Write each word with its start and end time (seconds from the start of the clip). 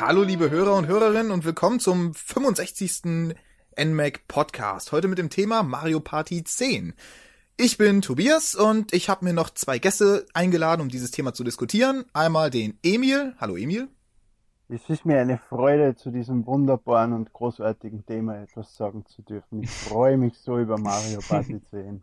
Hallo 0.00 0.22
liebe 0.22 0.50
Hörer 0.50 0.74
und 0.76 0.86
Hörerinnen 0.86 1.30
und 1.30 1.44
willkommen 1.44 1.78
zum 1.78 2.14
65. 2.14 3.34
NMAC 3.78 4.26
Podcast. 4.26 4.90
Heute 4.92 5.06
mit 5.08 5.18
dem 5.18 5.28
Thema 5.30 5.62
Mario 5.62 6.00
Party 6.00 6.42
10. 6.42 6.94
Ich 7.56 7.78
bin 7.78 8.00
Tobias 8.00 8.54
und 8.54 8.92
ich 8.94 9.08
habe 9.08 9.24
mir 9.24 9.32
noch 9.32 9.50
zwei 9.50 9.78
Gäste 9.78 10.26
eingeladen, 10.34 10.80
um 10.82 10.88
dieses 10.88 11.10
Thema 11.10 11.34
zu 11.34 11.44
diskutieren. 11.44 12.04
Einmal 12.14 12.50
den 12.50 12.78
Emil. 12.82 13.34
Hallo 13.38 13.56
Emil. 13.56 13.88
Es 14.68 14.80
ist 14.88 15.04
mir 15.04 15.20
eine 15.20 15.38
Freude, 15.50 15.94
zu 15.94 16.10
diesem 16.10 16.46
wunderbaren 16.46 17.12
und 17.12 17.32
großartigen 17.32 18.06
Thema 18.06 18.40
etwas 18.42 18.74
sagen 18.74 19.04
zu 19.06 19.20
dürfen. 19.22 19.62
Ich 19.62 19.70
freue 19.70 20.16
mich 20.16 20.38
so 20.38 20.58
über 20.58 20.78
Mario 20.78 21.20
Party 21.20 21.60
10. 21.70 22.02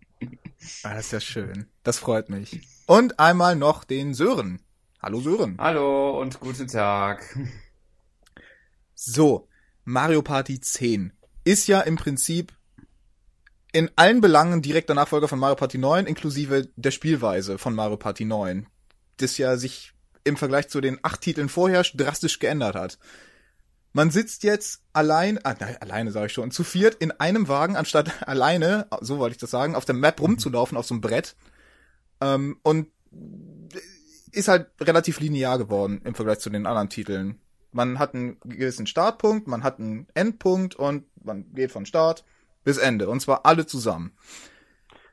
Ah, 0.84 0.94
das 0.94 1.06
ist 1.06 1.12
ja 1.12 1.20
schön. 1.20 1.66
Das 1.84 1.98
freut 1.98 2.30
mich. 2.30 2.62
Und 2.86 3.20
einmal 3.20 3.56
noch 3.56 3.84
den 3.84 4.14
Sören. 4.14 4.62
Hallo 5.02 5.20
Sören. 5.22 5.56
Hallo 5.58 6.22
und 6.22 6.40
guten 6.40 6.68
Tag. 6.68 7.36
So, 9.02 9.48
Mario 9.86 10.22
Party 10.22 10.60
10 10.60 11.14
ist 11.46 11.68
ja 11.68 11.80
im 11.80 11.96
Prinzip 11.96 12.52
in 13.72 13.90
allen 13.96 14.20
Belangen 14.20 14.62
direkter 14.62 14.94
Nachfolger 14.94 15.30
von 15.30 15.40
Mario 15.40 15.56
Party 15.56 15.78
9, 15.78 16.06
inklusive 16.06 16.68
der 16.76 16.92
Spielweise 16.92 17.58
von 17.58 17.74
Mario 17.74 17.96
Party 17.96 18.26
9, 18.26 18.68
das 19.16 19.38
ja 19.38 19.56
sich 19.56 19.94
im 20.26 20.36
Vergleich 20.36 20.68
zu 20.68 20.82
den 20.82 21.00
acht 21.02 21.22
Titeln 21.22 21.48
vorher 21.48 21.84
drastisch 21.84 22.40
geändert 22.40 22.76
hat. 22.76 23.00
Man 23.94 24.12
sitzt 24.12 24.44
jetzt 24.44 24.84
allein, 24.92 25.40
ah, 25.46 25.56
nein, 25.58 25.78
alleine 25.80 26.12
sage 26.12 26.26
ich 26.26 26.34
schon, 26.34 26.52
zu 26.52 26.66
viert 26.66 26.96
in 26.96 27.12
einem 27.12 27.48
Wagen, 27.48 27.78
anstatt 27.78 28.28
alleine, 28.28 28.88
so 29.00 29.18
wollte 29.18 29.36
ich 29.36 29.40
das 29.40 29.50
sagen, 29.50 29.76
auf 29.76 29.86
der 29.86 29.96
Map 29.96 30.20
rumzulaufen, 30.20 30.78
auf 30.78 30.86
so 30.86 30.96
einem 30.96 31.02
Brett. 31.02 31.38
Ähm, 32.20 32.60
und 32.64 32.90
ist 34.34 34.50
halt 34.50 34.68
relativ 34.82 35.22
linear 35.22 35.58
geworden 35.58 36.02
im 36.04 36.16
Vergleich 36.16 36.40
zu 36.40 36.50
den 36.50 36.66
anderen 36.66 36.90
Titeln. 36.90 37.40
Man 37.72 38.00
hat 38.00 38.14
einen 38.16 38.40
gewissen 38.42 38.88
Startpunkt, 38.88 39.48
man 39.48 39.64
hat 39.64 39.80
einen 39.80 40.08
Endpunkt 40.14 40.76
und 40.76 41.06
man 41.24 41.54
geht 41.54 41.72
von 41.72 41.86
Start 41.86 42.26
bis 42.64 42.78
Ende. 42.78 43.10
Und 43.10 43.20
zwar 43.22 43.46
alle 43.46 43.66
zusammen. 43.66 44.14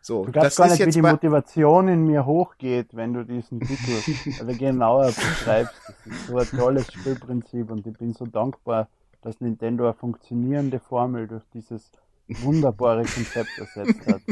So, 0.07 0.25
du 0.25 0.31
das 0.31 0.55
gar 0.55 0.67
ist 0.67 0.73
nicht, 0.75 0.79
jetzt 0.81 0.95
wie 0.95 1.01
die 1.01 1.03
Motivation 1.03 1.89
in 1.89 2.07
mir 2.07 2.25
hochgeht, 2.27 2.95
wenn 2.95 3.13
du 3.13 3.25
diesen 3.25 3.59
Titel 3.59 4.39
also 4.41 4.57
genauer 4.57 5.07
beschreibst. 5.07 5.75
Das 5.87 6.07
ist 6.07 6.27
so 6.29 6.39
ein 6.39 6.47
tolles 6.47 6.93
Spielprinzip 6.93 7.71
und 7.71 7.85
ich 7.87 7.99
bin 7.99 8.15
so 8.15 8.25
dankbar, 8.25 8.89
dass 9.23 9.41
Nintendo 9.41 9.85
eine 9.85 9.95
funktionierende 9.95 10.79
Formel 10.79 11.27
durch 11.27 11.43
dieses 11.53 11.91
wunderbare 12.29 13.05
Konzept 13.05 13.51
ersetzt 13.59 14.07
hat. 14.07 14.23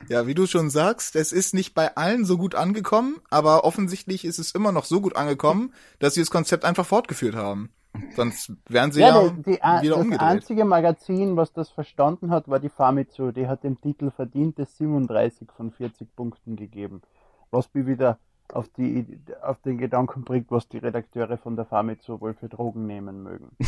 Ja, 0.10 0.26
wie 0.26 0.34
du 0.34 0.48
schon 0.48 0.70
sagst, 0.70 1.18
es 1.18 1.34
ist 1.34 1.54
nicht 1.54 1.74
bei 1.74 1.98
allen 1.98 2.24
so 2.24 2.38
gut 2.38 2.56
angekommen, 2.56 3.18
aber 3.30 3.66
offensichtlich 3.66 4.24
ist 4.24 4.40
es 4.40 4.52
immer 4.52 4.72
noch 4.72 4.86
so 4.86 5.02
gut 5.02 5.18
angekommen, 5.18 5.74
dass 6.00 6.14
sie 6.14 6.22
das 6.22 6.32
Konzept 6.32 6.64
einfach 6.64 6.86
fortgeführt 6.86 7.36
haben. 7.36 7.70
Sonst 8.16 8.52
wären 8.70 8.92
sie 8.92 9.02
ja, 9.02 9.22
ja 9.22 9.30
die, 9.30 9.44
die, 9.44 9.52
wieder 9.52 9.82
das 9.82 9.92
umgedreht. 9.92 10.22
Das 10.22 10.28
einzige 10.28 10.66
Magazin, 10.66 11.36
was 11.36 11.52
das 11.52 11.70
verstanden 11.70 12.32
hat, 12.32 12.48
war 12.48 12.60
die 12.60 12.70
Famitsu. 12.70 13.32
Die 13.32 13.48
hat 13.48 13.64
dem 13.64 13.82
Titel 13.82 14.12
verdiente 14.12 14.66
37 14.66 15.50
von 15.56 15.72
40 15.72 16.16
Punkten 16.16 16.56
gegeben. 16.56 17.02
Was 17.52 17.74
mich 17.74 17.88
wieder 17.88 18.20
auf, 18.54 18.70
die, 18.70 19.20
auf 19.42 19.62
den 19.62 19.78
Gedanken 19.78 20.24
bringt, 20.24 20.52
was 20.52 20.70
die 20.70 20.78
Redakteure 20.78 21.38
von 21.38 21.56
der 21.56 21.66
Famitsu 21.66 22.22
wohl 22.22 22.34
für 22.34 22.50
Drogen 22.50 22.86
nehmen 22.86 23.24
mögen. 23.24 23.52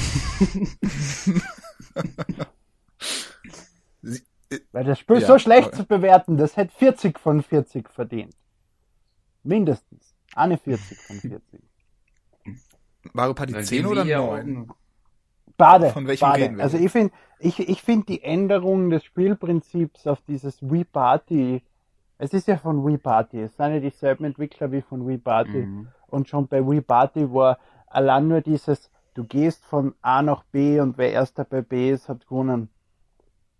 sie, 4.02 4.18
äh, 4.18 4.22
Weil 4.72 4.84
das 4.84 5.00
Spiel 5.00 5.20
ja, 5.20 5.28
so 5.28 5.38
schlecht 5.38 5.76
zu 5.76 5.86
bewerten, 5.86 6.38
das 6.38 6.58
hätte 6.58 6.74
40 6.76 7.20
von 7.20 7.44
40 7.44 7.90
verdient. 7.90 8.36
Mindestens. 9.44 10.16
Eine 10.36 10.58
40 10.58 10.98
von 10.98 11.16
40. 11.18 11.62
Mario 13.14 13.34
Party 13.34 13.62
10 13.62 13.86
oder 13.86 14.04
9? 14.04 14.72
Bade. 15.58 15.90
Von 15.90 16.08
welchem 16.08 16.26
Bade. 16.28 16.42
reden 16.42 16.58
wir? 16.58 16.64
Also 16.64 16.78
ich 16.78 16.92
finde 16.92 17.14
ich, 17.40 17.60
ich 17.60 17.82
finde 17.82 18.06
die 18.08 18.24
Änderung 18.24 18.90
des 18.90 19.04
Spielprinzips 19.04 20.08
auf 20.08 20.22
dieses 20.28 20.62
Wii 20.62 20.86
Party, 20.86 21.62
es 22.18 22.34
ist 22.34 22.48
ja 22.48 22.58
von 22.58 22.86
Wii 22.86 22.98
Party, 22.98 23.42
es 23.42 23.56
sind 23.56 23.74
ja 23.74 23.80
dieselben 23.80 24.26
Entwickler 24.26 24.72
wie 24.72 24.82
von 24.82 25.08
Wii 25.08 25.20
Party. 25.20 25.66
Mhm. 25.66 25.88
Und 26.08 26.28
schon 26.28 26.48
bei 26.48 26.66
Wii 26.66 26.82
Party 26.82 27.32
war 27.34 27.60
allein 27.88 28.28
nur 28.28 28.42
dieses, 28.42 28.90
du 29.14 29.24
gehst 29.24 29.64
von 29.66 29.94
A 30.02 30.22
nach 30.22 30.44
B 30.44 30.80
und 30.80 30.98
wer 30.98 31.12
erster 31.12 31.46
bei 31.46 31.62
B 31.62 31.92
ist, 31.92 32.10
hat 32.10 32.28
gewonnen 32.28 32.70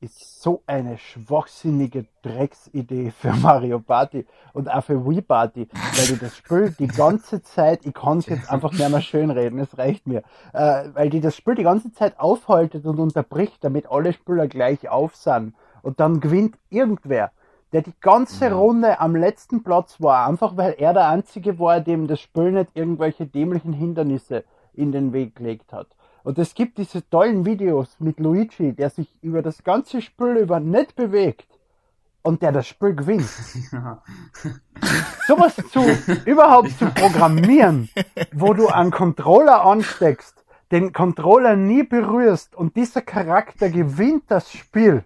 ist 0.02 0.42
so 0.42 0.64
eine 0.66 0.98
schwachsinnige 0.98 2.06
Drecksidee 2.22 3.12
für 3.12 3.34
Mario 3.42 3.80
Party 3.80 4.26
und 4.54 4.70
auch 4.70 4.84
für 4.84 5.06
Wii 5.06 5.22
Party, 5.22 5.68
weil 5.72 6.08
die 6.08 6.20
das 6.20 6.36
Spiel 6.38 6.76
die 6.78 6.88
ganze 6.88 7.42
Zeit, 7.42 7.86
ich 7.86 7.94
kann 7.94 8.20
es 8.20 8.28
jetzt 8.28 8.50
einfach 8.50 8.72
nicht 8.72 8.90
mehr 8.90 9.02
schön 9.02 9.30
reden, 9.30 9.60
es 9.60 9.78
reicht 9.78 10.08
mir, 10.08 10.24
äh, 10.54 10.86
weil 10.94 11.10
die 11.10 11.22
das 11.22 11.36
Spiel 11.36 11.56
die 11.56 11.64
ganze 11.64 11.92
Zeit 11.92 12.20
aufhaltet 12.20 12.86
und 12.86 13.00
unterbricht, 13.00 13.64
damit 13.64 13.92
alle 13.92 14.14
Spieler 14.14 14.48
gleich 14.48 14.90
auf 14.90 15.16
sind 15.16 15.54
und 15.82 16.00
dann 16.00 16.20
gewinnt 16.20 16.58
irgendwer, 16.70 17.32
der 17.74 17.82
die 17.82 17.94
ganze 18.02 18.50
mhm. 18.50 18.56
Runde 18.56 19.00
am 19.00 19.16
letzten 19.16 19.64
Platz 19.64 20.02
war, 20.02 20.28
einfach 20.28 20.58
weil 20.58 20.76
er 20.78 20.94
der 20.94 21.08
Einzige 21.08 21.60
war, 21.60 21.82
dem 21.82 22.08
das 22.08 22.20
Spiel 22.20 22.52
nicht 22.52 22.72
irgendwelche 22.74 23.26
dämlichen 23.26 23.74
Hindernisse 23.74 24.44
in 24.74 24.92
den 24.92 25.14
Weg 25.14 25.36
gelegt 25.36 25.74
hat. 25.74 25.88
Und 26.24 26.38
es 26.38 26.54
gibt 26.54 26.78
diese 26.78 27.08
tollen 27.10 27.46
Videos 27.46 27.96
mit 28.00 28.20
Luigi, 28.20 28.74
der 28.74 28.90
sich 28.90 29.08
über 29.22 29.42
das 29.42 29.64
ganze 29.64 30.02
Spiel 30.02 30.38
über 30.38 30.60
nicht 30.60 30.96
bewegt 30.96 31.48
und 32.22 32.42
der 32.42 32.52
das 32.52 32.68
Spiel 32.68 32.96
gewinnt. 32.96 33.30
Ja. 33.72 34.02
Sowas 35.28 35.56
zu, 35.72 35.86
überhaupt 36.26 36.72
zu 36.78 36.86
programmieren, 36.88 37.90
wo 38.34 38.54
du 38.54 38.68
einen 38.68 38.92
Controller 38.92 39.64
ansteckst, 39.64 40.44
den 40.72 40.94
Controller 40.94 41.56
nie 41.56 41.84
berührst 41.84 42.56
und 42.56 42.76
dieser 42.76 43.02
Charakter 43.02 43.70
gewinnt 43.70 44.24
das 44.28 44.52
Spiel. 44.52 45.04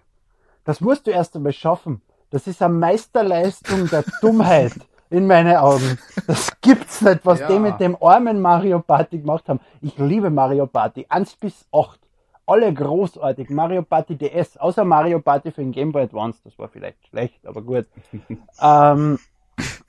Das 0.64 0.80
musst 0.80 1.06
du 1.06 1.10
erst 1.10 1.36
einmal 1.36 1.52
schaffen. 1.52 2.00
Das 2.30 2.46
ist 2.46 2.62
eine 2.62 2.74
Meisterleistung 2.74 3.88
der 3.88 4.04
Dummheit 4.20 4.74
in 5.14 5.26
meine 5.26 5.62
Augen. 5.62 5.98
Das 6.26 6.60
gibt's 6.60 7.00
nicht, 7.00 7.24
was 7.24 7.40
ja. 7.40 7.48
die 7.48 7.58
mit 7.58 7.78
dem 7.78 7.96
armen 8.00 8.40
Mario 8.40 8.80
Party 8.80 9.18
gemacht 9.18 9.48
haben. 9.48 9.60
Ich 9.80 9.96
liebe 9.98 10.30
Mario 10.30 10.66
Party. 10.66 11.06
1 11.08 11.36
bis 11.36 11.66
8. 11.72 12.00
Alle 12.46 12.74
großartig. 12.74 13.48
Mario 13.50 13.82
Party 13.82 14.16
DS, 14.16 14.56
außer 14.56 14.84
Mario 14.84 15.20
Party 15.20 15.50
für 15.52 15.62
den 15.62 15.72
Game 15.72 15.92
Boy 15.92 16.02
Advance. 16.02 16.40
Das 16.44 16.58
war 16.58 16.68
vielleicht 16.68 17.06
schlecht, 17.06 17.46
aber 17.46 17.62
gut. 17.62 17.86
ähm, 18.60 19.18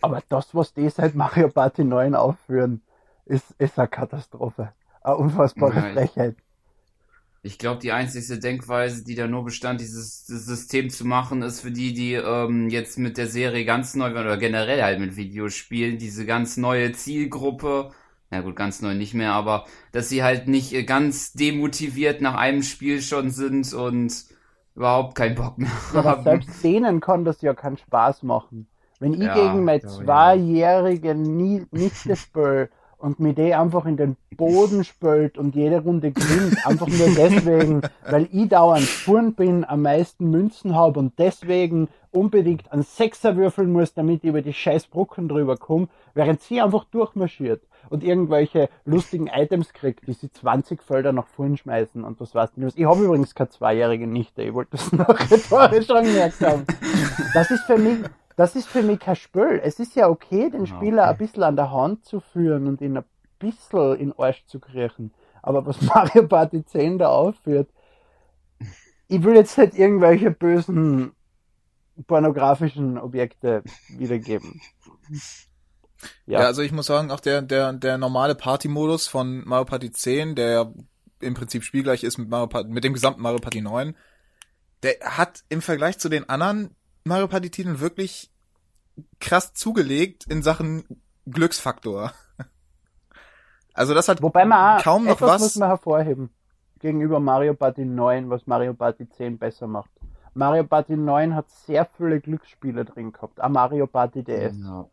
aber 0.02 0.22
das, 0.30 0.54
was 0.54 0.74
die 0.74 0.90
seit 0.90 1.16
Mario 1.16 1.50
Party 1.50 1.84
9 1.84 2.16
aufführen, 2.16 2.82
ist, 3.26 3.52
ist 3.58 3.80
eine 3.80 3.88
Katastrophe. 3.88 4.74
Eine 5.02 5.18
unfassbare 5.18 5.82
Frechheit. 5.94 6.36
Ich 7.46 7.60
glaube, 7.60 7.80
die 7.80 7.92
einzige 7.92 8.40
Denkweise, 8.40 9.04
die 9.04 9.14
da 9.14 9.28
nur 9.28 9.46
bestand, 9.46 9.80
dieses, 9.80 10.26
dieses 10.26 10.48
System 10.48 10.90
zu 10.90 11.06
machen, 11.06 11.44
ist 11.44 11.62
für 11.62 11.70
die, 11.70 11.94
die 11.94 12.14
ähm, 12.14 12.70
jetzt 12.70 12.98
mit 12.98 13.20
der 13.20 13.28
Serie 13.28 13.66
ganz 13.66 13.94
neu 13.94 14.10
oder 14.10 14.38
generell 14.38 14.82
halt 14.82 15.00
mit 15.00 15.16
Videospielen, 15.16 16.00
diese 16.00 16.26
ganz 16.26 16.58
neue 16.58 16.94
Zielgruppe, 16.94 17.92
na 18.32 18.42
gut, 18.42 18.56
ganz 18.56 18.82
neu 18.82 18.96
nicht 18.96 19.14
mehr, 19.14 19.34
aber 19.34 19.66
dass 19.92 20.10
sie 20.10 20.24
halt 20.24 20.48
nicht 20.48 20.74
äh, 20.74 20.86
ganz 20.86 21.34
demotiviert 21.34 22.20
nach 22.20 22.34
einem 22.34 22.64
Spiel 22.64 23.00
schon 23.00 23.30
sind 23.30 23.72
und 23.76 24.26
überhaupt 24.74 25.14
keinen 25.14 25.36
Bock 25.36 25.60
mehr 25.60 25.70
ja, 25.94 26.04
haben. 26.04 26.08
Aber 26.08 26.24
selbst 26.24 26.64
denen 26.64 27.00
kann 27.00 27.26
das 27.26 27.44
ja 27.44 27.54
keinen 27.54 27.78
Spaß 27.78 28.24
machen. 28.24 28.68
Wenn 29.00 29.14
ich 29.14 29.20
ja, 29.20 29.36
gegen 29.36 29.66
mein 29.66 29.82
zweijährigen 29.82 31.22
nie, 31.22 31.68
nicht 31.70 32.10
das 32.10 32.22
Spiel 32.22 32.72
und 32.98 33.20
mit 33.20 33.38
der 33.38 33.62
einfach 33.62 33.86
in 33.86 33.98
den 33.98 34.18
Boden 34.36 34.84
spült 34.84 35.38
und 35.38 35.56
jede 35.56 35.82
Runde 35.82 36.12
gewinnt, 36.12 36.66
einfach 36.66 36.88
nur 36.88 37.08
deswegen, 37.16 37.82
weil 38.10 38.28
ich 38.32 38.50
dauernd 38.50 38.84
vorn 38.86 39.34
bin, 39.34 39.66
am 39.66 39.82
meisten 39.82 40.30
Münzen 40.30 40.76
habe 40.76 41.00
und 41.00 41.18
deswegen 41.18 41.88
unbedingt 42.12 42.72
einen 42.72 42.84
Sechser 42.84 43.36
würfeln 43.36 43.72
muss, 43.72 43.94
damit 43.94 44.24
ich 44.24 44.30
über 44.30 44.42
die 44.42 44.54
scheiß 44.54 44.88
Brücken 44.88 45.28
drüber 45.28 45.58
komme, 45.58 45.88
während 46.14 46.42
sie 46.42 46.62
einfach 46.62 46.86
durchmarschiert 46.86 47.62
und 47.90 48.04
irgendwelche 48.04 48.70
lustigen 48.86 49.28
Items 49.28 49.74
kriegt, 49.74 50.08
die 50.08 50.14
sie 50.14 50.32
20 50.32 50.82
Felder 50.82 51.12
nach 51.12 51.28
vorn 51.28 51.58
schmeißen 51.58 52.04
und 52.04 52.20
das 52.22 52.34
war's 52.34 52.56
nicht. 52.56 52.78
Ich 52.78 52.86
habe 52.86 53.04
übrigens 53.04 53.36
keine 53.36 53.50
zweijährige 53.50 54.08
Nichte, 54.08 54.44
ich 54.44 54.54
wollte 54.54 54.72
das 54.72 54.92
noch 54.92 55.08
rhetorisch 55.32 55.90
angemerkt 55.90 56.42
haben. 56.42 56.66
Das 57.34 57.52
ist 57.52 57.64
für 57.66 57.78
mich, 57.78 58.00
das 58.36 58.56
ist 58.56 58.68
für 58.68 58.84
mich 58.84 59.00
kein 59.00 59.16
Spiel. 59.16 59.62
Es 59.64 59.80
ist 59.80 59.96
ja 59.96 60.10
okay, 60.10 60.50
den 60.50 60.64
ah, 60.64 60.66
Spieler 60.66 61.04
okay. 61.04 61.12
ein 61.12 61.18
bisschen 61.18 61.44
an 61.44 61.56
der 61.56 61.72
Hand 61.72 62.06
zu 62.06 62.20
führen 62.20 62.68
und 62.68 62.82
ihn 62.82 62.98
ein 62.98 63.06
bisschen 63.40 63.96
in 63.96 64.10
den 64.10 64.20
Arsch 64.20 64.46
zu 64.46 64.60
kriechen. 64.60 65.14
Aber 65.42 65.66
was 65.66 65.82
Mario 65.94 66.28
Party 66.28 66.66
10 66.66 66.98
da 66.98 67.10
aufführt, 67.10 67.70
ich 69.08 69.24
will 69.24 69.36
jetzt 69.36 69.58
nicht 69.58 69.76
irgendwelche 69.76 70.32
bösen 70.32 71.14
pornografischen 72.08 72.98
Objekte 72.98 73.64
wiedergeben. 73.90 74.60
Ja. 76.26 76.42
ja, 76.42 76.46
also 76.48 76.62
ich 76.62 76.72
muss 76.72 76.88
sagen, 76.88 77.12
auch 77.12 77.20
der, 77.20 77.42
der, 77.42 77.72
der 77.74 77.98
normale 77.98 78.36
Party-Modus 78.36 79.08
von 79.08 79.44
Mario 79.46 79.66
Party 79.66 79.92
10, 79.92 80.36
der 80.36 80.74
im 81.22 81.34
Prinzip 81.34 81.64
spielgleich 81.64 82.04
ist 82.04 82.18
mit 82.18 82.30
Mario 82.30 82.48
Party, 82.48 82.70
mit 82.70 82.84
dem 82.84 82.94
gesamten 82.94 83.22
Mario 83.22 83.40
Party 83.40 83.62
9, 83.62 83.96
der 84.84 84.96
hat 85.02 85.44
im 85.48 85.62
Vergleich 85.62 85.98
zu 85.98 86.10
den 86.10 86.28
anderen 86.28 86.76
Mario 87.06 87.28
Party 87.28 87.52
Titeln 87.52 87.80
wirklich 87.80 88.32
krass 89.20 89.54
zugelegt 89.54 90.26
in 90.28 90.42
Sachen 90.42 90.84
Glücksfaktor. 91.26 92.12
Also 93.78 93.94
das 93.94 94.08
hat 94.08 94.22
Wobei 94.22 94.46
man 94.46 94.78
auch 94.80 94.82
kaum 94.82 95.04
noch 95.04 95.20
was. 95.20 95.42
muss 95.42 95.56
man 95.58 95.68
hervorheben 95.68 96.30
gegenüber 96.80 97.20
Mario 97.20 97.54
Party 97.56 97.84
9, 97.84 98.30
was 98.30 98.48
Mario 98.48 98.74
Party 98.74 99.10
10 99.10 99.38
besser 99.38 99.68
macht. 99.68 99.90
Mario 100.34 100.64
Party 100.64 100.96
9 100.96 101.36
hat 101.36 101.50
sehr 101.50 101.86
viele 101.98 102.22
Glücksspiele 102.22 102.86
drin 102.86 103.12
gehabt. 103.12 103.42
Auch 103.42 103.50
Mario 103.50 103.86
Party 103.86 104.24
DS. 104.24 104.56
Ja. 104.64 104.86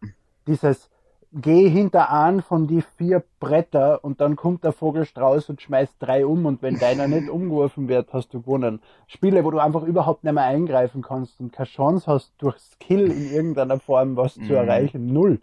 Dieses 0.48 0.90
geh 1.32 1.68
hinter 1.68 2.10
an 2.10 2.42
von 2.42 2.66
die 2.66 2.82
vier 2.98 3.24
Bretter 3.40 4.04
und 4.04 4.20
dann 4.20 4.36
kommt 4.36 4.64
der 4.64 4.72
Vogelstrauß 4.72 5.48
und 5.48 5.62
schmeißt 5.62 5.94
drei 5.98 6.26
um 6.26 6.44
und 6.46 6.62
wenn 6.62 6.78
deiner 6.78 7.08
nicht 7.08 7.28
umgeworfen 7.30 7.88
wird, 7.88 8.12
hast 8.12 8.34
du 8.34 8.42
gewonnen. 8.42 8.80
Spiele, 9.06 9.44
wo 9.44 9.50
du 9.50 9.58
einfach 9.58 9.82
überhaupt 9.82 10.24
nicht 10.24 10.34
mehr 10.34 10.44
eingreifen 10.44 11.02
kannst 11.02 11.40
und 11.40 11.52
keine 11.52 11.68
Chance 11.68 12.06
hast, 12.06 12.32
durch 12.38 12.58
Skill 12.58 13.10
in 13.10 13.30
irgendeiner 13.30 13.80
Form 13.80 14.16
was 14.16 14.36
mhm. 14.36 14.46
zu 14.46 14.54
erreichen. 14.54 15.06
Null. 15.06 15.40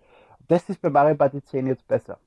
Das 0.48 0.70
ist 0.70 0.82
bei 0.82 0.90
Mario 0.90 1.16
Party 1.16 1.44
10 1.44 1.68
jetzt 1.68 1.88
besser. 1.88 2.20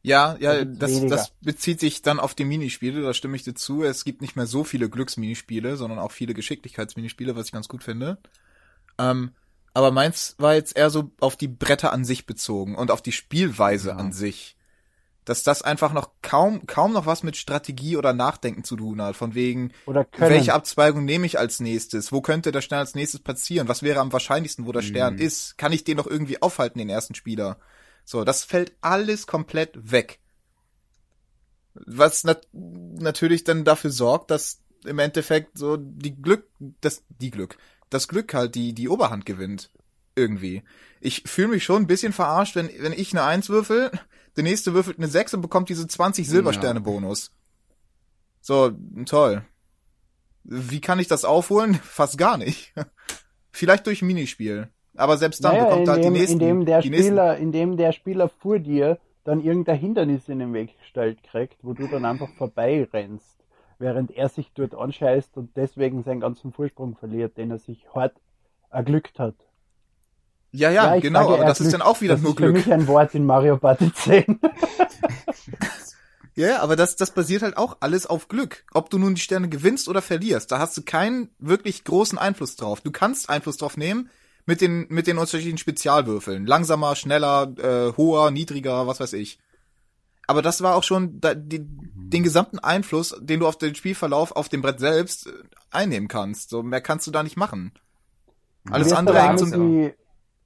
Ja, 0.00 0.36
ja, 0.38 0.64
das, 0.64 1.04
das 1.06 1.32
bezieht 1.40 1.80
sich 1.80 2.02
dann 2.02 2.20
auf 2.20 2.34
die 2.34 2.44
Minispiele, 2.44 3.02
da 3.02 3.12
stimme 3.14 3.36
ich 3.36 3.42
dir 3.42 3.54
zu. 3.54 3.82
Es 3.82 4.04
gibt 4.04 4.22
nicht 4.22 4.36
mehr 4.36 4.46
so 4.46 4.62
viele 4.62 4.88
Glücksminispiele, 4.88 5.76
sondern 5.76 5.98
auch 5.98 6.12
viele 6.12 6.34
Geschicklichkeitsminispiele, 6.34 7.34
was 7.34 7.46
ich 7.46 7.52
ganz 7.52 7.68
gut 7.68 7.82
finde. 7.82 8.18
Ähm, 8.98 9.32
aber 9.74 9.90
meins 9.90 10.34
war 10.38 10.54
jetzt 10.54 10.76
eher 10.76 10.90
so 10.90 11.10
auf 11.20 11.36
die 11.36 11.48
Bretter 11.48 11.92
an 11.92 12.04
sich 12.04 12.26
bezogen 12.26 12.76
und 12.76 12.90
auf 12.90 13.02
die 13.02 13.12
Spielweise 13.12 13.90
ja. 13.90 13.96
an 13.96 14.12
sich. 14.12 14.56
Dass 15.24 15.44
das 15.44 15.62
einfach 15.62 15.92
noch 15.92 16.10
kaum, 16.20 16.66
kaum 16.66 16.92
noch 16.92 17.06
was 17.06 17.22
mit 17.22 17.36
Strategie 17.36 17.96
oder 17.96 18.12
Nachdenken 18.12 18.64
zu 18.64 18.74
tun 18.74 19.00
hat. 19.00 19.14
Von 19.14 19.36
wegen, 19.36 19.72
welche 20.18 20.52
Abzweigung 20.52 21.04
nehme 21.04 21.26
ich 21.26 21.38
als 21.38 21.60
nächstes? 21.60 22.10
Wo 22.10 22.20
könnte 22.20 22.50
der 22.50 22.60
Stern 22.60 22.80
als 22.80 22.96
nächstes 22.96 23.20
passieren? 23.20 23.68
Was 23.68 23.84
wäre 23.84 24.00
am 24.00 24.12
wahrscheinlichsten, 24.12 24.66
wo 24.66 24.72
der 24.72 24.82
Stern 24.82 25.14
mhm. 25.14 25.20
ist? 25.20 25.56
Kann 25.58 25.72
ich 25.72 25.84
den 25.84 25.96
noch 25.96 26.08
irgendwie 26.08 26.42
aufhalten, 26.42 26.80
den 26.80 26.88
ersten 26.88 27.14
Spieler? 27.14 27.58
So, 28.04 28.24
das 28.24 28.42
fällt 28.42 28.72
alles 28.80 29.28
komplett 29.28 29.92
weg. 29.92 30.18
Was 31.74 32.24
nat 32.24 32.48
natürlich 32.52 33.44
dann 33.44 33.64
dafür 33.64 33.90
sorgt, 33.90 34.30
dass 34.32 34.60
im 34.84 34.98
Endeffekt 34.98 35.56
so 35.56 35.76
die 35.76 36.20
Glück, 36.20 36.48
das, 36.80 37.04
die 37.08 37.30
Glück, 37.30 37.56
das 37.92 38.08
Glück 38.08 38.34
halt 38.34 38.54
die, 38.54 38.72
die 38.72 38.88
Oberhand 38.88 39.26
gewinnt. 39.26 39.70
Irgendwie. 40.14 40.62
Ich 41.00 41.22
fühle 41.26 41.48
mich 41.48 41.64
schon 41.64 41.82
ein 41.82 41.86
bisschen 41.86 42.12
verarscht, 42.12 42.54
wenn, 42.54 42.68
wenn 42.80 42.92
ich 42.92 43.12
eine 43.12 43.24
Eins 43.24 43.48
würfel, 43.48 43.90
der 44.36 44.44
nächste 44.44 44.74
würfelt 44.74 44.98
eine 44.98 45.08
Sechs 45.08 45.32
und 45.34 45.40
bekommt 45.40 45.68
diese 45.68 45.86
20 45.86 46.28
Silbersterne-Bonus. 46.28 47.26
Ja. 47.26 47.32
So, 48.40 48.72
toll. 49.06 49.42
Wie 50.44 50.80
kann 50.80 50.98
ich 50.98 51.08
das 51.08 51.24
aufholen? 51.24 51.74
Fast 51.82 52.18
gar 52.18 52.36
nicht. 52.36 52.72
Vielleicht 53.52 53.86
durch 53.86 54.02
Minispiel. 54.02 54.68
Aber 54.94 55.16
selbst 55.16 55.42
dann 55.44 55.54
naja, 55.54 55.68
bekommt 55.68 55.88
halt 55.88 56.04
dem, 56.04 56.14
die 56.14 56.20
nächsten. 56.20 56.40
Indem 56.40 56.66
der 56.66 56.82
Spieler, 56.82 57.28
nächsten... 57.28 57.42
indem 57.42 57.76
der 57.76 57.92
Spieler 57.92 58.28
vor 58.28 58.58
dir 58.58 58.98
dann 59.24 59.40
irgendein 59.40 59.78
Hindernis 59.78 60.28
in 60.28 60.40
den 60.40 60.52
Weg 60.52 60.78
gestellt 60.78 61.22
kriegt, 61.22 61.56
wo 61.62 61.72
du 61.72 61.86
dann 61.86 62.04
einfach 62.04 62.28
vorbeirennst 62.36 63.41
während 63.82 64.12
er 64.12 64.30
sich 64.30 64.50
dort 64.54 64.74
anscheißt 64.74 65.36
und 65.36 65.54
deswegen 65.56 66.02
seinen 66.04 66.20
ganzen 66.20 66.52
Vorsprung 66.52 66.96
verliert, 66.96 67.36
den 67.36 67.50
er 67.50 67.58
sich 67.58 67.84
hart 67.94 68.14
erglückt 68.70 69.18
hat. 69.18 69.34
Ja, 70.52 70.70
ja, 70.70 70.94
ja 70.94 71.00
genau, 71.00 71.34
aber 71.34 71.44
das 71.44 71.60
ist 71.60 71.72
dann 71.72 71.82
auch 71.82 72.00
wieder 72.00 72.14
das 72.14 72.22
nur 72.22 72.34
Glück. 72.34 72.52
Das 72.52 72.60
ist 72.60 72.64
für 72.64 72.70
mich 72.70 72.80
ein 72.80 72.86
Wort 72.86 73.14
in 73.14 73.26
Mario 73.26 73.56
Party 73.56 73.92
10. 73.92 74.38
ja, 76.34 76.60
aber 76.60 76.76
das, 76.76 76.96
das 76.96 77.12
basiert 77.12 77.42
halt 77.42 77.56
auch 77.56 77.78
alles 77.80 78.06
auf 78.06 78.28
Glück. 78.28 78.64
Ob 78.72 78.88
du 78.88 78.98
nun 78.98 79.14
die 79.14 79.20
Sterne 79.20 79.48
gewinnst 79.48 79.88
oder 79.88 80.02
verlierst, 80.02 80.52
da 80.52 80.58
hast 80.58 80.76
du 80.76 80.82
keinen 80.82 81.30
wirklich 81.38 81.84
großen 81.84 82.18
Einfluss 82.18 82.56
drauf. 82.56 82.82
Du 82.82 82.92
kannst 82.92 83.30
Einfluss 83.30 83.56
drauf 83.56 83.76
nehmen 83.76 84.10
mit 84.44 84.60
den, 84.60 84.86
mit 84.90 85.06
den 85.06 85.18
unterschiedlichen 85.18 85.58
Spezialwürfeln. 85.58 86.46
Langsamer, 86.46 86.96
schneller, 86.96 87.52
äh, 87.58 87.96
hoher, 87.96 88.30
niedriger, 88.30 88.86
was 88.86 89.00
weiß 89.00 89.14
ich. 89.14 89.38
Aber 90.32 90.40
das 90.40 90.62
war 90.62 90.76
auch 90.76 90.82
schon 90.82 91.20
da, 91.20 91.34
die, 91.34 91.60
den 91.62 92.22
gesamten 92.22 92.58
Einfluss, 92.58 93.14
den 93.20 93.40
du 93.40 93.46
auf 93.46 93.58
den 93.58 93.74
Spielverlauf 93.74 94.32
auf 94.32 94.48
dem 94.48 94.62
Brett 94.62 94.80
selbst 94.80 95.26
äh, 95.26 95.32
einnehmen 95.70 96.08
kannst. 96.08 96.48
So 96.48 96.62
mehr 96.62 96.80
kannst 96.80 97.06
du 97.06 97.10
da 97.10 97.22
nicht 97.22 97.36
machen. 97.36 97.72
Alles 98.70 98.94
andere 98.94 99.22
hängt 99.22 99.40
so 99.40 99.44
die, 99.44 99.92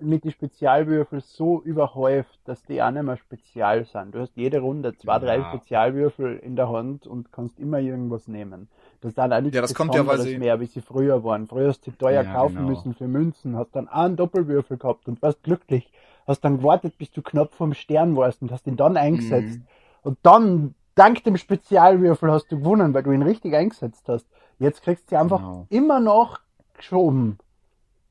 mit 0.00 0.24
die 0.24 0.32
Spezialwürfel 0.32 1.20
so 1.20 1.62
überhäuft, 1.62 2.36
dass 2.46 2.60
die 2.64 2.82
auch 2.82 2.90
nicht 2.90 3.04
mehr 3.04 3.16
spezial 3.16 3.84
sind. 3.84 4.12
Du 4.12 4.18
hast 4.18 4.32
jede 4.34 4.58
Runde 4.58 4.96
zwei, 4.98 5.12
ja. 5.12 5.18
drei 5.20 5.42
Spezialwürfel 5.50 6.36
in 6.36 6.56
der 6.56 6.68
Hand 6.68 7.06
und 7.06 7.30
kannst 7.30 7.60
immer 7.60 7.78
irgendwas 7.78 8.26
nehmen. 8.26 8.66
Das 9.02 9.10
ist 9.10 9.18
dann 9.18 9.32
auch 9.32 9.40
nicht 9.40 9.54
ja, 9.54 9.60
das 9.60 9.72
kommt 9.72 9.94
ja, 9.94 10.04
weil 10.04 10.18
sie... 10.18 10.36
mehr, 10.36 10.58
wie 10.58 10.66
sie 10.66 10.80
früher 10.80 11.22
waren. 11.22 11.46
Früher 11.46 11.68
hast 11.68 11.86
du 11.86 11.92
teuer 11.92 12.24
ja, 12.24 12.32
kaufen 12.32 12.56
genau. 12.56 12.70
müssen 12.70 12.92
für 12.92 13.06
Münzen, 13.06 13.56
hast 13.56 13.76
dann 13.76 13.86
einen 13.86 14.16
Doppelwürfel 14.16 14.78
gehabt 14.78 15.06
und 15.06 15.22
warst 15.22 15.44
glücklich 15.44 15.92
hast 16.26 16.44
dann 16.44 16.58
gewartet, 16.58 16.98
bis 16.98 17.10
du 17.10 17.22
knapp 17.22 17.54
vom 17.54 17.74
Stern 17.74 18.16
warst 18.16 18.42
und 18.42 18.50
hast 18.50 18.66
ihn 18.66 18.76
dann 18.76 18.96
eingesetzt. 18.96 19.58
Mhm. 19.58 19.66
Und 20.06 20.18
dann, 20.22 20.76
dank 20.94 21.24
dem 21.24 21.36
Spezialwürfel, 21.36 22.30
hast 22.30 22.46
du 22.52 22.60
gewonnen, 22.60 22.94
weil 22.94 23.02
du 23.02 23.10
ihn 23.10 23.22
richtig 23.22 23.56
eingesetzt 23.56 24.04
hast. 24.06 24.24
Jetzt 24.60 24.82
kriegst 24.82 25.10
du 25.10 25.18
einfach 25.18 25.40
genau. 25.40 25.66
immer 25.68 25.98
noch 25.98 26.38
geschoben. 26.74 27.38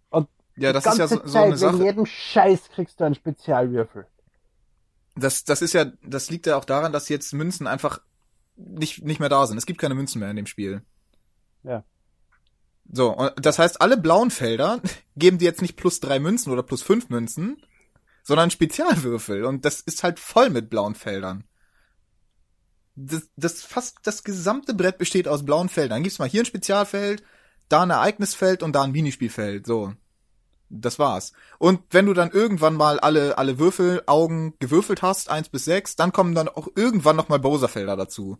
Und 0.09 0.27
ja, 0.57 0.73
das 0.73 0.85
ist 0.85 0.97
ja 0.97 1.07
so, 1.07 1.21
so 1.23 1.37
eine 1.37 1.55
Sache. 1.55 1.75
Wegen 1.75 1.85
jedem 1.85 2.05
Scheiß 2.05 2.69
kriegst 2.71 2.99
du 2.99 3.05
einen 3.05 3.15
Spezialwürfel. 3.15 4.07
Das, 5.15 5.45
das 5.45 5.61
ist 5.61 5.71
ja, 5.71 5.85
das 6.03 6.29
liegt 6.29 6.47
ja 6.47 6.57
auch 6.57 6.65
daran, 6.65 6.91
dass 6.91 7.07
jetzt 7.07 7.33
Münzen 7.33 7.65
einfach 7.65 8.01
nicht, 8.57 9.05
nicht 9.05 9.21
mehr 9.21 9.29
da 9.29 9.47
sind. 9.47 9.57
Es 9.57 9.65
gibt 9.65 9.79
keine 9.79 9.95
Münzen 9.95 10.19
mehr 10.19 10.29
in 10.29 10.35
dem 10.35 10.47
Spiel. 10.47 10.81
Ja. 11.63 11.85
So, 12.91 13.15
und 13.15 13.33
das 13.37 13.57
heißt, 13.57 13.79
alle 13.79 13.95
blauen 13.95 14.31
Felder 14.31 14.81
geben 15.15 15.37
dir 15.37 15.45
jetzt 15.45 15.61
nicht 15.61 15.77
plus 15.77 16.01
drei 16.01 16.19
Münzen 16.19 16.51
oder 16.51 16.61
plus 16.61 16.81
fünf 16.81 17.07
Münzen, 17.07 17.55
sondern 18.21 18.51
Spezialwürfel. 18.51 19.45
Und 19.45 19.63
das 19.63 19.79
ist 19.79 20.03
halt 20.03 20.19
voll 20.19 20.49
mit 20.49 20.69
blauen 20.69 20.95
Feldern. 20.95 21.45
Das, 22.95 23.29
das 23.35 23.63
fast 23.63 23.97
das 24.03 24.23
gesamte 24.23 24.73
Brett 24.73 24.97
besteht 24.97 25.27
aus 25.27 25.45
blauen 25.45 25.69
Feldern. 25.69 25.97
Dann 25.97 26.03
gibt's 26.03 26.19
mal 26.19 26.29
hier 26.29 26.43
ein 26.43 26.45
Spezialfeld, 26.45 27.23
da 27.69 27.83
ein 27.83 27.89
Ereignisfeld 27.89 28.63
und 28.63 28.73
da 28.73 28.83
ein 28.83 28.91
Minispielfeld. 28.91 29.65
So. 29.65 29.93
Das 30.69 30.97
war's. 30.97 31.33
Und 31.59 31.81
wenn 31.91 32.05
du 32.05 32.13
dann 32.13 32.31
irgendwann 32.31 32.75
mal 32.75 32.99
alle, 32.99 33.37
alle 33.37 33.59
Würfelaugen 33.59 34.53
gewürfelt 34.59 35.01
hast, 35.01 35.29
eins 35.29 35.49
bis 35.49 35.65
sechs, 35.65 35.95
dann 35.95 36.11
kommen 36.11 36.33
dann 36.33 36.47
auch 36.47 36.67
irgendwann 36.75 37.15
nochmal 37.15 37.39
Bowser-Felder 37.39 37.95
dazu. 37.95 38.37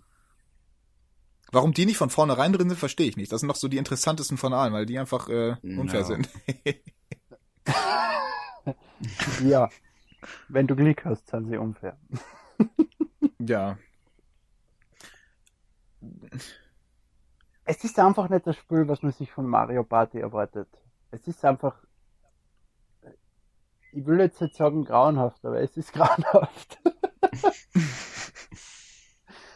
Warum 1.51 1.74
die 1.74 1.85
nicht 1.85 1.97
von 1.97 2.09
vornherein 2.09 2.53
drin 2.53 2.69
sind, 2.69 2.79
verstehe 2.79 3.07
ich 3.07 3.17
nicht. 3.17 3.31
Das 3.31 3.41
sind 3.41 3.47
noch 3.47 3.55
so 3.55 3.67
die 3.67 3.77
interessantesten 3.77 4.38
von 4.38 4.53
allen, 4.53 4.74
weil 4.74 4.85
die 4.85 4.97
einfach 4.97 5.29
äh, 5.29 5.55
unfair 5.62 6.01
no. 6.01 6.07
sind. 6.07 6.29
ja. 9.43 9.69
Wenn 10.50 10.67
du 10.67 10.75
Glück 10.75 11.05
hast, 11.05 11.27
sind 11.27 11.47
sie 11.47 11.57
unfair. 11.57 11.97
ja. 13.39 13.77
Es 17.63 17.83
ist 17.83 18.00
einfach 18.00 18.29
nicht 18.29 18.45
das 18.45 18.55
Spiel, 18.57 18.88
was 18.88 19.01
man 19.01 19.12
sich 19.12 19.31
von 19.31 19.47
Mario 19.47 19.83
Party 19.83 20.19
erwartet. 20.19 20.67
Es 21.12 21.27
ist 21.27 21.43
einfach, 21.43 21.75
ich 23.91 24.05
will 24.05 24.19
jetzt 24.19 24.41
nicht 24.41 24.55
sagen 24.55 24.85
grauenhaft, 24.85 25.43
aber 25.45 25.62
es 25.62 25.75
ist 25.75 25.93
grauenhaft. 25.93 26.79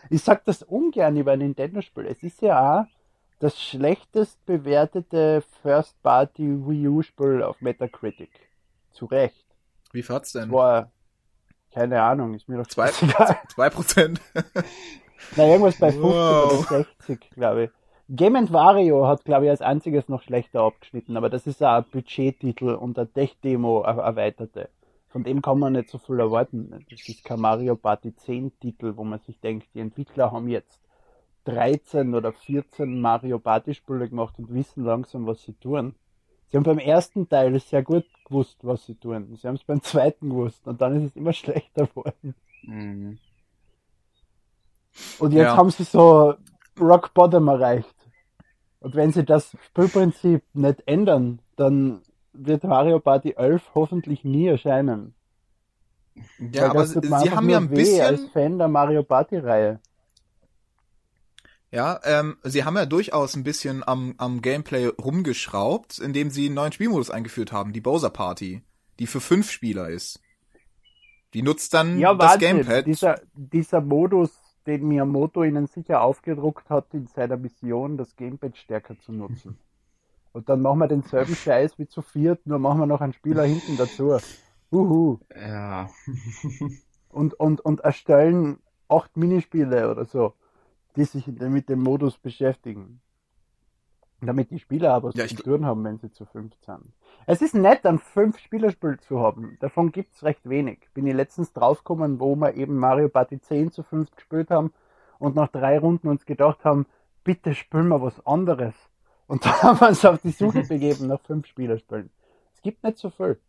ich 0.09 0.23
sag 0.23 0.43
das 0.45 0.63
ungern 0.63 1.17
über 1.17 1.33
ein 1.33 1.39
Nintendo-Spiel. 1.39 2.07
Es 2.07 2.23
ist 2.23 2.41
ja 2.41 2.81
auch 2.81 2.85
das 3.39 3.61
schlechtest 3.61 4.45
bewertete 4.45 5.43
First-Party 5.61 6.67
Wii 6.67 6.87
U-Spiel 6.87 7.41
auf 7.41 7.61
Metacritic. 7.61 8.31
Zu 8.91 9.05
Recht. 9.05 9.45
Wie 9.93 10.03
hat's 10.03 10.33
denn? 10.33 10.51
War, 10.51 10.91
keine 11.73 12.01
Ahnung, 12.01 12.33
ist 12.33 12.49
mir 12.49 12.57
doch 12.57 12.67
zwei, 12.67 12.89
zwei 12.89 13.69
Prozent. 13.69 14.19
Na, 15.35 15.47
irgendwas 15.47 15.77
bei 15.77 15.91
50 15.91 16.03
wow. 16.03 16.67
oder 16.71 16.85
60, 17.07 17.31
glaube 17.31 17.63
ich. 17.65 17.69
Game 18.11 18.51
Wario 18.51 19.07
hat, 19.07 19.23
glaube 19.23 19.45
ich, 19.45 19.51
als 19.51 19.61
einziges 19.61 20.09
noch 20.09 20.23
schlechter 20.23 20.61
abgeschnitten, 20.61 21.15
aber 21.15 21.29
das 21.29 21.45
ist 21.45 21.61
auch 21.63 21.77
ein 21.77 21.85
Budgettitel 21.91 22.73
und 22.73 22.97
eine 22.97 23.11
Tech-Demo 23.11 23.81
erweiterte. 23.81 24.69
Von 25.09 25.23
dem 25.23 25.41
kann 25.41 25.59
man 25.59 25.73
nicht 25.73 25.89
so 25.89 25.97
viel 25.97 26.19
erwarten. 26.19 26.85
Das 26.89 27.07
ist 27.07 27.23
kein 27.23 27.39
Mario 27.39 27.75
Party 27.75 28.15
10 28.15 28.59
Titel, 28.59 28.93
wo 28.95 29.03
man 29.03 29.19
sich 29.19 29.39
denkt, 29.39 29.67
die 29.73 29.79
Entwickler 29.79 30.31
haben 30.31 30.49
jetzt 30.49 30.79
13 31.45 32.13
oder 32.13 32.31
14 32.31 32.99
Mario 32.99 33.39
Party 33.39 33.73
Spiele 33.73 34.09
gemacht 34.09 34.35
und 34.37 34.53
wissen 34.53 34.85
langsam, 34.85 35.25
was 35.25 35.43
sie 35.43 35.53
tun. 35.53 35.95
Sie 36.47 36.57
haben 36.57 36.63
beim 36.63 36.79
ersten 36.79 37.29
Teil 37.29 37.59
sehr 37.59 37.83
gut 37.83 38.05
gewusst, 38.25 38.57
was 38.61 38.85
sie 38.85 38.95
tun. 38.95 39.35
Sie 39.35 39.47
haben 39.47 39.55
es 39.55 39.63
beim 39.63 39.81
zweiten 39.81 40.29
gewusst 40.29 40.67
und 40.67 40.81
dann 40.81 40.95
ist 40.97 41.11
es 41.11 41.15
immer 41.15 41.33
schlechter 41.33 41.87
geworden. 41.87 42.35
Mhm. 42.63 43.19
Und 45.19 45.31
jetzt 45.33 45.43
ja. 45.45 45.57
haben 45.57 45.71
sie 45.71 45.83
so 45.83 46.35
Rock 46.79 47.13
Bottom 47.13 47.47
erreicht. 47.47 47.95
Und 48.79 48.95
wenn 48.95 49.11
sie 49.11 49.25
das 49.25 49.55
Spielprinzip 49.65 50.43
nicht 50.53 50.83
ändern, 50.85 51.41
dann 51.55 52.01
wird 52.33 52.63
Mario 52.63 52.99
Party 52.99 53.33
11 53.35 53.61
hoffentlich 53.75 54.23
nie 54.23 54.47
erscheinen. 54.47 55.13
Ja, 56.39 56.63
Weil 56.63 56.69
aber 56.69 56.87
sie, 56.87 56.99
sie 57.01 57.31
haben 57.31 57.49
ja 57.49 57.57
ein 57.57 57.69
bisschen 57.69 58.01
als 58.01 58.25
Fan 58.31 58.57
der 58.57 58.67
Mario 58.67 59.03
Party 59.03 59.37
Reihe. 59.37 59.79
Ja, 61.71 61.99
ähm, 62.03 62.37
sie 62.43 62.63
haben 62.63 62.75
ja 62.77 62.85
durchaus 62.85 63.35
ein 63.35 63.43
bisschen 63.43 63.87
am, 63.87 64.15
am 64.17 64.41
Gameplay 64.41 64.87
rumgeschraubt, 64.87 65.99
indem 65.99 66.31
sie 66.31 66.47
einen 66.47 66.55
neuen 66.55 66.71
Spielmodus 66.71 67.11
eingeführt 67.11 67.51
haben, 67.51 67.73
die 67.73 67.81
Bowser 67.81 68.09
Party, 68.09 68.63
die 68.97 69.05
für 69.05 69.21
fünf 69.21 69.51
Spieler 69.51 69.89
ist. 69.89 70.19
Die 71.35 71.43
nutzt 71.43 71.75
dann 71.75 71.99
ja, 71.99 72.15
das 72.15 72.39
Gamepad. 72.39 72.87
Dieser, 72.87 73.21
dieser 73.33 73.81
Modus, 73.81 74.31
den 74.69 74.87
Miyamoto 74.87 75.43
ihnen 75.43 75.65
sicher 75.65 76.01
aufgedruckt 76.01 76.69
hat 76.69 76.93
in 76.93 77.07
seiner 77.07 77.37
Mission, 77.37 77.97
das 77.97 78.15
Gamepad 78.15 78.55
stärker 78.55 78.97
zu 78.99 79.11
nutzen. 79.11 79.57
Und 80.31 80.47
dann 80.47 80.61
machen 80.61 80.79
wir 80.79 80.87
denselben 80.87 81.35
Scheiß 81.35 81.79
wie 81.79 81.87
zu 81.87 82.03
viert, 82.03 82.45
nur 82.45 82.59
machen 82.59 82.79
wir 82.79 82.85
noch 82.85 83.01
einen 83.01 83.13
Spieler 83.13 83.43
hinten 83.43 83.77
dazu. 83.77 84.17
Uhu. 84.71 85.17
Ja. 85.35 85.89
und, 87.09 87.33
und, 87.33 87.61
und 87.61 87.79
erstellen 87.79 88.59
acht 88.87 89.17
Minispiele 89.17 89.89
oder 89.89 90.05
so, 90.05 90.33
die 90.95 91.05
sich 91.05 91.25
mit 91.25 91.67
dem 91.67 91.81
Modus 91.81 92.19
beschäftigen. 92.19 93.01
Damit 94.21 94.51
die 94.51 94.59
Spieler 94.59 94.93
aber 94.93 95.11
ja, 95.13 95.27
zu 95.27 95.35
tun 95.35 95.65
haben, 95.65 95.83
wenn 95.85 95.97
sie 95.97 96.11
zu 96.11 96.25
fünf 96.25 96.53
sind. 96.65 96.93
Es 97.25 97.41
ist 97.41 97.55
nett, 97.55 97.85
ein 97.85 97.99
fünf 97.99 98.37
Spielerspiel 98.37 98.99
zu 98.99 99.19
haben. 99.19 99.57
Davon 99.61 99.91
gibt's 99.91 100.23
recht 100.23 100.47
wenig. 100.49 100.79
Bin 100.93 101.07
ich 101.07 101.13
letztens 101.13 101.53
draufgekommen, 101.53 102.19
wo 102.19 102.35
wir 102.35 102.55
eben 102.55 102.77
Mario 102.77 103.07
Party 103.07 103.39
10 103.39 103.71
zu 103.71 103.83
fünf 103.83 104.11
gespielt 104.11 104.51
haben 104.51 104.73
und 105.19 105.35
nach 105.35 105.47
drei 105.47 105.79
Runden 105.79 106.09
uns 106.09 106.25
gedacht 106.25 106.65
haben, 106.65 106.85
bitte 107.23 107.55
spielen 107.55 107.87
wir 107.87 108.01
was 108.01 108.25
anderes. 108.25 108.75
Und 109.27 109.45
da 109.45 109.61
haben 109.61 109.79
wir 109.79 109.89
uns 109.89 110.03
auf 110.03 110.19
die 110.21 110.31
Suche 110.31 110.63
begeben 110.67 111.07
nach 111.07 111.21
fünf 111.21 111.47
Spielerspielen. 111.47 112.09
Es 112.53 112.61
gibt 112.61 112.83
nicht 112.83 112.97
so 112.97 113.09
viel. 113.09 113.39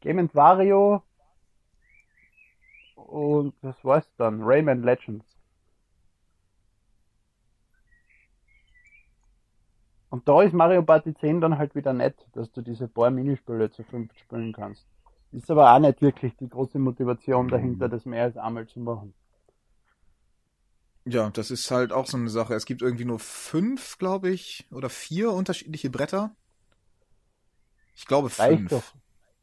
Game 0.00 0.28
Wario 0.34 1.02
und 2.96 3.54
das 3.62 3.84
war's 3.84 4.08
dann. 4.16 4.42
Rayman 4.42 4.82
Legends. 4.82 5.24
Und 10.12 10.28
da 10.28 10.42
ist 10.42 10.52
Mario 10.52 10.82
Party 10.82 11.14
10 11.14 11.40
dann 11.40 11.56
halt 11.56 11.74
wieder 11.74 11.94
nett, 11.94 12.14
dass 12.34 12.52
du 12.52 12.60
diese 12.60 12.86
paar 12.86 13.10
Minispiele 13.10 13.70
zu 13.70 13.82
fünf 13.82 14.14
spielen 14.18 14.52
kannst. 14.52 14.84
Ist 15.32 15.50
aber 15.50 15.72
auch 15.72 15.78
nicht 15.78 16.02
wirklich 16.02 16.36
die 16.36 16.50
große 16.50 16.78
Motivation 16.78 17.48
dahinter, 17.48 17.88
das 17.88 18.04
mehr 18.04 18.24
als 18.24 18.36
einmal 18.36 18.66
zu 18.66 18.80
machen. 18.80 19.14
Ja, 21.06 21.30
das 21.30 21.50
ist 21.50 21.70
halt 21.70 21.94
auch 21.94 22.06
so 22.06 22.18
eine 22.18 22.28
Sache. 22.28 22.52
Es 22.52 22.66
gibt 22.66 22.82
irgendwie 22.82 23.06
nur 23.06 23.20
fünf, 23.20 23.96
glaube 23.96 24.28
ich, 24.28 24.66
oder 24.70 24.90
vier 24.90 25.32
unterschiedliche 25.32 25.88
Bretter. 25.88 26.36
Ich 27.96 28.04
glaube 28.04 28.28
fünf. 28.28 28.68
Doch. 28.68 28.84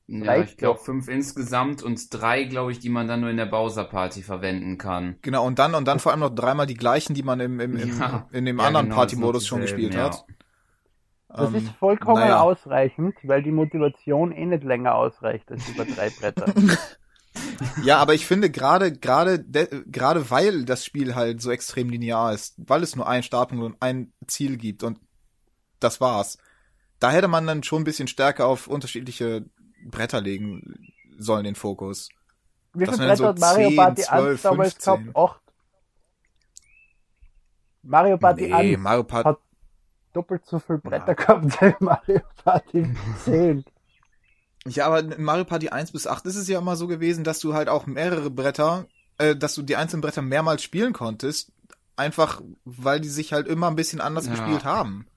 Ja, 0.06 0.38
ich 0.38 0.56
glaube 0.56 0.80
fünf 0.80 1.08
insgesamt 1.08 1.82
und 1.82 2.14
drei, 2.14 2.44
glaube 2.44 2.74
ich, 2.74 2.78
die 2.78 2.90
man 2.90 3.08
dann 3.08 3.22
nur 3.22 3.32
in 3.32 3.38
der 3.38 3.48
Bowser 3.48 3.86
Party 3.86 4.22
verwenden 4.22 4.78
kann. 4.78 5.18
Genau, 5.24 5.48
und 5.48 5.58
dann 5.58 5.74
und 5.74 5.88
dann 5.88 5.98
vor 5.98 6.12
allem 6.12 6.22
noch 6.22 6.34
dreimal 6.34 6.68
die 6.68 6.76
gleichen, 6.76 7.16
die 7.16 7.24
man 7.24 7.40
im, 7.40 7.60
im, 7.60 7.76
im 7.76 7.98
ja, 8.00 8.28
in 8.32 8.46
dem 8.46 8.60
ja, 8.60 8.66
anderen 8.66 8.86
genau, 8.86 8.98
Party-Modus 8.98 9.48
schon 9.48 9.62
gespielt 9.62 9.96
ja. 9.96 10.04
hat. 10.04 10.26
Das 11.30 11.50
ähm, 11.50 11.56
ist 11.56 11.70
vollkommen 11.74 12.22
naja. 12.22 12.42
ausreichend, 12.42 13.16
weil 13.24 13.44
die 13.44 13.52
Motivation 13.52 14.32
eh 14.32 14.46
nicht 14.46 14.64
länger 14.64 14.96
ausreicht 14.96 15.52
als 15.52 15.70
über 15.70 15.86
drei 15.86 16.10
Bretter. 16.10 16.52
ja, 17.84 18.00
aber 18.00 18.16
ich 18.16 18.26
finde 18.26 18.50
gerade 18.50 18.92
gerade 18.92 19.44
gerade 19.44 20.32
weil 20.32 20.66
das 20.66 20.84
Spiel 20.84 21.14
halt 21.14 21.40
so 21.42 21.52
extrem 21.52 21.90
linear 21.90 22.34
ist, 22.34 22.56
weil 22.58 22.82
es 22.82 22.96
nur 22.96 23.08
einen 23.08 23.22
Startpunkt 23.22 23.64
und 23.64 23.78
ein 23.80 24.12
Ziel 24.26 24.58
gibt 24.58 24.84
und 24.84 25.00
das 25.80 26.02
war's. 26.02 26.40
Da 27.00 27.12
hätte 27.12 27.28
man 27.28 27.46
dann 27.46 27.62
schon 27.62 27.84
ein 27.84 27.86
bisschen 27.86 28.08
stärker 28.08 28.48
auf 28.48 28.68
unterschiedliche 28.68 29.46
Bretter 29.86 30.22
legen 30.22 30.92
sollen 31.20 31.44
den 31.44 31.56
Fokus. 31.56 32.10
Wie 32.74 32.86
viele 32.86 32.98
Bretter 32.98 33.16
so 33.18 33.28
hat 33.28 33.40
Mario 33.40 33.68
10, 33.70 33.76
Party 33.76 34.02
12, 34.02 34.32
1 34.32 34.42
damals 34.42 34.74
15. 34.74 35.14
gehabt? 35.14 35.18
8. 35.18 35.42
Mario 37.84 38.18
Party 38.18 38.48
nee, 38.48 38.54
1 38.54 38.80
Mario 38.80 39.04
Part 39.04 39.26
hat 39.26 39.40
doppelt 40.20 40.46
so 40.46 40.60
viel 40.60 40.78
Bretter 40.78 41.08
ja. 41.08 41.14
gehabt 41.14 41.46
wie 41.62 41.74
Mario 41.80 42.20
Party 42.44 42.86
10. 43.24 43.64
Ja, 44.68 44.88
aber 44.88 45.00
in 45.00 45.24
Mario 45.24 45.46
Party 45.46 45.70
1 45.70 45.94
bis 45.94 46.08
8 46.08 46.26
ist 46.26 46.36
es 46.36 46.48
ja 46.50 46.60
immer 46.60 46.76
so 46.76 46.88
gewesen, 46.88 47.24
dass 47.24 47.40
du 47.40 47.54
halt 47.54 47.70
auch 47.70 47.86
mehrere 47.86 48.30
Bretter, 48.30 48.86
äh, 49.18 49.36
dass 49.36 49.56
du 49.56 49.62
die 49.62 49.78
einzelnen 49.78 50.02
Bretter 50.02 50.22
mehrmals 50.22 50.62
spielen 50.62 50.92
konntest, 50.92 51.54
einfach 51.96 52.42
weil 52.66 53.00
die 53.00 53.08
sich 53.08 53.32
halt 53.32 53.48
immer 53.48 53.68
ein 53.68 53.78
bisschen 53.78 54.02
anders 54.02 54.26
ja. 54.26 54.32
gespielt 54.32 54.66
haben. 54.66 55.08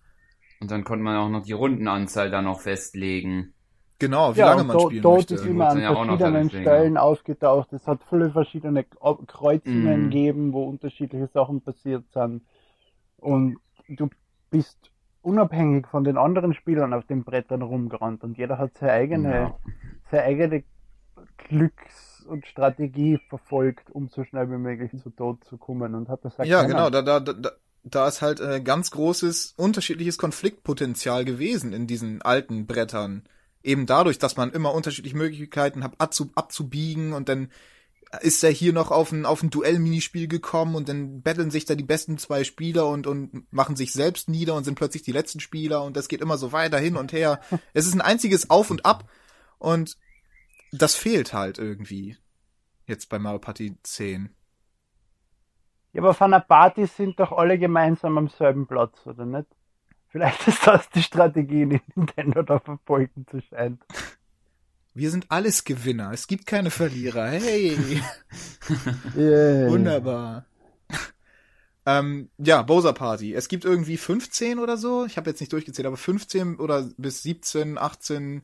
Und 0.60 0.70
dann 0.70 0.84
konnte 0.84 1.02
man 1.02 1.16
auch 1.16 1.28
noch 1.28 1.42
die 1.42 1.52
Rundenanzahl 1.52 2.30
dann 2.30 2.44
noch 2.44 2.60
festlegen. 2.60 3.52
Genau, 3.98 4.34
wie 4.34 4.40
ja, 4.40 4.50
lange 4.50 4.64
man 4.64 4.78
do, 4.78 4.86
spielen 4.86 5.02
dort 5.02 5.16
möchte. 5.18 5.34
ist 5.34 5.46
immer 5.46 5.70
an 5.70 5.80
verschiedenen 5.80 6.50
Stellen 6.50 6.96
aufgetaucht. 6.96 7.72
Es 7.72 7.86
hat 7.88 8.00
viele 8.08 8.30
verschiedene 8.30 8.84
Kreuzungen 8.84 10.06
mm. 10.06 10.10
gegeben, 10.10 10.52
wo 10.52 10.64
unterschiedliche 10.64 11.28
Sachen 11.28 11.60
passiert 11.60 12.04
sind. 12.12 12.42
Und 13.18 13.58
du 13.88 14.08
bist 14.50 14.91
unabhängig 15.22 15.86
von 15.86 16.04
den 16.04 16.18
anderen 16.18 16.54
Spielern 16.54 16.92
auf 16.92 17.06
den 17.06 17.24
Brettern 17.24 17.62
rumgerannt 17.62 18.22
und 18.24 18.36
jeder 18.36 18.58
hat 18.58 18.76
seine 18.78 18.92
eigene, 18.92 19.34
ja. 19.34 19.58
seine 20.10 20.22
eigene 20.24 20.64
Glücks- 21.48 22.24
und 22.28 22.46
Strategie 22.46 23.18
verfolgt, 23.28 23.90
um 23.90 24.08
so 24.08 24.24
schnell 24.24 24.50
wie 24.50 24.58
möglich 24.58 24.90
zu 25.02 25.10
Tod 25.10 25.44
zu 25.44 25.56
kommen 25.56 25.94
und 25.94 26.08
hat 26.08 26.24
das. 26.24 26.34
Ja, 26.44 26.62
genau, 26.64 26.90
da, 26.90 27.02
da, 27.02 27.20
da, 27.20 27.50
da 27.84 28.08
ist 28.08 28.22
halt 28.22 28.40
äh, 28.40 28.60
ganz 28.60 28.90
großes 28.90 29.54
unterschiedliches 29.56 30.18
Konfliktpotenzial 30.18 31.24
gewesen 31.24 31.72
in 31.72 31.86
diesen 31.86 32.22
alten 32.22 32.66
Brettern. 32.66 33.24
Eben 33.62 33.86
dadurch, 33.86 34.18
dass 34.18 34.36
man 34.36 34.50
immer 34.50 34.74
unterschiedliche 34.74 35.16
Möglichkeiten 35.16 35.84
hat, 35.84 35.94
abzubiegen 36.00 37.12
und 37.12 37.28
dann 37.28 37.48
ist 38.20 38.44
er 38.44 38.50
hier 38.50 38.72
noch 38.72 38.90
auf 38.90 39.10
ein, 39.12 39.24
auf 39.24 39.42
ein 39.42 39.50
Duell-Minispiel 39.50 40.28
gekommen 40.28 40.74
und 40.74 40.88
dann 40.88 41.22
betteln 41.22 41.50
sich 41.50 41.64
da 41.64 41.74
die 41.74 41.82
besten 41.82 42.18
zwei 42.18 42.44
Spieler 42.44 42.86
und, 42.88 43.06
und 43.06 43.50
machen 43.52 43.76
sich 43.76 43.92
selbst 43.92 44.28
nieder 44.28 44.54
und 44.54 44.64
sind 44.64 44.74
plötzlich 44.74 45.02
die 45.02 45.12
letzten 45.12 45.40
Spieler 45.40 45.82
und 45.82 45.96
das 45.96 46.08
geht 46.08 46.20
immer 46.20 46.36
so 46.36 46.52
weiter 46.52 46.78
hin 46.78 46.96
und 46.96 47.12
her. 47.12 47.40
es 47.72 47.86
ist 47.86 47.94
ein 47.94 48.02
einziges 48.02 48.50
Auf 48.50 48.70
und 48.70 48.84
Ab 48.84 49.08
und 49.58 49.96
das 50.72 50.94
fehlt 50.94 51.32
halt 51.32 51.58
irgendwie 51.58 52.16
jetzt 52.86 53.08
bei 53.08 53.18
Mario 53.18 53.38
Party 53.38 53.76
10. 53.82 54.34
Ja, 55.92 56.02
aber 56.02 56.14
von 56.14 56.32
einer 56.32 56.42
Party 56.42 56.86
sind 56.86 57.20
doch 57.20 57.32
alle 57.32 57.58
gemeinsam 57.58 58.16
am 58.18 58.28
selben 58.28 58.66
Platz, 58.66 59.06
oder 59.06 59.26
nicht? 59.26 59.46
Vielleicht 60.08 60.46
ist 60.48 60.66
das 60.66 60.88
die 60.90 61.02
Strategie, 61.02 61.66
die 61.66 61.80
Nintendo 61.94 62.42
da 62.42 62.58
verfolgen 62.58 63.26
zu 63.30 63.40
scheint. 63.40 63.82
Wir 64.94 65.10
sind 65.10 65.30
alles 65.30 65.64
Gewinner. 65.64 66.12
Es 66.12 66.26
gibt 66.26 66.46
keine 66.46 66.70
Verlierer. 66.70 67.26
Hey. 67.28 67.76
yeah. 69.16 69.70
Wunderbar. 69.70 70.46
ähm, 71.86 72.28
ja, 72.38 72.62
Bowser 72.62 72.92
Party. 72.92 73.32
Es 73.32 73.48
gibt 73.48 73.64
irgendwie 73.64 73.96
15 73.96 74.58
oder 74.58 74.76
so. 74.76 75.06
Ich 75.06 75.16
habe 75.16 75.30
jetzt 75.30 75.40
nicht 75.40 75.52
durchgezählt, 75.52 75.86
aber 75.86 75.96
15 75.96 76.56
oder 76.56 76.90
bis 76.98 77.22
17, 77.22 77.78
18 77.78 78.42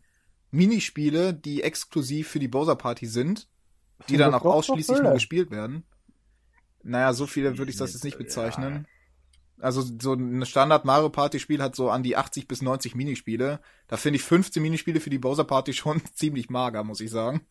Minispiele, 0.50 1.34
die 1.34 1.62
exklusiv 1.62 2.28
für 2.28 2.38
die 2.38 2.48
Bowser 2.48 2.76
Party 2.76 3.06
sind, 3.06 3.48
die 4.08 4.16
dann 4.16 4.32
auch 4.32 4.44
ausschließlich 4.44 5.02
nur 5.02 5.12
gespielt 5.12 5.50
werden. 5.50 5.84
Naja, 6.82 7.12
so 7.12 7.26
viele 7.26 7.58
würde 7.58 7.70
ich 7.70 7.76
das 7.76 7.92
jetzt 7.92 8.04
nicht 8.04 8.16
bezeichnen. 8.16 8.86
Ja. 9.58 9.64
Also 9.64 9.82
so 9.82 10.14
ein 10.14 10.44
Standard 10.46 10.84
Mario 10.84 11.08
Party 11.10 11.38
Spiel 11.38 11.62
hat 11.62 11.76
so 11.76 11.90
an 11.90 12.02
die 12.02 12.16
80 12.16 12.48
bis 12.48 12.62
90 12.62 12.94
Minispiele. 12.94 13.60
Da 13.86 13.96
finde 13.96 14.16
ich 14.16 14.22
15 14.24 14.62
Minispiele 14.62 15.00
für 15.00 15.10
die 15.10 15.18
Bowser 15.18 15.44
Party 15.44 15.72
schon 15.74 16.02
ziemlich 16.14 16.50
mager, 16.50 16.84
muss 16.84 17.00
ich 17.00 17.10
sagen. 17.10 17.42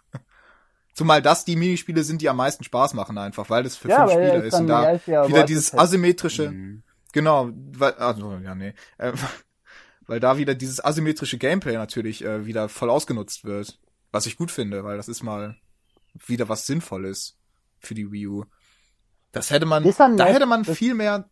Zumal 0.94 1.22
das 1.22 1.46
die 1.46 1.56
Minispiele 1.56 2.04
sind, 2.04 2.24
die 2.24 2.30
am 2.30 2.38
meisten 2.38 2.64
Spaß 2.64 2.96
machen 2.96 3.20
einfach, 3.20 3.52
weil 3.52 3.62
das 3.62 3.76
für 3.76 3.88
ja, 3.88 4.08
fünf 4.08 4.14
Spieler 4.14 4.44
ist 4.44 4.54
und 4.56 4.66
da 4.66 5.00
wieder 5.28 5.44
dieses 5.44 5.72
asymmetrische, 5.76 6.50
mhm. 6.50 6.82
genau, 7.14 7.52
weil, 7.54 7.94
also 7.94 8.34
ja 8.44 8.56
nee, 8.56 8.74
äh, 8.98 9.14
weil 10.08 10.20
da 10.20 10.40
wieder 10.40 10.56
dieses 10.56 10.84
asymmetrische 10.84 11.38
Gameplay 11.38 11.76
natürlich 11.76 12.26
äh, 12.26 12.48
wieder 12.48 12.68
voll 12.68 12.90
ausgenutzt 12.90 13.46
wird, 13.46 13.80
was 14.12 14.26
ich 14.26 14.38
gut 14.38 14.50
finde, 14.50 14.84
weil 14.84 14.98
das 14.98 15.08
ist 15.08 15.22
mal 15.22 15.56
wieder 16.26 16.50
was 16.50 16.66
Sinnvolles 16.66 17.38
für 17.78 17.94
die 17.94 18.12
Wii 18.12 18.28
U. 18.28 18.46
Das 19.32 19.52
hätte 19.52 19.68
man, 19.68 19.84
da 19.84 20.26
hätte 20.26 20.48
man 20.48 20.66
viel 20.66 20.96
mehr 20.96 21.30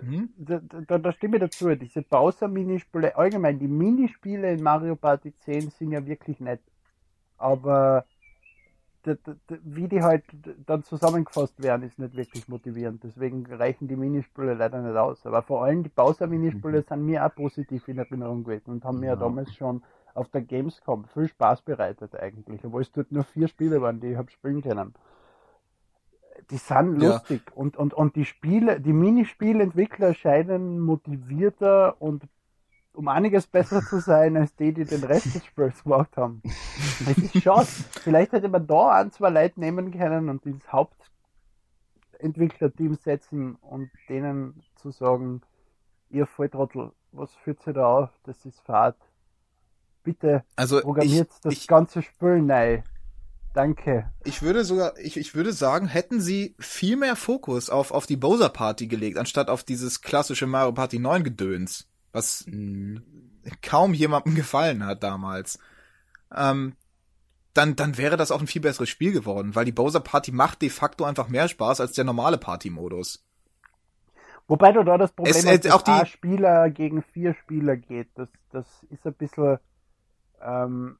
Mhm. 0.00 0.30
Da, 0.36 0.60
da, 0.60 0.98
da 0.98 1.12
stimme 1.12 1.36
ich 1.36 1.42
dazu. 1.42 1.74
Diese 1.74 2.02
Bowser-Minispiele, 2.02 3.16
allgemein, 3.16 3.58
die 3.58 3.68
Minispiele 3.68 4.52
in 4.52 4.62
Mario 4.62 4.96
Party 4.96 5.34
10 5.44 5.70
sind 5.70 5.92
ja 5.92 6.04
wirklich 6.06 6.40
nett. 6.40 6.60
Aber 7.38 8.04
wie 9.04 9.88
die 9.88 10.00
halt 10.00 10.24
dann 10.64 10.84
zusammengefasst 10.84 11.60
werden, 11.60 11.82
ist 11.82 11.98
nicht 11.98 12.16
wirklich 12.16 12.46
motivierend. 12.46 13.02
Deswegen 13.02 13.44
reichen 13.46 13.88
die 13.88 13.96
Minispiele 13.96 14.54
leider 14.54 14.80
nicht 14.80 14.96
aus. 14.96 15.26
Aber 15.26 15.42
vor 15.42 15.64
allem 15.64 15.82
die 15.82 15.88
Bowser-Minispiele 15.88 16.78
mhm. 16.78 16.84
sind 16.88 17.06
mir 17.06 17.26
auch 17.26 17.34
positiv 17.34 17.88
in 17.88 17.98
Erinnerung 17.98 18.44
gewesen 18.44 18.70
und 18.70 18.84
haben 18.84 19.00
mir 19.00 19.06
ja 19.06 19.16
damals 19.16 19.52
schon 19.54 19.82
auf 20.14 20.28
der 20.28 20.42
Gamescom 20.42 21.06
viel 21.06 21.28
Spaß 21.28 21.62
bereitet 21.62 22.14
eigentlich. 22.14 22.64
Obwohl 22.64 22.82
es 22.82 22.92
dort 22.92 23.10
nur 23.10 23.24
vier 23.24 23.48
Spiele 23.48 23.80
waren, 23.82 24.00
die 24.00 24.08
ich 24.08 24.16
habe 24.16 24.30
spielen 24.30 24.62
können 24.62 24.94
die 26.50 26.56
sind 26.56 27.00
lustig 27.00 27.42
ja. 27.46 27.52
und, 27.54 27.76
und, 27.76 27.94
und 27.94 28.16
die 28.16 28.24
Spiele, 28.24 28.80
die 28.80 28.92
Minispielentwickler 28.92 30.14
scheinen 30.14 30.80
motivierter 30.80 32.00
und 32.00 32.24
um 32.94 33.08
einiges 33.08 33.46
besser 33.46 33.80
zu 33.82 34.00
sein 34.00 34.36
als 34.36 34.54
die, 34.56 34.72
die 34.72 34.84
den 34.84 35.04
Rest 35.04 35.34
des 35.34 35.44
Spiels 35.46 35.82
gemacht 35.82 36.16
haben. 36.16 36.42
Das 37.06 37.18
ist 37.18 37.42
schade. 37.42 37.66
Vielleicht 37.66 38.32
hätte 38.32 38.48
man 38.48 38.66
da 38.66 39.00
ein, 39.00 39.10
zwei 39.10 39.30
Leute 39.30 39.60
nehmen 39.60 39.90
können 39.90 40.28
und 40.28 40.44
ins 40.44 40.70
Hauptentwicklerteam 40.70 42.96
setzen 42.96 43.54
und 43.56 43.90
denen 44.08 44.62
zu 44.76 44.90
sagen, 44.90 45.40
ihr 46.10 46.26
Volltrottel, 46.26 46.92
was 47.12 47.34
führt 47.36 47.66
ihr 47.66 47.72
da 47.72 47.86
auf? 47.86 48.10
Das 48.24 48.44
ist 48.44 48.60
Fahrt. 48.60 48.98
Bitte 50.04 50.44
also 50.56 50.80
programmiert 50.80 51.30
ich, 51.32 51.40
das 51.40 51.54
ich, 51.54 51.66
ganze 51.66 52.02
Spiel 52.02 52.42
neu 52.42 52.82
Danke. 53.54 54.10
Ich 54.24 54.40
würde 54.42 54.64
sogar, 54.64 54.98
ich, 54.98 55.18
ich 55.18 55.34
würde 55.34 55.52
sagen, 55.52 55.86
hätten 55.86 56.20
sie 56.20 56.54
viel 56.58 56.96
mehr 56.96 57.16
Fokus 57.16 57.68
auf, 57.68 57.90
auf 57.90 58.06
die 58.06 58.16
Bowser 58.16 58.48
Party 58.48 58.86
gelegt, 58.86 59.18
anstatt 59.18 59.50
auf 59.50 59.62
dieses 59.62 60.00
klassische 60.00 60.46
Mario 60.46 60.72
Party 60.72 60.98
9 60.98 61.22
Gedöns, 61.22 61.88
was 62.12 62.46
mhm. 62.46 63.02
kaum 63.60 63.92
jemandem 63.92 64.34
gefallen 64.34 64.86
hat 64.86 65.02
damals. 65.02 65.58
Ähm, 66.34 66.76
dann, 67.52 67.76
dann 67.76 67.98
wäre 67.98 68.16
das 68.16 68.30
auch 68.30 68.40
ein 68.40 68.46
viel 68.46 68.62
besseres 68.62 68.88
Spiel 68.88 69.12
geworden, 69.12 69.54
weil 69.54 69.66
die 69.66 69.72
Bowser 69.72 70.00
Party 70.00 70.32
macht 70.32 70.62
de 70.62 70.70
facto 70.70 71.04
einfach 71.04 71.28
mehr 71.28 71.48
Spaß 71.48 71.82
als 71.82 71.92
der 71.92 72.04
normale 72.04 72.38
Party-Modus. 72.38 73.22
Wobei 74.48 74.72
du 74.72 74.82
da 74.82 74.96
das 74.96 75.12
Problem 75.12 75.34
es, 75.34 75.46
hast, 75.46 75.64
dass 75.66 75.72
auch 75.72 75.82
die 75.82 76.06
Spieler 76.06 76.70
gegen 76.70 77.02
vier 77.02 77.34
Spieler 77.34 77.76
geht. 77.76 78.08
Das, 78.14 78.28
das 78.50 78.66
ist 78.88 79.06
ein 79.06 79.12
bisschen 79.14 79.58
ähm, 80.40 80.96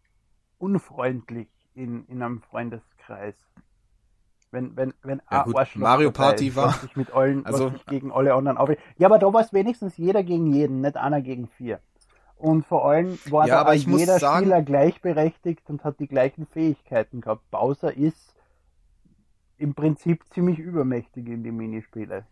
unfreundlich 0.59 1.49
in, 1.75 2.05
in 2.07 2.23
einem 2.23 2.41
Freundeskreis. 2.43 3.35
Wenn, 4.51 4.77
wenn, 4.77 4.93
wenn 5.03 5.23
ja, 5.31 5.45
gut, 5.45 5.57
Mario 5.77 6.11
Party 6.11 6.49
ist, 6.49 6.57
war. 6.57 6.79
Ich 6.85 6.95
mit 6.95 7.11
allen, 7.13 7.47
also, 7.47 7.73
ich 7.75 7.87
gegen 7.87 8.13
alle 8.13 8.35
anderen 8.35 8.59
auf. 8.59 8.71
Ja, 8.99 9.09
aber 9.09 9.19
da 9.19 9.33
war 9.33 9.41
es 9.41 9.53
wenigstens 9.53 9.97
jeder 9.97 10.23
gegen 10.23 10.53
jeden, 10.53 10.83
nicht 10.83 10.97
einer 10.97 11.23
gegen 11.23 11.49
vier. 11.49 11.81
Und 12.37 12.67
vor 12.67 12.87
allem 12.87 13.19
war 13.31 13.47
ja, 13.47 13.65
da 13.65 13.73
jeder 13.73 14.19
sagen, 14.19 14.45
Spieler 14.45 14.63
gleichberechtigt 14.63 15.71
und 15.71 15.85
hat 15.85 16.01
die 16.01 16.09
gleichen 16.09 16.47
Fähigkeiten 16.47 17.21
gehabt. 17.21 17.51
Bowser 17.51 17.97
ist 17.97 18.35
im 19.59 19.75
Prinzip 19.75 20.25
ziemlich 20.35 20.59
übermächtig 20.59 21.29
in 21.29 21.45
die 21.45 21.53
Minispiele. 21.53 22.27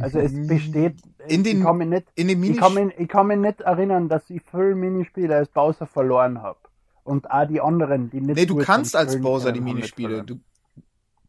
Also 0.00 0.18
es 0.18 0.32
besteht. 0.48 0.96
In 1.28 1.44
den, 1.44 1.58
ich 1.58 1.62
kann 1.62 1.76
mich 1.76 1.88
nicht, 1.88 2.06
in 2.14 2.28
den 2.28 2.42
ich, 2.42 2.56
kann 2.56 2.74
mich, 2.74 2.98
ich 2.98 3.08
kann 3.08 3.26
mich 3.26 3.38
nicht 3.38 3.60
erinnern, 3.60 4.08
dass 4.08 4.28
ich 4.30 4.40
viele 4.50 4.74
Minispiele 4.74 5.36
als 5.36 5.50
Bowser 5.50 5.86
verloren 5.86 6.42
habe. 6.42 6.58
Und 7.04 7.30
auch 7.30 7.46
die 7.46 7.60
anderen, 7.60 8.10
die 8.10 8.20
nicht. 8.20 8.36
Nee, 8.36 8.46
du 8.46 8.56
kannst 8.56 8.94
als 8.94 9.20
Bowser 9.20 9.52
die 9.52 9.60
Minispiele. 9.60 10.22
Du, 10.22 10.40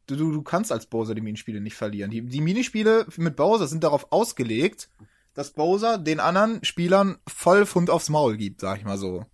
du, 0.07 0.15
du 0.15 0.41
kannst 0.43 0.71
als 0.71 0.85
Bowser 0.85 1.15
die 1.15 1.21
Minispiele 1.21 1.61
nicht 1.61 1.75
verlieren. 1.75 2.11
Die, 2.11 2.21
die 2.21 2.41
Minispiele 2.41 3.05
mit 3.17 3.35
Bowser 3.35 3.67
sind 3.67 3.83
darauf 3.83 4.11
ausgelegt, 4.11 4.89
dass 5.33 5.51
Bowser 5.51 5.97
den 5.97 6.19
anderen 6.19 6.63
Spielern 6.63 7.17
voll 7.27 7.65
Pfund 7.65 7.89
aufs 7.89 8.09
Maul 8.09 8.37
gibt, 8.37 8.61
sag 8.61 8.77
ich 8.77 8.85
mal 8.85 8.97
so. 8.97 9.25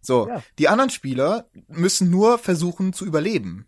So, 0.00 0.28
ja. 0.28 0.42
die 0.58 0.68
anderen 0.68 0.90
Spieler 0.90 1.50
müssen 1.68 2.10
nur 2.10 2.38
versuchen 2.38 2.92
zu 2.92 3.04
überleben. 3.04 3.66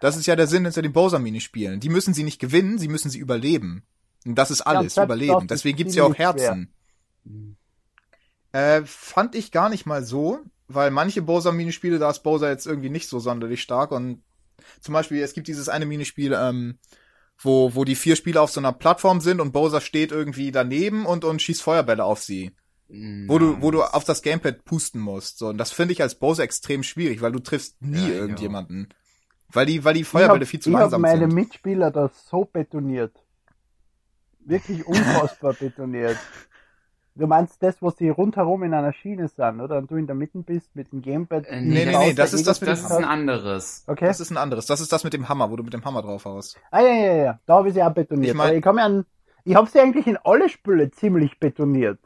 Das 0.00 0.16
ist 0.16 0.26
ja 0.26 0.36
der 0.36 0.46
Sinn 0.46 0.64
hinter 0.64 0.82
den 0.82 0.92
Bowser-Minispielen. 0.92 1.80
Die 1.80 1.88
müssen 1.88 2.14
sie 2.14 2.22
nicht 2.22 2.38
gewinnen, 2.38 2.78
sie 2.78 2.88
müssen 2.88 3.10
sie 3.10 3.18
überleben. 3.18 3.82
Und 4.24 4.36
das 4.36 4.50
ist 4.50 4.60
alles, 4.60 4.96
ja, 4.96 5.04
überleben. 5.04 5.46
Deswegen 5.46 5.76
gibt's 5.76 5.94
ja 5.94 6.04
auch 6.04 6.14
Herzen. 6.14 6.72
Äh, 8.52 8.82
fand 8.84 9.34
ich 9.34 9.52
gar 9.52 9.68
nicht 9.68 9.86
mal 9.86 10.04
so, 10.04 10.40
weil 10.68 10.90
manche 10.90 11.22
Bowser-Minispiele, 11.22 11.98
da 11.98 12.10
ist 12.10 12.22
Bowser 12.22 12.50
jetzt 12.50 12.66
irgendwie 12.66 12.90
nicht 12.90 13.08
so 13.08 13.18
sonderlich 13.18 13.62
stark 13.62 13.92
und 13.92 14.22
zum 14.80 14.94
Beispiel, 14.94 15.22
es 15.22 15.34
gibt 15.34 15.48
dieses 15.48 15.68
eine 15.68 15.86
Minispiel, 15.86 16.36
ähm, 16.38 16.78
wo, 17.38 17.74
wo 17.74 17.84
die 17.84 17.94
vier 17.94 18.16
Spieler 18.16 18.42
auf 18.42 18.50
so 18.50 18.60
einer 18.60 18.72
Plattform 18.72 19.20
sind 19.20 19.40
und 19.40 19.52
Bowser 19.52 19.80
steht 19.80 20.12
irgendwie 20.12 20.50
daneben 20.50 21.06
und, 21.06 21.24
und 21.24 21.42
schießt 21.42 21.62
Feuerbälle 21.62 22.04
auf 22.04 22.22
sie. 22.22 22.52
Nice. 22.88 23.28
Wo 23.28 23.38
du, 23.38 23.60
wo 23.60 23.70
du 23.70 23.82
auf 23.82 24.04
das 24.04 24.22
Gamepad 24.22 24.64
pusten 24.64 25.00
musst. 25.00 25.38
So, 25.38 25.48
und 25.48 25.58
das 25.58 25.72
finde 25.72 25.92
ich 25.92 26.02
als 26.02 26.14
Bowser 26.14 26.44
extrem 26.44 26.82
schwierig, 26.82 27.20
weil 27.20 27.32
du 27.32 27.40
triffst 27.40 27.82
nie 27.82 28.08
ja, 28.08 28.14
irgendjemanden. 28.14 28.88
Ja. 28.90 28.96
Weil 29.52 29.66
die, 29.66 29.84
weil 29.84 29.94
die 29.94 30.04
Feuerbälle 30.04 30.44
hab, 30.44 30.48
viel 30.48 30.60
zu 30.60 30.70
langsam 30.70 31.02
sind. 31.02 31.06
Ich 31.06 31.10
habe 31.10 31.20
meine 31.20 31.34
Mitspieler 31.34 31.90
das 31.90 32.26
so 32.26 32.44
betoniert. 32.44 33.12
Wirklich 34.40 34.86
unfassbar 34.86 35.52
betoniert. 35.60 36.16
Du 37.18 37.26
meinst 37.26 37.62
das, 37.62 37.80
was 37.80 37.96
die 37.96 38.10
rundherum 38.10 38.62
in 38.62 38.74
einer 38.74 38.92
Schiene 38.92 39.28
sind, 39.28 39.60
oder? 39.62 39.78
Und 39.78 39.90
du 39.90 39.96
in 39.96 40.06
der 40.06 40.14
Mitte 40.14 40.38
bist 40.40 40.76
mit 40.76 40.92
dem 40.92 41.00
Gamepad. 41.00 41.46
Äh, 41.46 41.62
nee, 41.62 41.86
nee, 41.86 41.96
nee, 41.96 42.12
das 42.12 42.34
ist 42.34 42.46
das 42.46 42.60
mit 42.60 42.68
Das 42.68 42.82
ist 42.82 42.92
ein 42.92 43.04
anderes. 43.04 43.84
Okay. 43.86 44.06
Das 44.06 44.20
ist 44.20 44.30
ein 44.30 44.36
anderes. 44.36 44.66
Das 44.66 44.80
ist 44.80 44.92
das 44.92 45.02
mit 45.02 45.14
dem 45.14 45.28
Hammer, 45.28 45.50
wo 45.50 45.56
du 45.56 45.62
mit 45.62 45.72
dem 45.72 45.84
Hammer 45.84 46.02
drauf 46.02 46.26
haust. 46.26 46.60
Ah, 46.70 46.82
ja, 46.82 46.92
ja, 46.92 47.14
ja. 47.14 47.40
Da 47.46 47.54
habe 47.54 47.68
ich 47.68 47.74
sie 47.74 47.82
auch 47.82 47.94
betoniert. 47.94 48.28
Ich, 48.28 48.34
mein, 48.34 48.58
ich 48.58 48.66
an, 48.66 49.06
ich 49.44 49.54
habe 49.54 49.66
sie 49.66 49.80
eigentlich 49.80 50.06
in 50.06 50.18
alle 50.24 50.50
Spüle 50.50 50.90
ziemlich 50.90 51.40
betoniert. 51.40 51.98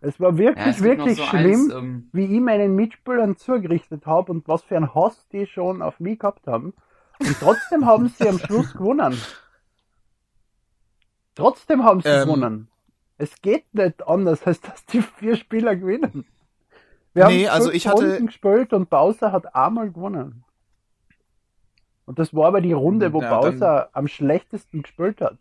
Es 0.00 0.20
war 0.20 0.36
wirklich, 0.36 0.66
ja, 0.66 0.72
es 0.72 0.82
wirklich 0.82 1.16
so 1.16 1.24
schlimm, 1.24 1.70
eins, 1.70 1.74
ähm... 1.74 2.08
wie 2.12 2.24
ich 2.24 2.40
meinen 2.40 2.74
Mitspielern 2.74 3.36
zugerichtet 3.36 4.04
habe 4.04 4.32
und 4.32 4.48
was 4.48 4.62
für 4.62 4.76
ein 4.76 4.94
Hass 4.94 5.26
die 5.32 5.46
schon 5.46 5.80
auf 5.80 6.00
mich 6.00 6.18
gehabt 6.18 6.46
haben. 6.46 6.74
Und 7.20 7.36
trotzdem 7.38 7.86
haben 7.86 8.08
sie 8.08 8.28
am 8.28 8.38
Schluss 8.38 8.72
gewonnen. 8.72 9.16
Trotzdem 11.36 11.84
haben 11.84 12.00
sie 12.00 12.08
ähm, 12.08 12.26
gewonnen. 12.26 12.68
Es 13.16 13.40
geht 13.40 13.72
nicht 13.74 14.06
anders, 14.06 14.46
als 14.46 14.60
dass 14.60 14.84
die 14.86 15.02
vier 15.02 15.36
Spieler 15.36 15.76
gewinnen. 15.76 16.26
Wir 17.12 17.28
nee, 17.28 17.46
haben 17.46 17.54
also 17.54 17.70
ich 17.70 17.86
hatte 17.86 18.08
Runden 18.08 18.26
gespielt 18.26 18.72
und 18.72 18.90
Bowser 18.90 19.30
hat 19.30 19.54
einmal 19.54 19.90
gewonnen. 19.90 20.44
Und 22.06 22.18
das 22.18 22.34
war 22.34 22.48
aber 22.48 22.60
die 22.60 22.72
Runde, 22.72 23.12
wo 23.12 23.22
ja, 23.22 23.40
Bowser 23.40 23.88
am 23.92 24.08
schlechtesten 24.08 24.82
gespielt 24.82 25.20
hat. 25.20 25.38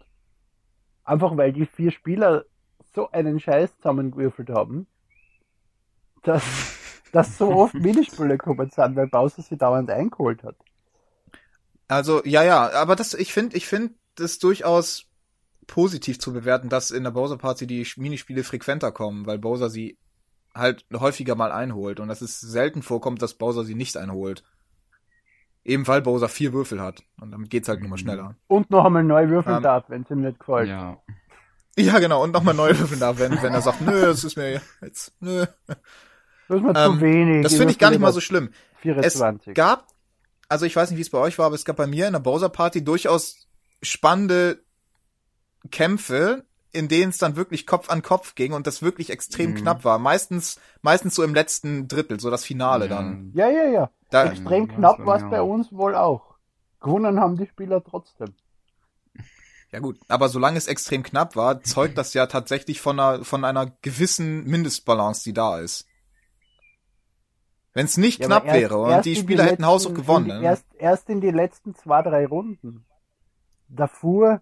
Einfach 1.03 1.35
weil 1.35 1.51
die 1.51 1.65
vier 1.65 1.91
Spieler 1.91 2.45
so 2.93 3.09
einen 3.11 3.39
Scheiß 3.39 3.75
zusammengewürfelt 3.77 4.49
haben, 4.49 4.87
dass, 6.21 6.43
dass 7.11 7.37
so 7.37 7.49
oft 7.49 7.73
Minispiele 7.73 8.37
gekommen 8.37 8.69
sind, 8.69 8.95
weil 8.95 9.07
Bowser 9.07 9.41
sie 9.41 9.57
dauernd 9.57 9.89
eingeholt 9.89 10.43
hat. 10.43 10.55
Also, 11.87 12.23
ja, 12.23 12.43
ja, 12.43 12.71
aber 12.71 12.95
das, 12.95 13.13
ich 13.13 13.33
finde, 13.33 13.57
ich 13.57 13.67
finde 13.67 13.93
das 14.15 14.39
durchaus 14.39 15.05
positiv 15.67 16.19
zu 16.19 16.33
bewerten, 16.33 16.69
dass 16.69 16.91
in 16.91 17.03
der 17.03 17.11
Bowser 17.11 17.37
Party 17.37 17.67
die 17.67 17.87
Minispiele 17.97 18.43
frequenter 18.43 18.91
kommen, 18.91 19.25
weil 19.25 19.39
Bowser 19.39 19.69
sie 19.69 19.97
halt 20.53 20.85
häufiger 20.93 21.35
mal 21.35 21.51
einholt 21.51 21.99
und 21.99 22.07
dass 22.07 22.21
es 22.21 22.39
selten 22.39 22.81
vorkommt, 22.81 23.21
dass 23.21 23.33
Bowser 23.33 23.63
sie 23.63 23.75
nicht 23.75 23.97
einholt. 23.97 24.43
Eben 25.65 25.87
weil 25.87 26.01
Bowser 26.01 26.27
vier 26.27 26.53
Würfel 26.53 26.81
hat 26.81 27.03
und 27.21 27.31
damit 27.31 27.49
geht's 27.49 27.69
halt 27.69 27.79
nur 27.79 27.89
mal 27.89 27.97
schneller. 27.97 28.35
Und 28.47 28.69
noch 28.69 28.85
einmal 28.85 29.03
neu 29.03 29.29
würfeln 29.29 29.57
ähm, 29.57 29.63
darf, 29.63 29.85
wenn 29.89 30.03
es 30.03 30.11
ihm 30.11 30.21
nicht 30.21 30.39
gefällt. 30.39 30.67
Ja. 30.67 31.01
Ja, 31.75 31.97
genau, 31.99 32.23
und 32.23 32.33
nochmal 32.33 32.53
neu 32.53 32.77
würfeln 32.77 32.99
darf, 32.99 33.17
wenn, 33.17 33.41
wenn 33.41 33.53
er 33.53 33.61
sagt, 33.61 33.81
nö, 33.81 34.01
das 34.01 34.23
ist 34.23 34.37
mir 34.37 34.61
jetzt, 34.81 35.13
nö. 35.21 35.45
Das 36.47 36.57
ist 36.57 36.63
mir 36.63 36.75
ähm, 36.75 36.91
zu 36.93 37.01
wenig. 37.01 37.43
Das 37.43 37.55
finde 37.55 37.71
ich 37.71 37.79
gar 37.79 37.89
nicht 37.89 37.99
mal 37.99 38.13
so 38.13 38.19
schlimm. 38.19 38.49
24. 38.81 39.47
Es 39.47 39.53
gab, 39.55 39.87
also 40.49 40.65
ich 40.65 40.75
weiß 40.75 40.91
nicht, 40.91 40.97
wie 40.97 41.01
es 41.01 41.09
bei 41.09 41.17
euch 41.17 41.39
war, 41.39 41.47
aber 41.47 41.55
es 41.55 41.65
gab 41.65 41.77
bei 41.77 41.87
mir 41.87 42.05
in 42.05 42.13
der 42.13 42.19
Bowser 42.19 42.49
Party 42.49 42.83
durchaus 42.83 43.47
spannende 43.81 44.62
Kämpfe, 45.71 46.45
in 46.71 46.87
denen 46.87 47.09
es 47.09 47.17
dann 47.17 47.35
wirklich 47.35 47.65
Kopf 47.65 47.89
an 47.89 48.01
Kopf 48.01 48.35
ging 48.35 48.53
und 48.53 48.67
das 48.67 48.81
wirklich 48.81 49.09
extrem 49.09 49.51
mhm. 49.51 49.55
knapp 49.55 49.85
war. 49.85 49.99
Meistens, 49.99 50.59
meistens 50.81 51.15
so 51.15 51.23
im 51.23 51.33
letzten 51.33 51.87
Drittel, 51.87 52.19
so 52.19 52.29
das 52.29 52.43
Finale 52.43 52.87
ja. 52.87 52.95
dann. 52.95 53.31
Ja, 53.33 53.49
ja, 53.49 53.65
ja. 53.65 53.89
Da, 54.09 54.25
extrem 54.25 54.67
ja, 54.67 54.75
knapp 54.75 55.05
war 55.05 55.17
es 55.17 55.29
bei 55.29 55.41
uns 55.41 55.71
wohl 55.71 55.95
auch. 55.95 56.35
Gewonnen 56.81 57.19
haben 57.19 57.37
die 57.37 57.47
Spieler 57.47 57.83
trotzdem. 57.83 58.33
Ja 59.71 59.79
gut, 59.79 59.99
aber 60.07 60.29
solange 60.29 60.57
es 60.57 60.67
extrem 60.67 61.01
knapp 61.01 61.35
war, 61.35 61.63
zeugt 61.63 61.97
das 61.97 62.13
ja 62.13 62.27
tatsächlich 62.27 62.79
von 62.79 62.99
einer, 62.99 63.25
von 63.25 63.43
einer 63.43 63.71
gewissen 63.81 64.43
Mindestbalance, 64.43 65.23
die 65.23 65.33
da 65.33 65.59
ist. 65.59 65.87
Wenn 67.73 67.85
es 67.85 67.97
nicht 67.97 68.19
ja, 68.19 68.27
knapp 68.27 68.45
erst, 68.45 68.59
wäre 68.59 68.77
und 68.77 69.03
die 69.03 69.15
Spieler 69.15 69.45
die 69.45 69.49
hätten 69.49 69.65
Haushoch 69.65 69.95
gewonnen. 69.95 70.41
Die, 70.41 70.45
erst, 70.45 70.65
erst 70.77 71.09
in 71.09 71.21
die 71.21 71.31
letzten 71.31 71.73
zwei, 71.73 72.03
drei 72.03 72.27
Runden. 72.27 72.85
Davor 73.67 74.41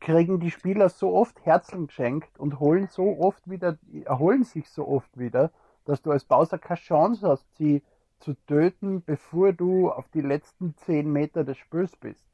kriegen 0.00 0.40
die 0.40 0.50
Spieler 0.50 0.88
so 0.88 1.14
oft 1.14 1.44
Herzen 1.44 1.86
geschenkt 1.86 2.38
und 2.38 2.60
holen 2.60 2.88
so 2.90 3.18
oft 3.18 3.48
wieder, 3.48 3.78
erholen 4.04 4.44
sich 4.44 4.68
so 4.68 4.86
oft 4.86 5.18
wieder, 5.18 5.50
dass 5.84 6.02
du 6.02 6.10
als 6.10 6.24
Bowser 6.24 6.58
keine 6.58 6.80
Chance 6.80 7.28
hast, 7.28 7.46
sie 7.56 7.82
zu 8.20 8.34
töten, 8.46 9.02
bevor 9.04 9.52
du 9.52 9.90
auf 9.90 10.08
die 10.08 10.20
letzten 10.20 10.76
zehn 10.76 11.12
Meter 11.12 11.44
des 11.44 11.58
Spiels 11.58 11.96
bist. 11.96 12.24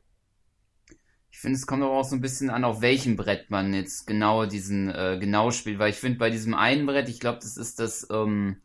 Ich 1.31 1.39
finde, 1.39 1.57
es 1.57 1.67
kommt 1.67 1.83
aber 1.83 1.93
auch 1.93 2.05
so 2.05 2.17
ein 2.17 2.21
bisschen 2.21 2.51
an, 2.51 2.65
auf 2.65 2.81
welchem 2.81 3.17
Brett 3.17 3.51
man 3.51 3.75
jetzt 3.75 4.07
genau 4.07 4.47
diesen 4.47 4.89
äh, 4.89 5.19
genau 5.21 5.51
spielt, 5.51 5.79
weil 5.79 5.91
ich 5.91 5.97
finde, 5.97 6.19
bei 6.19 6.31
diesem 6.31 6.55
einen 6.55 6.87
Brett, 6.87 7.09
ich 7.09 7.21
glaube, 7.21 7.39
das 7.39 7.57
ist 7.57 7.79
das 7.81 8.07
ähm, 8.11 8.57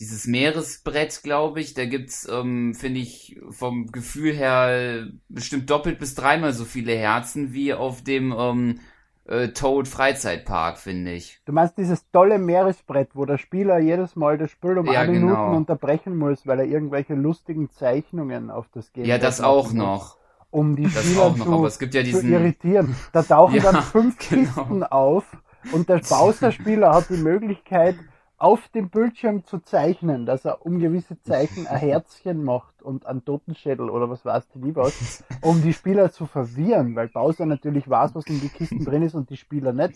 dieses 0.00 0.26
Meeresbrett, 0.26 1.22
glaube 1.22 1.60
ich, 1.60 1.74
da 1.74 1.84
gibt's, 1.84 2.28
ähm, 2.30 2.74
finde 2.74 3.00
ich, 3.00 3.40
vom 3.50 3.90
Gefühl 3.90 4.32
her 4.32 5.08
bestimmt 5.28 5.68
doppelt 5.70 5.98
bis 5.98 6.14
dreimal 6.14 6.52
so 6.52 6.64
viele 6.64 6.94
Herzen 6.96 7.52
wie 7.52 7.74
auf 7.74 8.02
dem 8.02 8.32
ähm, 8.36 8.80
äh, 9.28 9.48
Toad 9.48 9.88
Freizeitpark, 9.88 10.78
finde 10.78 11.12
ich. 11.12 11.40
Du 11.44 11.52
meinst 11.52 11.76
dieses 11.76 12.08
tolle 12.10 12.38
Meeresbrett, 12.38 13.10
wo 13.14 13.24
der 13.24 13.38
Spieler 13.38 13.78
jedes 13.78 14.14
Mal 14.14 14.38
das 14.38 14.52
Spiel 14.52 14.78
um 14.78 14.86
ja, 14.86 15.00
eine 15.00 15.12
genau. 15.12 15.26
Minute 15.26 15.56
unterbrechen 15.56 16.16
muss, 16.16 16.46
weil 16.46 16.60
er 16.60 16.66
irgendwelche 16.66 17.14
lustigen 17.14 17.70
Zeichnungen 17.70 18.50
auf 18.50 18.68
das 18.72 18.92
Game 18.92 19.04
Ja, 19.04 19.18
das 19.18 19.40
auch 19.40 19.72
noch. 19.72 20.16
Um 20.50 20.76
die 20.76 20.84
das 20.84 21.04
Spieler 21.04 21.36
noch, 21.36 21.68
zu, 21.70 21.84
ja 21.84 22.02
diesen... 22.02 22.20
zu, 22.20 22.26
irritieren. 22.28 22.96
Da 23.12 23.22
tauchen 23.22 23.56
ja, 23.62 23.70
dann 23.70 23.82
fünf 23.82 24.16
genau. 24.16 24.44
Kisten 24.44 24.82
auf 24.84 25.24
und 25.72 25.88
der 25.88 25.98
Bowser-Spieler 26.08 26.94
hat 26.94 27.10
die 27.10 27.18
Möglichkeit, 27.18 27.96
auf 28.38 28.68
dem 28.68 28.88
Bildschirm 28.88 29.44
zu 29.44 29.58
zeichnen, 29.58 30.24
dass 30.24 30.44
er 30.44 30.64
um 30.64 30.78
gewisse 30.78 31.20
Zeichen 31.20 31.66
ein 31.66 31.78
Herzchen 31.80 32.44
macht 32.44 32.82
und 32.82 33.04
einen 33.04 33.24
Totenschädel 33.24 33.90
oder 33.90 34.08
was 34.08 34.24
weiß 34.24 34.48
die 34.54 34.74
was, 34.76 35.24
um 35.42 35.60
die 35.60 35.72
Spieler 35.72 36.12
zu 36.12 36.26
verwirren, 36.26 36.94
weil 36.94 37.08
Bowser 37.08 37.46
natürlich 37.46 37.90
weiß, 37.90 38.14
was 38.14 38.26
in 38.26 38.40
die 38.40 38.48
Kisten 38.48 38.84
drin 38.84 39.02
ist 39.02 39.14
und 39.14 39.28
die 39.30 39.36
Spieler 39.36 39.72
nicht. 39.72 39.94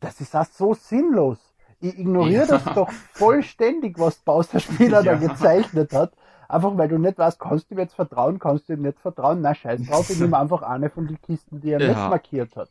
Das 0.00 0.20
ist 0.20 0.34
auch 0.34 0.44
so 0.44 0.74
sinnlos. 0.74 1.38
Ich 1.80 1.98
ignoriere 1.98 2.46
ja. 2.46 2.58
das 2.58 2.64
doch 2.74 2.90
vollständig, 2.90 3.98
was 3.98 4.16
Bowser 4.16 4.58
Spieler 4.60 5.02
ja. 5.02 5.14
da 5.14 5.18
gezeichnet 5.18 5.92
hat. 5.92 6.12
Einfach 6.48 6.76
weil 6.76 6.88
du 6.88 6.98
nicht 6.98 7.18
weißt, 7.18 7.38
kannst 7.38 7.70
du 7.70 7.74
ihm 7.74 7.80
jetzt 7.80 7.94
vertrauen, 7.94 8.38
kannst 8.38 8.68
du 8.68 8.74
ihm 8.74 8.82
nicht 8.82 8.98
vertrauen, 9.00 9.40
na 9.40 9.54
scheiß 9.54 9.86
drauf, 9.86 10.10
ich 10.10 10.20
nehme 10.20 10.38
einfach 10.38 10.62
eine 10.62 10.90
von 10.90 11.06
den 11.06 11.20
Kisten, 11.20 11.60
die 11.60 11.70
er 11.70 11.80
ja. 11.80 11.88
nicht 11.88 11.98
markiert 11.98 12.56
hat. 12.56 12.68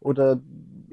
Oder 0.00 0.38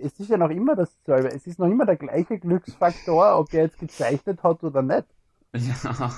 es 0.04 0.20
ist 0.20 0.30
ja 0.30 0.38
noch 0.38 0.50
immer 0.50 0.76
dasselbe, 0.76 1.30
es 1.32 1.48
ist 1.48 1.60
noch 1.60 1.68
immer 1.68 1.86
der 1.86 1.96
gleiche 1.96 2.40
Glücksfaktor, 2.40 3.40
ob 3.40 3.54
er 3.54 3.64
jetzt 3.64 3.80
gezeichnet 3.80 4.44
hat 4.44 4.64
oder 4.64 4.82
nicht. 4.82 5.06
Ja. 5.54 6.12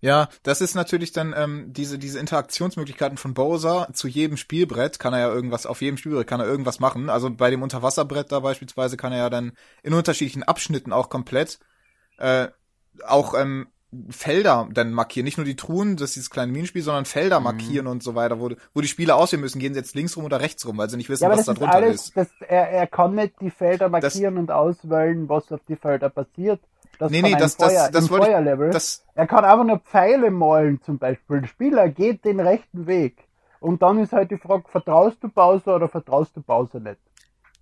Ja, 0.00 0.28
das 0.44 0.60
ist 0.60 0.76
natürlich 0.76 1.10
dann 1.10 1.34
ähm, 1.36 1.72
diese 1.72 1.98
diese 1.98 2.20
Interaktionsmöglichkeiten 2.20 3.18
von 3.18 3.34
Bowser 3.34 3.88
zu 3.92 4.06
jedem 4.06 4.36
Spielbrett 4.36 5.00
kann 5.00 5.12
er 5.12 5.18
ja 5.18 5.28
irgendwas 5.34 5.66
auf 5.66 5.80
jedem 5.82 5.96
Spielbrett 5.96 6.28
kann 6.28 6.38
er 6.38 6.46
irgendwas 6.46 6.78
machen. 6.78 7.10
Also 7.10 7.30
bei 7.30 7.50
dem 7.50 7.62
Unterwasserbrett 7.62 8.30
da 8.30 8.38
beispielsweise 8.38 8.96
kann 8.96 9.12
er 9.12 9.18
ja 9.18 9.30
dann 9.30 9.52
in 9.82 9.94
unterschiedlichen 9.94 10.44
Abschnitten 10.44 10.92
auch 10.92 11.08
komplett 11.08 11.58
äh, 12.18 12.46
auch 13.04 13.34
ähm, 13.34 13.68
Felder 14.10 14.68
dann 14.72 14.92
markieren, 14.92 15.24
nicht 15.24 15.38
nur 15.38 15.46
die 15.46 15.56
Truhen, 15.56 15.96
das 15.96 16.10
ist 16.10 16.16
dieses 16.16 16.30
kleine 16.30 16.52
Minenspiel, 16.52 16.82
sondern 16.82 17.06
Felder 17.06 17.40
mhm. 17.40 17.44
markieren 17.44 17.86
und 17.86 18.02
so 18.02 18.14
weiter, 18.14 18.38
wo, 18.38 18.50
wo 18.74 18.80
die 18.80 18.88
Spieler 18.88 19.16
auswählen 19.16 19.40
müssen, 19.40 19.60
gehen 19.60 19.72
sie 19.72 19.80
jetzt 19.80 19.94
links 19.94 20.16
rum 20.16 20.24
oder 20.24 20.40
rechts 20.40 20.66
rum, 20.66 20.76
weil 20.76 20.90
sie 20.90 20.98
nicht 20.98 21.08
wissen, 21.08 21.24
ja, 21.24 21.30
was 21.30 21.46
da 21.46 21.54
drunter 21.54 21.86
ist. 21.86 22.14
Das, 22.14 22.28
er, 22.46 22.70
er 22.70 22.86
kann 22.86 23.14
nicht 23.14 23.40
die 23.40 23.50
Felder 23.50 23.88
markieren 23.88 24.34
das, 24.34 24.42
und 24.42 24.50
auswählen, 24.50 25.28
was 25.28 25.50
auf 25.50 25.60
die 25.66 25.76
Felder 25.76 26.10
passiert. 26.10 26.60
Das 26.98 27.12
nee, 27.12 27.22
nee, 27.22 27.34
das, 27.38 27.54
Feuer, 27.54 27.68
das, 27.68 27.90
das 27.92 28.10
wollte 28.10 28.26
Feuerlevel. 28.26 28.70
Das, 28.70 29.04
er 29.14 29.26
kann 29.26 29.44
einfach 29.44 29.64
nur 29.64 29.78
Pfeile 29.78 30.30
malen, 30.30 30.82
zum 30.82 30.98
Beispiel. 30.98 31.40
Der 31.40 31.48
Spieler 31.48 31.88
geht 31.88 32.24
den 32.24 32.40
rechten 32.40 32.86
Weg. 32.86 33.28
Und 33.60 33.82
dann 33.82 33.98
ist 33.98 34.12
halt 34.12 34.30
die 34.30 34.36
Frage, 34.36 34.64
vertraust 34.68 35.16
du 35.22 35.28
Bowser 35.28 35.76
oder 35.76 35.88
vertraust 35.88 36.36
du 36.36 36.42
Bowser 36.42 36.80
nicht? 36.80 36.98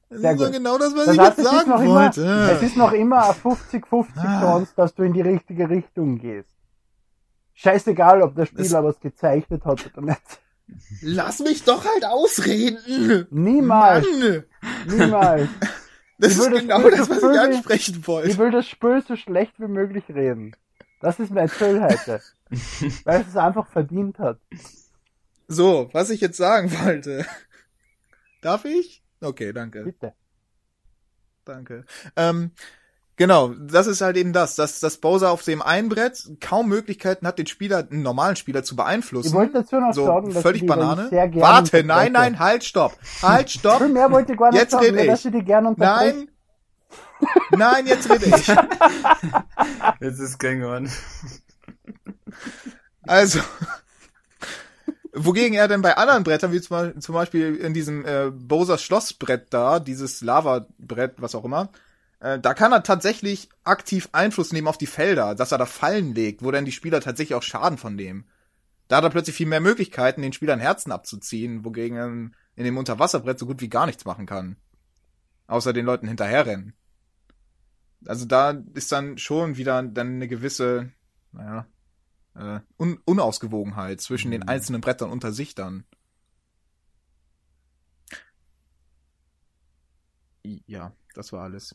Sehr 0.08 0.34
das 0.34 0.48
ist 0.48 0.52
genau 0.52 0.78
das, 0.78 0.94
was 0.94 1.06
das 1.06 1.14
ich 1.14 1.20
heißt, 1.20 1.38
jetzt 1.38 1.50
sagen 1.50 1.86
wollte. 1.88 2.22
Immer, 2.22 2.52
es 2.52 2.62
ist 2.62 2.76
noch 2.76 2.92
immer 2.92 3.24
eine 3.24 3.32
50-50 3.34 4.06
ah. 4.16 4.40
Chance, 4.40 4.72
dass 4.76 4.94
du 4.94 5.02
in 5.02 5.12
die 5.12 5.20
richtige 5.20 5.68
Richtung 5.68 6.18
gehst. 6.18 6.50
Scheißegal, 7.54 8.22
ob 8.22 8.36
der 8.36 8.46
Spieler 8.46 8.84
was 8.84 9.00
gezeichnet 9.00 9.64
hat 9.64 9.84
oder 9.86 10.02
nicht. 10.02 10.40
Lass 11.00 11.40
mich 11.40 11.64
doch 11.64 11.84
halt 11.84 12.04
ausreden! 12.04 13.26
Niemals! 13.30 14.06
Mann. 14.06 14.44
Niemals! 14.86 15.48
Das 16.18 16.32
ich 16.32 16.38
ist 16.38 16.50
genau 16.60 16.88
das, 16.88 17.10
was 17.10 17.18
Spiel, 17.18 17.32
ich 17.32 17.38
ansprechen 17.38 18.06
wollte. 18.06 18.30
Ich 18.30 18.38
will 18.38 18.50
das 18.50 18.66
Spiel 18.66 19.04
so 19.06 19.16
schlecht 19.16 19.52
wie 19.58 19.66
möglich 19.66 20.04
reden. 20.08 20.56
Das 21.02 21.20
ist 21.20 21.30
mein 21.30 21.50
Ziel 21.50 21.82
heute. 21.82 22.22
weil 23.04 23.20
es 23.20 23.28
es 23.28 23.36
einfach 23.36 23.66
verdient 23.66 24.18
hat. 24.18 24.38
So, 25.46 25.90
was 25.92 26.08
ich 26.10 26.22
jetzt 26.22 26.38
sagen 26.38 26.72
wollte. 26.84 27.26
Darf 28.40 28.64
ich? 28.64 29.02
Okay, 29.20 29.52
danke. 29.52 29.85
Bitte. 29.85 30.12
Danke. 31.44 31.85
Ähm, 32.16 32.50
genau, 33.16 33.48
das 33.48 33.87
ist 33.87 34.00
halt 34.00 34.16
eben 34.16 34.33
das, 34.33 34.57
dass, 34.57 34.81
dass 34.81 34.98
Bowser 34.98 35.31
auf 35.31 35.42
dem 35.42 35.62
einen 35.62 35.88
Brett 35.88 36.29
kaum 36.40 36.68
Möglichkeiten 36.68 37.26
hat, 37.26 37.38
den 37.38 37.46
Spieler, 37.46 37.87
einen 37.88 38.02
normalen 38.02 38.37
Spieler 38.37 38.64
zu 38.64 38.74
beeinflussen. 38.76 39.29
Ich 39.29 39.35
wollte 39.35 39.52
dazu 39.55 39.76
noch 39.76 39.92
so, 39.94 40.07
sagen, 40.07 40.35
dass 40.35 40.42
völlig 40.42 40.66
Banane. 40.66 41.09
Sehr 41.09 41.29
gerne 41.29 41.42
Warte, 41.42 41.85
nein, 41.85 42.12
nein, 42.12 42.38
halt, 42.38 42.64
stopp. 42.64 42.98
Halt, 43.22 43.50
stopp. 43.52 43.79
Viel 43.79 43.88
mehr 43.88 44.11
wollte 44.11 44.33
ich 44.33 44.38
gar 44.38 44.50
nicht 44.50 44.61
jetzt 44.61 44.72
sagen, 44.72 44.98
ich. 44.98 45.22
die 45.22 45.44
gerne 45.44 45.74
nein. 45.76 46.29
Nein, 47.50 47.87
jetzt 47.87 48.11
rede 48.11 48.26
ich. 48.26 48.46
jetzt 50.00 50.18
ist 50.18 50.38
Gang 50.38 50.62
on. 50.64 50.90
Also, 53.02 53.40
Wogegen 55.18 55.55
er 55.55 55.66
denn 55.66 55.81
bei 55.81 55.96
anderen 55.96 56.24
Brettern, 56.24 56.52
wie 56.52 56.61
zum 56.61 57.14
Beispiel 57.14 57.57
in 57.57 57.72
diesem 57.72 58.05
äh, 58.05 58.31
Bowser 58.31 58.76
Schlossbrett 58.76 59.46
da, 59.48 59.81
dieses 59.81 60.20
Lava-Brett, 60.20 61.14
was 61.22 61.35
auch 61.35 61.46
immer, 61.46 61.70
äh, 62.20 62.38
da 62.38 62.52
kann 62.52 62.72
er 62.72 62.83
tatsächlich 62.83 63.48
aktiv 63.64 64.11
Einfluss 64.12 64.52
nehmen 64.52 64.68
auf 64.68 64.76
die 64.76 64.87
Felder, 64.87 65.35
dass 65.35 65.52
er 65.52 65.59
da 65.59 65.64
Fallen 65.64 66.14
legt, 66.14 66.42
wo 66.42 66.50
dann 66.50 66.66
die 66.66 66.72
Spieler 66.72 67.00
tatsächlich 67.00 67.35
auch 67.35 67.42
Schaden 67.42 67.79
von 67.79 67.94
nehmen. 67.94 68.26
Da 68.88 68.98
hat 68.98 69.05
er 69.05 69.11
plötzlich 69.11 69.35
viel 69.35 69.46
mehr 69.46 69.61
Möglichkeiten, 69.61 70.20
den 70.20 70.35
Spielern 70.35 70.61
Herzen 70.61 70.92
abzuziehen, 70.92 71.64
wogegen 71.64 71.96
er 71.96 72.09
in 72.09 72.64
dem 72.64 72.76
Unterwasserbrett 72.76 73.38
so 73.38 73.46
gut 73.46 73.62
wie 73.62 73.70
gar 73.70 73.87
nichts 73.87 74.05
machen 74.05 74.26
kann. 74.26 74.57
Außer 75.46 75.72
den 75.72 75.87
Leuten 75.87 76.09
hinterherrennen. 76.09 76.74
Also 78.05 78.26
da 78.26 78.62
ist 78.74 78.92
dann 78.92 79.16
schon 79.16 79.57
wieder 79.57 79.83
dann 79.83 80.16
eine 80.16 80.29
gewisse, 80.29 80.90
naja, 81.33 81.66
äh, 82.37 82.61
Un 82.79 82.99
Unausgewogenheit 83.05 84.01
zwischen 84.01 84.31
den 84.31 84.42
mhm. 84.42 84.49
einzelnen 84.49 84.81
Brettern 84.81 85.11
unter 85.11 85.33
sich 85.33 85.55
dann. 85.55 85.85
Ja, 90.66 90.92
das 91.14 91.33
war 91.33 91.42
alles. 91.42 91.75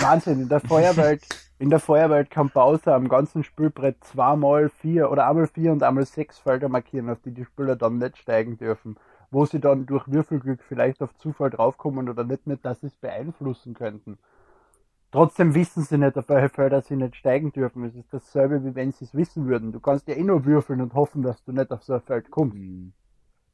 Wahnsinn, 0.00 0.42
in 0.42 0.48
der 0.48 0.60
Feuerwelt, 0.60 1.26
in 1.58 1.70
der 1.70 1.80
Feuerwelt 1.80 2.30
kann 2.30 2.50
Bowser 2.50 2.94
am 2.94 3.08
ganzen 3.08 3.44
Spielbrett 3.44 4.02
zweimal 4.04 4.68
vier 4.68 5.10
oder 5.10 5.28
einmal 5.28 5.46
vier 5.46 5.72
und 5.72 5.82
einmal 5.82 6.04
sechs 6.04 6.38
Felder 6.38 6.68
markieren, 6.68 7.10
auf 7.10 7.20
die 7.24 7.32
die 7.32 7.44
Spieler 7.44 7.76
dann 7.76 7.98
nicht 7.98 8.18
steigen 8.18 8.58
dürfen. 8.58 8.96
Wo 9.30 9.44
sie 9.44 9.60
dann 9.60 9.86
durch 9.86 10.06
Würfelglück 10.06 10.62
vielleicht 10.62 11.02
auf 11.02 11.14
Zufall 11.16 11.50
draufkommen 11.50 12.08
oder 12.08 12.24
nicht, 12.24 12.46
nicht 12.46 12.64
dass 12.64 12.80
sie 12.80 12.86
es 12.86 12.96
beeinflussen 12.96 13.74
könnten. 13.74 14.18
Trotzdem 15.16 15.54
wissen 15.54 15.82
sie 15.82 15.96
nicht, 15.96 16.18
auf 16.18 16.28
welche 16.28 16.50
Felder 16.50 16.82
sie 16.82 16.94
nicht 16.94 17.16
steigen 17.16 17.50
dürfen. 17.50 17.82
Es 17.84 17.94
ist 17.94 18.12
dasselbe, 18.12 18.62
wie 18.62 18.74
wenn 18.74 18.92
sie 18.92 19.06
es 19.06 19.14
wissen 19.14 19.48
würden. 19.48 19.72
Du 19.72 19.80
kannst 19.80 20.06
ja 20.08 20.14
eh 20.14 20.22
nur 20.22 20.44
würfeln 20.44 20.82
und 20.82 20.92
hoffen, 20.92 21.22
dass 21.22 21.42
du 21.42 21.52
nicht 21.52 21.70
auf 21.70 21.82
so 21.82 21.94
ein 21.94 22.02
Feld 22.02 22.30
kommst. 22.30 22.58
Mhm. 22.58 22.92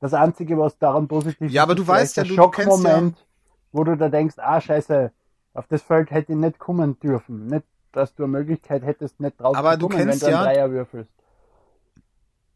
Das 0.01 0.12
Einzige, 0.12 0.59
was 0.59 0.77
daran 0.79 1.07
positiv 1.07 1.46
ist, 1.46 1.53
ja, 1.53 1.62
aber 1.62 1.77
du 1.77 1.87
weißt 1.87 2.16
ja, 2.16 2.25
der 2.25 2.35
Schockmoment, 2.35 3.16
ja. 3.16 3.25
wo 3.70 3.85
du 3.85 3.96
da 3.96 4.09
denkst, 4.09 4.35
ah, 4.38 4.61
scheiße, 4.61 5.12
auf 5.55 5.68
das 5.68 5.83
Feld 5.83 6.11
hätte 6.11 6.33
ich 6.33 6.38
nicht 6.38 6.59
kommen 6.59 6.98
dürfen. 6.98 7.46
Nicht, 7.46 7.66
dass 7.92 8.12
du 8.16 8.25
eine 8.25 8.33
Möglichkeit 8.33 8.83
hättest, 8.83 9.20
nicht 9.20 9.40
drauf 9.40 9.57
aber 9.57 9.79
zu 9.79 9.87
kommen, 9.87 9.98
du 9.98 10.05
kennst 10.05 10.22
wenn 10.22 10.31
du 10.33 10.37
einen 10.37 10.44
ja, 10.44 10.53
Dreier 10.53 10.70
würfelst. 10.72 11.12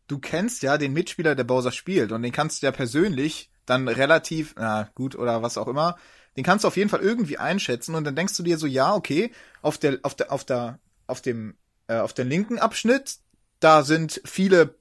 Du 0.09 0.19
kennst 0.19 0.65
ja 0.65 0.79
den 0.79 0.93
Mitspieler, 0.93 1.37
der 1.37 1.45
Bowser 1.45 1.71
spielt, 1.71 2.11
und 2.11 2.25
den 2.25 2.33
kannst 2.33 2.61
du 2.61 2.67
ja 2.67 2.73
persönlich 2.73 3.53
dann 3.67 3.87
relativ, 3.87 4.57
na 4.59 4.89
gut, 4.97 5.15
oder 5.15 5.43
was 5.43 5.59
auch 5.59 5.69
immer, 5.69 5.95
den 6.37 6.45
kannst 6.45 6.65
du 6.65 6.69
auf 6.69 6.77
jeden 6.77 6.91
Fall 6.91 7.01
irgendwie 7.01 7.39
einschätzen 7.39 7.95
und 7.95 8.05
dann 8.05 8.17
denkst 8.17 8.37
du 8.37 8.43
dir 8.43 8.59
so, 8.59 8.67
ja, 8.67 8.95
okay, 8.95 9.33
auf 9.63 9.79
der, 9.79 9.99
auf 10.03 10.15
der, 10.15 10.33
auf 10.33 10.45
der, 10.45 10.79
auf 11.07 11.21
dem, 11.21 11.57
äh, 11.89 11.99
auf 11.99 12.13
der 12.13 12.25
linken 12.25 12.59
Abschnitt, 12.59 13.19
da 13.61 13.83
sind 13.83 14.21
viele 14.25 14.75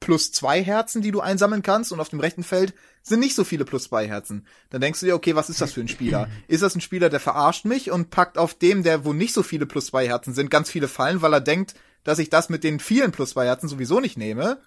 plus 0.00 0.32
zwei 0.32 0.62
Herzen, 0.62 1.00
die 1.00 1.12
du 1.12 1.20
einsammeln 1.20 1.62
kannst 1.62 1.92
und 1.92 2.00
auf 2.00 2.08
dem 2.08 2.20
rechten 2.20 2.42
Feld 2.42 2.74
sind 3.02 3.20
nicht 3.20 3.36
so 3.36 3.44
viele 3.44 3.64
plus 3.64 3.84
zwei 3.84 4.08
Herzen. 4.08 4.46
Dann 4.70 4.80
denkst 4.80 5.00
du 5.00 5.06
dir, 5.06 5.14
okay, 5.14 5.36
was 5.36 5.48
ist 5.48 5.60
das 5.60 5.72
für 5.72 5.80
ein 5.80 5.88
Spieler? 5.88 6.28
Ist 6.48 6.62
das 6.62 6.74
ein 6.74 6.80
Spieler, 6.80 7.08
der 7.08 7.20
verarscht 7.20 7.64
mich 7.64 7.92
und 7.92 8.10
packt 8.10 8.36
auf 8.36 8.54
dem, 8.54 8.82
der 8.82 9.04
wo 9.04 9.12
nicht 9.12 9.32
so 9.32 9.44
viele 9.44 9.64
plus 9.64 9.86
zwei 9.86 10.08
Herzen 10.08 10.34
sind, 10.34 10.50
ganz 10.50 10.70
viele 10.70 10.88
Fallen, 10.88 11.22
weil 11.22 11.32
er 11.32 11.40
denkt, 11.40 11.74
dass 12.02 12.18
ich 12.18 12.30
das 12.30 12.48
mit 12.48 12.64
den 12.64 12.80
vielen 12.80 13.12
plus 13.12 13.30
zwei 13.30 13.46
Herzen 13.46 13.68
sowieso 13.68 14.00
nicht 14.00 14.16
nehme? 14.16 14.60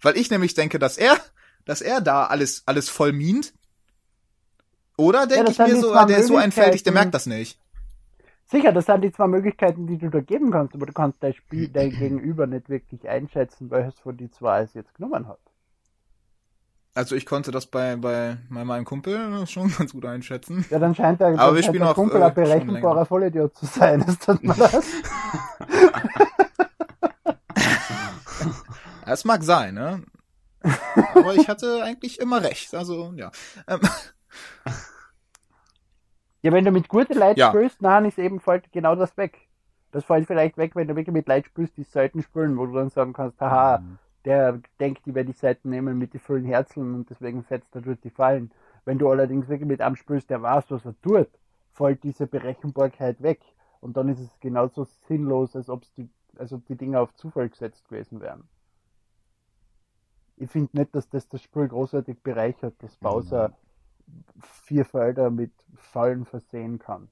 Weil 0.00 0.16
ich 0.16 0.30
nämlich 0.30 0.54
denke, 0.54 0.80
dass 0.80 0.98
er, 0.98 1.16
dass 1.64 1.80
er 1.80 2.00
da 2.00 2.26
alles, 2.26 2.64
alles 2.66 2.88
voll 2.88 3.12
mient 3.12 3.52
oder 4.96 5.26
denke 5.26 5.52
ja, 5.52 5.66
ich 5.66 5.74
mir 5.74 5.80
so, 5.80 5.94
der 6.06 6.18
ist 6.18 6.28
so 6.28 6.36
einfältig, 6.36 6.82
der 6.82 6.92
merkt 6.92 7.14
das 7.14 7.26
nicht. 7.26 7.58
Sicher, 8.48 8.72
das 8.72 8.86
sind 8.86 9.02
die 9.02 9.10
zwei 9.10 9.26
Möglichkeiten, 9.26 9.86
die 9.88 9.98
du 9.98 10.08
da 10.08 10.20
geben 10.20 10.52
kannst, 10.52 10.74
aber 10.74 10.86
du 10.86 10.92
kannst 10.92 11.22
dein 11.22 11.34
Spiel, 11.34 11.68
dein 11.72 11.90
Gegenüber 11.90 12.46
nicht 12.46 12.68
wirklich 12.68 13.08
einschätzen, 13.08 13.70
welches 13.70 13.98
von 13.98 14.16
die 14.16 14.30
zwei 14.30 14.62
es 14.62 14.74
jetzt 14.74 14.94
genommen 14.94 15.26
hat. 15.26 15.40
Also 16.94 17.14
ich 17.14 17.26
konnte 17.26 17.50
das 17.50 17.66
bei, 17.66 17.96
bei, 17.96 18.38
meinem 18.48 18.86
Kumpel 18.86 19.46
schon 19.46 19.70
ganz 19.78 19.92
gut 19.92 20.06
einschätzen. 20.06 20.64
Ja, 20.70 20.78
dann 20.78 20.94
scheint 20.94 21.20
der, 21.20 21.38
aber 21.38 21.54
wir 21.54 21.62
spielen 21.62 21.82
der 21.82 21.90
auch, 21.90 21.94
Kumpel 21.94 22.22
äh, 22.22 22.24
ein 22.24 22.34
berechenbarer 22.34 23.04
Vollidiot 23.04 23.54
zu 23.54 23.66
sein, 23.66 24.00
ist 24.08 24.26
das 24.26 24.42
mal 24.42 24.56
das? 24.58 24.86
Es 29.04 29.24
mag 29.24 29.42
sein, 29.42 29.74
ne? 29.74 30.02
Aber 31.14 31.34
ich 31.34 31.48
hatte 31.48 31.82
eigentlich 31.84 32.18
immer 32.18 32.42
recht, 32.42 32.74
also 32.74 33.12
ja. 33.14 33.30
Ja, 36.46 36.52
wenn 36.52 36.64
du 36.64 36.70
mit 36.70 36.88
guten 36.88 37.18
Leuten 37.18 37.40
ja. 37.40 37.48
spielst, 37.48 37.82
dann 37.82 38.04
ist 38.04 38.20
eben 38.20 38.38
fällt 38.38 38.70
genau 38.70 38.94
das 38.94 39.16
weg. 39.16 39.48
Das 39.90 40.04
fällt 40.04 40.28
vielleicht 40.28 40.56
weg, 40.56 40.76
wenn 40.76 40.86
du 40.86 40.94
wirklich 40.94 41.12
mit 41.12 41.26
Leuten 41.26 41.46
spielst, 41.46 41.76
die 41.76 41.82
Seiten 41.82 42.22
spielen, 42.22 42.56
wo 42.56 42.66
du 42.66 42.72
dann 42.72 42.88
sagen 42.88 43.12
kannst, 43.12 43.40
haha, 43.40 43.78
mhm. 43.78 43.98
der 44.24 44.60
denkt, 44.78 45.06
die 45.06 45.14
werde 45.16 45.32
die 45.32 45.36
Seiten 45.36 45.70
nehmen 45.70 45.98
mit 45.98 46.14
den 46.14 46.20
vollen 46.20 46.44
Herzeln 46.44 46.94
und 46.94 47.10
deswegen 47.10 47.42
fetzt 47.42 47.74
er 47.74 47.80
durch 47.80 48.00
die 48.00 48.10
Fallen. 48.10 48.52
Wenn 48.84 48.96
du 48.96 49.10
allerdings 49.10 49.48
wirklich 49.48 49.66
mit 49.66 49.80
einem 49.80 49.96
spielst, 49.96 50.30
der 50.30 50.40
weiß, 50.40 50.70
was 50.70 50.84
er 50.84 50.94
tut, 51.02 51.28
fällt 51.72 52.04
diese 52.04 52.28
Berechenbarkeit 52.28 53.20
weg. 53.22 53.40
Und 53.80 53.96
dann 53.96 54.08
ist 54.08 54.20
es 54.20 54.30
genauso 54.38 54.84
sinnlos, 55.08 55.56
als, 55.56 55.68
ob's 55.68 55.92
die, 55.94 56.08
als 56.38 56.52
ob 56.52 56.64
die 56.66 56.76
Dinge 56.76 57.00
auf 57.00 57.12
Zufall 57.16 57.48
gesetzt 57.48 57.88
gewesen 57.88 58.20
wären. 58.20 58.44
Ich 60.36 60.48
finde 60.48 60.78
nicht, 60.78 60.94
dass 60.94 61.08
das 61.08 61.28
das 61.28 61.42
Spiel 61.42 61.66
großartig 61.66 62.22
bereichert, 62.22 62.74
dass 62.84 62.96
Bowser 62.98 63.48
mhm 63.48 63.65
vier 64.64 64.84
Felder 64.84 65.30
mit 65.30 65.52
Fallen 65.76 66.24
versehen 66.24 66.78
kann. 66.78 67.08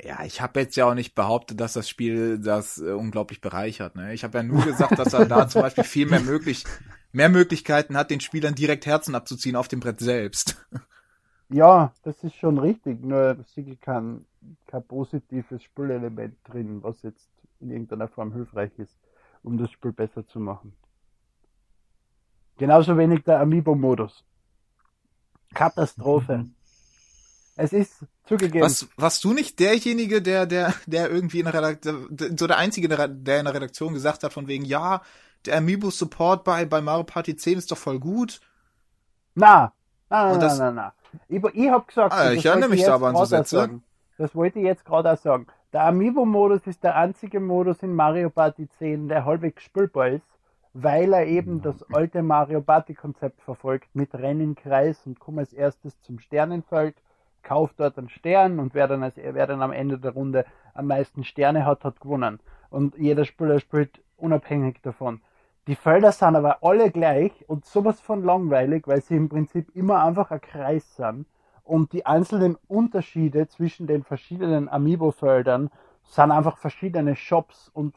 Ja, 0.00 0.24
ich 0.24 0.40
habe 0.40 0.60
jetzt 0.60 0.76
ja 0.76 0.86
auch 0.86 0.94
nicht 0.94 1.14
behauptet, 1.14 1.60
dass 1.60 1.72
das 1.72 1.88
Spiel 1.88 2.38
das 2.38 2.78
äh, 2.78 2.92
unglaublich 2.92 3.40
bereichert. 3.40 3.96
Ne? 3.96 4.14
Ich 4.14 4.22
habe 4.24 4.38
ja 4.38 4.44
nur 4.44 4.64
gesagt, 4.64 4.98
dass 4.98 5.12
er 5.12 5.26
da 5.26 5.48
zum 5.48 5.62
Beispiel 5.62 5.84
viel 5.84 6.06
mehr 6.06 6.20
möglich, 6.20 6.64
mehr 7.12 7.28
Möglichkeiten 7.28 7.96
hat, 7.96 8.10
den 8.10 8.20
Spielern 8.20 8.54
direkt 8.54 8.86
Herzen 8.86 9.14
abzuziehen 9.14 9.56
auf 9.56 9.68
dem 9.68 9.80
Brett 9.80 10.00
selbst. 10.00 10.64
Ja, 11.50 11.92
das 12.02 12.22
ist 12.24 12.36
schon 12.36 12.58
richtig. 12.58 13.02
Nur 13.02 13.38
es 13.40 13.56
ist 13.56 13.80
kein, 13.80 14.26
kein 14.66 14.86
positives 14.86 15.62
Spielelement 15.62 16.36
drin, 16.44 16.82
was 16.82 17.02
jetzt 17.02 17.28
in 17.60 17.70
irgendeiner 17.70 18.08
Form 18.08 18.32
hilfreich 18.32 18.70
ist. 18.78 18.96
um 19.42 19.58
das 19.58 19.70
Spiel 19.70 19.92
besser 19.92 20.26
zu 20.26 20.40
machen. 20.40 20.74
Genauso 22.58 22.96
wenig 22.98 23.22
der 23.24 23.40
Amiibo-Modus. 23.40 24.24
Katastrophe. 25.54 26.38
Mhm. 26.38 26.54
Es 27.56 27.72
ist 27.72 28.04
zugegeben. 28.24 28.64
Was, 28.64 28.86
warst 28.96 29.24
du 29.24 29.32
nicht 29.32 29.58
derjenige, 29.58 30.22
der, 30.22 30.46
der, 30.46 30.74
der 30.86 31.10
irgendwie 31.10 31.40
in 31.40 31.46
der 31.46 31.54
Redaktion, 31.54 32.16
so 32.36 32.46
der 32.46 32.56
Einzige, 32.56 32.88
der 32.88 33.06
in 33.06 33.24
der 33.24 33.54
Redaktion 33.54 33.94
gesagt 33.94 34.22
hat, 34.22 34.32
von 34.32 34.46
wegen, 34.46 34.64
ja, 34.64 35.02
der 35.44 35.58
Amiibo-Support 35.58 36.44
bei, 36.44 36.64
bei 36.66 36.80
Mario 36.80 37.04
Party 37.04 37.36
10 37.36 37.58
ist 37.58 37.72
doch 37.72 37.78
voll 37.78 37.98
gut? 37.98 38.40
Na, 39.34 39.72
na, 40.08 40.36
na, 40.36 40.38
na, 40.38 40.54
na, 40.56 40.70
na. 40.70 40.92
Ich, 41.28 41.42
ich 41.54 41.70
hab 41.70 41.88
gesagt, 41.88 42.12
ah, 42.12 42.32
ich 42.32 42.44
erinnere 42.46 42.70
mich 42.70 42.84
da 42.84 42.94
aber 42.94 43.08
an 43.08 43.16
so 43.16 43.24
Sätze. 43.24 43.56
Sagen. 43.56 43.82
Das 44.18 44.34
wollte 44.34 44.58
ich 44.58 44.64
jetzt 44.64 44.84
gerade 44.84 45.12
auch 45.12 45.18
sagen. 45.18 45.46
Der 45.72 45.84
Amiibo-Modus 45.84 46.66
ist 46.66 46.82
der 46.82 46.96
einzige 46.96 47.40
Modus 47.40 47.82
in 47.82 47.94
Mario 47.94 48.30
Party 48.30 48.68
10, 48.78 49.08
der 49.08 49.24
halbwegs 49.24 49.62
spielbar 49.62 50.08
ist, 50.08 50.26
weil 50.82 51.12
er 51.12 51.26
eben 51.26 51.60
das 51.60 51.82
alte 51.92 52.22
Mario 52.22 52.60
Party-Konzept 52.60 53.42
verfolgt 53.42 53.88
mit 53.94 54.14
Rennenkreis 54.14 55.06
und 55.06 55.18
komm 55.18 55.38
als 55.38 55.52
erstes 55.52 56.00
zum 56.02 56.20
Sternenfeld, 56.20 56.94
kauf 57.42 57.72
dort 57.76 57.98
einen 57.98 58.08
Stern 58.08 58.60
und 58.60 58.74
wer 58.74 58.86
dann, 58.86 59.02
als, 59.02 59.16
wer 59.16 59.46
dann 59.48 59.60
am 59.60 59.72
Ende 59.72 59.98
der 59.98 60.12
Runde 60.12 60.44
am 60.74 60.86
meisten 60.86 61.24
Sterne 61.24 61.66
hat, 61.66 61.82
hat 61.82 62.00
gewonnen. 62.00 62.38
Und 62.70 62.96
jeder 62.96 63.24
Spieler 63.24 63.58
spielt 63.58 64.00
unabhängig 64.16 64.80
davon. 64.82 65.20
Die 65.66 65.74
Felder 65.74 66.12
sind 66.12 66.36
aber 66.36 66.62
alle 66.62 66.92
gleich 66.92 67.32
und 67.48 67.64
sowas 67.64 68.00
von 68.00 68.22
langweilig, 68.22 68.86
weil 68.86 69.02
sie 69.02 69.16
im 69.16 69.28
Prinzip 69.28 69.74
immer 69.74 70.04
einfach 70.04 70.30
ein 70.30 70.40
Kreis 70.40 70.94
sind 70.94 71.26
und 71.64 71.92
die 71.92 72.06
einzelnen 72.06 72.56
Unterschiede 72.68 73.48
zwischen 73.48 73.88
den 73.88 74.04
verschiedenen 74.04 74.68
Amiibo-Feldern 74.68 75.70
sind 76.04 76.30
einfach 76.30 76.56
verschiedene 76.56 77.16
Shops 77.16 77.68
und 77.74 77.96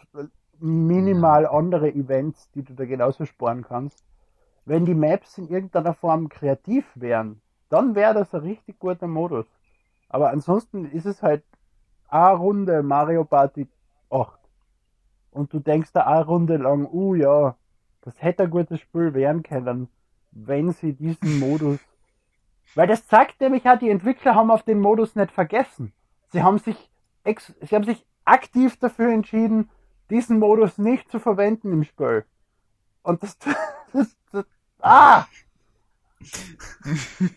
minimal 0.62 1.46
andere 1.46 1.94
Events, 1.94 2.50
die 2.52 2.64
du 2.64 2.74
da 2.74 2.86
genauso 2.86 3.26
sparen 3.26 3.64
kannst. 3.64 4.04
Wenn 4.66 4.86
die 4.86 4.94
Maps 4.94 5.38
in 5.38 5.48
irgendeiner 5.48 5.94
Form 5.94 6.30
kreativ 6.30 6.86
wären, 6.96 7.42
dann 7.70 7.96
wäre 7.96 8.14
das 8.14 8.34
ein 8.34 8.42
richtig 8.42 8.80
guter 8.80 9.08
Modus. 9.08 9.46
Aber 10.10 10.30
ansonsten 10.30 10.86
ist 10.86 11.06
es 11.06 11.24
halt 11.24 11.44
eine 12.10 12.38
Runde 12.38 12.84
Mario 12.84 13.24
Party 13.24 13.68
8. 14.10 14.40
Und 15.32 15.54
du 15.54 15.60
denkst 15.60 15.94
da 15.94 16.02
eine 16.02 16.26
Runde 16.26 16.58
lang, 16.58 16.88
uh 16.92 17.16
ja, 17.16 17.56
das 18.02 18.22
hätte 18.22 18.44
ein 18.44 18.52
gutes 18.52 18.80
Spiel 18.82 19.14
werden 19.14 19.44
können, 19.44 19.88
wenn 20.32 20.72
sie 20.72 20.94
diesen 20.94 21.40
Modus 21.40 21.80
weil 22.76 22.88
das 22.88 23.08
zeigt 23.08 23.42
nämlich 23.42 23.68
auch, 23.68 23.78
die 23.78 23.90
Entwickler 23.90 24.36
haben 24.36 24.52
auf 24.52 24.64
den 24.64 24.80
Modus 24.80 25.16
nicht 25.16 25.32
vergessen. 25.32 25.94
Sie 26.30 26.44
haben 26.44 26.58
sich, 26.58 26.90
sie 27.26 27.76
haben 27.76 27.84
sich 27.84 28.06
aktiv 28.26 28.78
dafür 28.78 29.12
entschieden, 29.12 29.70
diesen 30.12 30.40
Modus 30.40 30.78
nicht 30.78 31.10
zu 31.10 31.20
verwenden 31.20 31.72
im 31.72 31.84
Spiel. 31.84 32.26
Und 33.04 33.24
das, 33.24 33.38
das, 33.94 34.16
das 34.32 34.46
ah! 34.82 35.26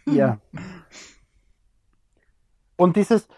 ja. 0.06 0.38
Und 2.76 2.96
dieses, 2.96 3.28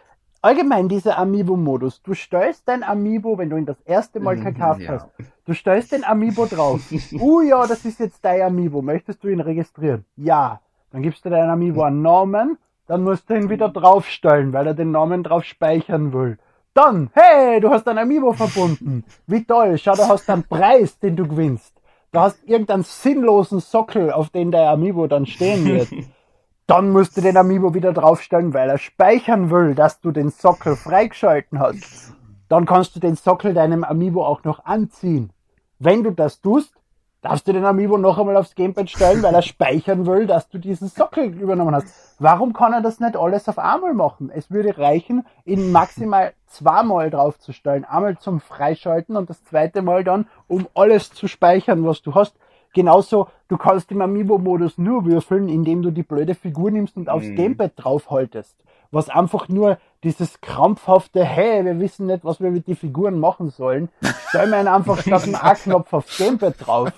allgemein 0.43 0.89
dieser 0.89 1.19
Amiibo-Modus, 1.19 2.03
du 2.03 2.15
stellst 2.15 2.67
dein 2.67 2.83
Amiibo, 2.83 3.39
wenn 3.39 3.51
du 3.51 3.57
ihn 3.57 3.67
das 3.67 3.81
erste 3.83 4.19
Mal 4.19 4.37
mhm, 4.37 4.45
gekauft 4.45 4.81
ja. 4.81 4.93
hast, 4.93 5.09
du 5.45 5.55
stellst 5.55 5.93
den 5.93 6.05
Amiibo 6.05 6.47
drauf. 6.47 6.81
uh 7.13 7.41
ja, 7.43 7.67
das 7.67 7.85
ist 7.85 8.01
jetzt 8.01 8.25
dein 8.25 8.43
Amiibo, 8.43 8.83
möchtest 8.83 9.23
du 9.23 9.29
ihn 9.29 9.41
registrieren? 9.41 10.05
Ja. 10.17 10.61
Dann 10.91 11.03
gibst 11.03 11.25
du 11.25 11.31
deinem 11.31 11.51
Amiibo 11.51 11.83
einen 11.83 12.01
Namen, 12.01 12.59
dann 12.87 13.03
musst 13.03 13.29
du 13.29 13.35
ihn 13.35 13.51
wieder 13.51 13.69
draufstellen, 13.69 14.53
weil 14.53 14.69
er 14.69 14.75
den 14.75 14.93
Namen 14.93 15.23
drauf 15.23 15.45
speichern 15.45 16.13
will. 16.13 16.39
Dann, 16.77 17.09
hey, 17.15 17.59
du 17.59 17.71
hast 17.71 17.89
ein 17.89 17.97
Amiibo 17.97 18.35
verbunden. 18.35 19.03
Wie 19.27 19.43
toll, 19.43 19.79
schau, 19.79 19.95
du 19.95 20.07
hast 20.07 20.29
einen 20.29 20.43
Preis, 20.43 20.99
den 20.99 21.17
du 21.17 21.27
gewinnst. 21.27 21.73
Du 22.13 22.21
hast 22.21 22.37
irgendeinen 22.45 22.83
sinnlosen 22.83 23.61
Sockel, 23.61 24.13
auf 24.13 24.29
den 24.29 24.51
der 24.51 24.69
Amiibo 24.69 25.07
dann 25.07 25.25
stehen 25.25 25.65
wird. 25.65 25.89
Dann 26.67 26.91
musst 26.91 27.17
du 27.17 27.23
den 27.23 27.39
Amiibo 27.39 27.73
wieder 27.73 27.95
draufstellen, 27.95 28.53
weil 28.53 28.69
er 28.69 28.77
speichern 28.77 29.51
will, 29.51 29.75
dass 29.75 30.01
du 30.01 30.11
den 30.11 30.29
Sockel 30.31 30.77
freigeschalten 30.77 31.61
hast. 31.61 32.13
Dann 32.51 32.67
kannst 32.67 32.95
du 32.95 33.01
den 33.01 33.17
Sockel 33.17 33.55
deinem 33.55 33.83
Amiibo 33.83 34.27
auch 34.27 34.45
noch 34.45 34.67
anziehen. 34.67 35.31
Wenn 35.79 36.03
du 36.03 36.11
das 36.11 36.43
tust, 36.43 36.75
darfst 37.23 37.49
du 37.49 37.53
den 37.53 37.65
Amiibo 37.65 37.99
noch 37.99 38.19
einmal 38.19 38.37
aufs 38.37 38.55
Gamepad 38.55 38.89
stellen, 38.91 39.23
weil 39.23 39.35
er 39.35 39.43
speichern 39.43 40.07
will, 40.07 40.27
dass 40.27 40.49
du 40.49 40.59
diesen 40.59 40.89
Sockel 40.89 41.25
übernommen 41.25 41.75
hast. 41.75 41.89
Warum 42.19 42.53
kann 42.53 42.73
er 42.73 42.81
das 42.81 43.01
nicht 43.01 43.17
alles 43.17 43.49
auf 43.49 43.59
einmal 43.59 43.95
machen? 43.95 44.31
Es 44.33 44.51
würde 44.51 44.79
reichen, 44.79 45.27
ihn 45.45 45.73
maximal 45.73 46.33
zweimal 46.47 47.11
draufzustellen. 47.11 47.85
Einmal 47.85 48.19
zum 48.19 48.41
Freischalten 48.41 49.17
und 49.17 49.29
das 49.29 49.45
zweite 49.45 49.83
Mal 49.83 50.05
dann, 50.05 50.27
um 50.47 50.69
alles 50.75 51.13
zu 51.13 51.29
speichern, 51.29 51.85
was 51.85 52.03
du 52.03 52.15
hast. 52.15 52.37
Genauso, 52.73 53.29
du 53.49 53.57
kannst 53.57 53.91
im 53.91 54.03
Amiibo-Modus 54.03 54.77
nur 54.77 55.07
würfeln, 55.07 55.49
indem 55.49 55.83
du 55.83 55.91
die 55.91 56.03
blöde 56.03 56.35
Figur 56.35 56.71
nimmst 56.71 56.97
und 56.97 57.09
aufs 57.09 57.27
mhm. 57.27 57.37
Gamepad 57.37 57.73
draufhaltest. 57.77 58.55
Was 58.91 59.09
einfach 59.09 59.49
nur 59.49 59.79
dieses 60.05 60.41
krampfhafte, 60.41 61.25
hey, 61.25 61.65
wir 61.65 61.81
wissen 61.81 62.07
nicht, 62.07 62.25
was 62.25 62.41
wir 62.41 62.51
mit 62.51 62.69
den 62.69 62.77
Figuren 62.77 63.19
machen 63.19 63.51
sollen. 63.51 63.89
Stell 64.29 64.49
mir 64.49 64.71
einfach 64.71 64.99
statt 64.99 65.25
einem 65.25 65.35
A-Knopf 65.37 65.93
aufs 65.93 66.19
Gamepad 66.19 66.55
drauf. 66.59 66.93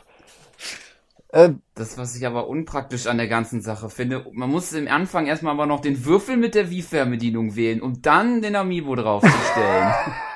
Äh, 1.31 1.51
das, 1.75 1.99
was 1.99 2.17
ich 2.17 2.27
aber 2.27 2.49
unpraktisch 2.49 3.07
an 3.07 3.19
der 3.19 3.29
ganzen 3.29 3.61
Sache 3.61 3.91
finde, 3.91 4.25
man 4.33 4.51
muss 4.51 4.73
im 4.73 4.89
Anfang 4.89 5.27
erstmal 5.27 5.53
aber 5.53 5.67
noch 5.67 5.81
den 5.81 6.07
Würfel 6.07 6.37
mit 6.37 6.55
der 6.55 6.71
Wii-Fernbedienung 6.71 7.55
wählen, 7.55 7.83
um 7.83 8.01
dann 8.01 8.41
den 8.41 8.57
Amiibo 8.57 8.95
draufzustellen. 8.95 9.93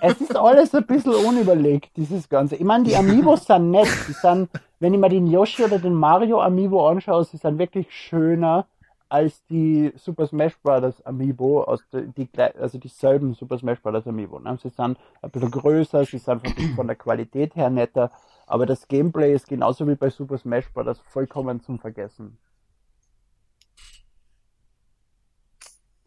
es 0.00 0.20
ist 0.20 0.36
alles 0.36 0.74
ein 0.74 0.86
bisschen 0.86 1.14
unüberlegt, 1.14 1.96
dieses 1.96 2.28
Ganze. 2.28 2.56
Ich 2.56 2.64
meine, 2.64 2.84
die 2.84 2.96
Amiibos 2.96 3.46
sind 3.46 3.70
nett. 3.70 3.88
Die 4.08 4.12
sind, 4.12 4.48
wenn 4.80 4.94
ich 4.94 5.00
mir 5.00 5.08
den 5.08 5.26
Yoshi 5.26 5.64
oder 5.64 5.78
den 5.78 5.94
Mario 5.94 6.40
Amiibo 6.40 6.88
anschaue, 6.88 7.24
sie 7.24 7.36
sind 7.36 7.58
wirklich 7.58 7.86
schöner 7.90 8.66
als 9.08 9.44
die 9.46 9.92
Super 9.96 10.26
Smash 10.26 10.56
Bros. 10.62 11.04
Amiibo, 11.06 11.62
aus 11.62 11.80
die, 11.92 12.26
die, 12.26 12.40
also 12.40 12.78
dieselben 12.78 13.34
Super 13.34 13.58
Smash 13.58 13.80
Bros. 13.80 14.06
Amiibo. 14.06 14.40
Ne? 14.40 14.58
Sie 14.60 14.68
sind 14.68 14.98
ein 15.22 15.30
bisschen 15.30 15.50
größer, 15.50 16.04
sie 16.04 16.18
sind 16.18 16.46
von, 16.46 16.74
von 16.74 16.86
der 16.86 16.96
Qualität 16.96 17.54
her 17.54 17.70
netter, 17.70 18.10
aber 18.46 18.64
das 18.64 18.88
Gameplay 18.88 19.34
ist 19.34 19.48
genauso 19.48 19.86
wie 19.86 19.96
bei 19.96 20.08
Super 20.08 20.38
Smash 20.38 20.72
Bros. 20.72 21.00
vollkommen 21.00 21.60
zum 21.60 21.78
Vergessen. 21.78 22.38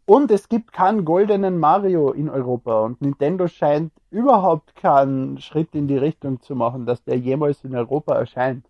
Und 0.06 0.32
es 0.32 0.48
gibt 0.48 0.72
keinen 0.72 1.04
goldenen 1.04 1.58
Mario 1.58 2.10
in 2.10 2.28
Europa 2.28 2.80
und 2.80 3.00
Nintendo 3.00 3.46
scheint 3.46 3.92
überhaupt 4.10 4.74
keinen 4.74 5.38
Schritt 5.38 5.72
in 5.72 5.86
die 5.86 5.98
Richtung 5.98 6.40
zu 6.40 6.56
machen, 6.56 6.84
dass 6.84 7.04
der 7.04 7.16
jemals 7.16 7.62
in 7.62 7.76
Europa 7.76 8.16
erscheint. 8.16 8.66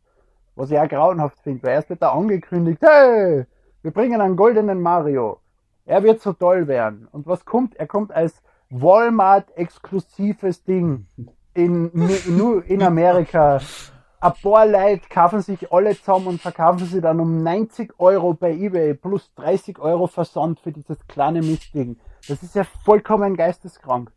Was 0.54 0.70
ich 0.70 0.78
auch 0.78 0.88
grauenhaft 0.88 1.38
finde, 1.40 1.62
weil 1.62 1.70
erst 1.70 1.88
wird 1.88 2.02
da 2.02 2.12
angekündigt, 2.12 2.82
hey, 2.82 3.46
wir 3.80 3.90
bringen 3.90 4.20
einen 4.20 4.36
goldenen 4.36 4.82
Mario. 4.82 5.40
Er 5.86 6.02
wird 6.02 6.20
so 6.20 6.34
toll 6.34 6.68
werden. 6.68 7.08
Und 7.10 7.26
was 7.26 7.46
kommt? 7.46 7.74
Er 7.76 7.86
kommt 7.86 8.12
als 8.12 8.42
Walmart-exklusives 8.68 10.64
Ding 10.64 11.06
in, 11.64 11.90
nur 12.28 12.64
in 12.66 12.82
Amerika. 12.82 13.60
Ein 14.22 14.32
paar 14.42 14.66
Leute 14.66 15.08
kaufen 15.08 15.40
sich 15.40 15.72
alle 15.72 15.96
zusammen 15.96 16.26
und 16.26 16.42
verkaufen 16.42 16.84
sie 16.86 17.00
dann 17.00 17.20
um 17.20 17.42
90 17.42 17.94
Euro 17.98 18.34
bei 18.34 18.52
eBay 18.52 18.94
plus 18.94 19.32
30 19.36 19.78
Euro 19.78 20.06
Versand 20.06 20.60
für 20.60 20.72
dieses 20.72 21.06
kleine 21.06 21.40
Mistding. 21.40 21.98
Das 22.28 22.42
ist 22.42 22.54
ja 22.54 22.64
vollkommen 22.84 23.36
geisteskrank. 23.36 24.12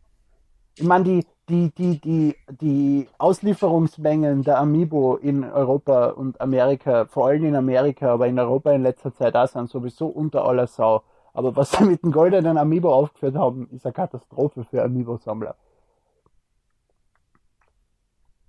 Ich 0.76 0.84
meine, 0.84 1.04
die, 1.04 1.26
die, 1.48 1.70
die, 1.70 2.00
die, 2.00 2.36
die 2.60 3.08
Auslieferungsmengen 3.16 4.42
der 4.42 4.58
Amiibo 4.58 5.16
in 5.16 5.44
Europa 5.44 6.08
und 6.08 6.40
Amerika, 6.40 7.06
vor 7.06 7.28
allem 7.28 7.44
in 7.44 7.56
Amerika, 7.56 8.12
aber 8.12 8.26
in 8.26 8.38
Europa 8.38 8.72
in 8.72 8.82
letzter 8.82 9.14
Zeit 9.14 9.36
auch 9.36 9.46
sind 9.46 9.70
sowieso 9.70 10.06
unter 10.06 10.44
aller 10.44 10.66
Sau. 10.66 11.02
Aber 11.32 11.56
was 11.56 11.72
sie 11.72 11.84
mit 11.84 12.02
dem 12.02 12.12
goldenen 12.12 12.58
Amiibo 12.58 12.92
aufgeführt 12.92 13.36
haben, 13.36 13.68
ist 13.70 13.86
eine 13.86 13.92
Katastrophe 13.92 14.64
für 14.64 14.82
Amiibo-Sammler. 14.84 15.56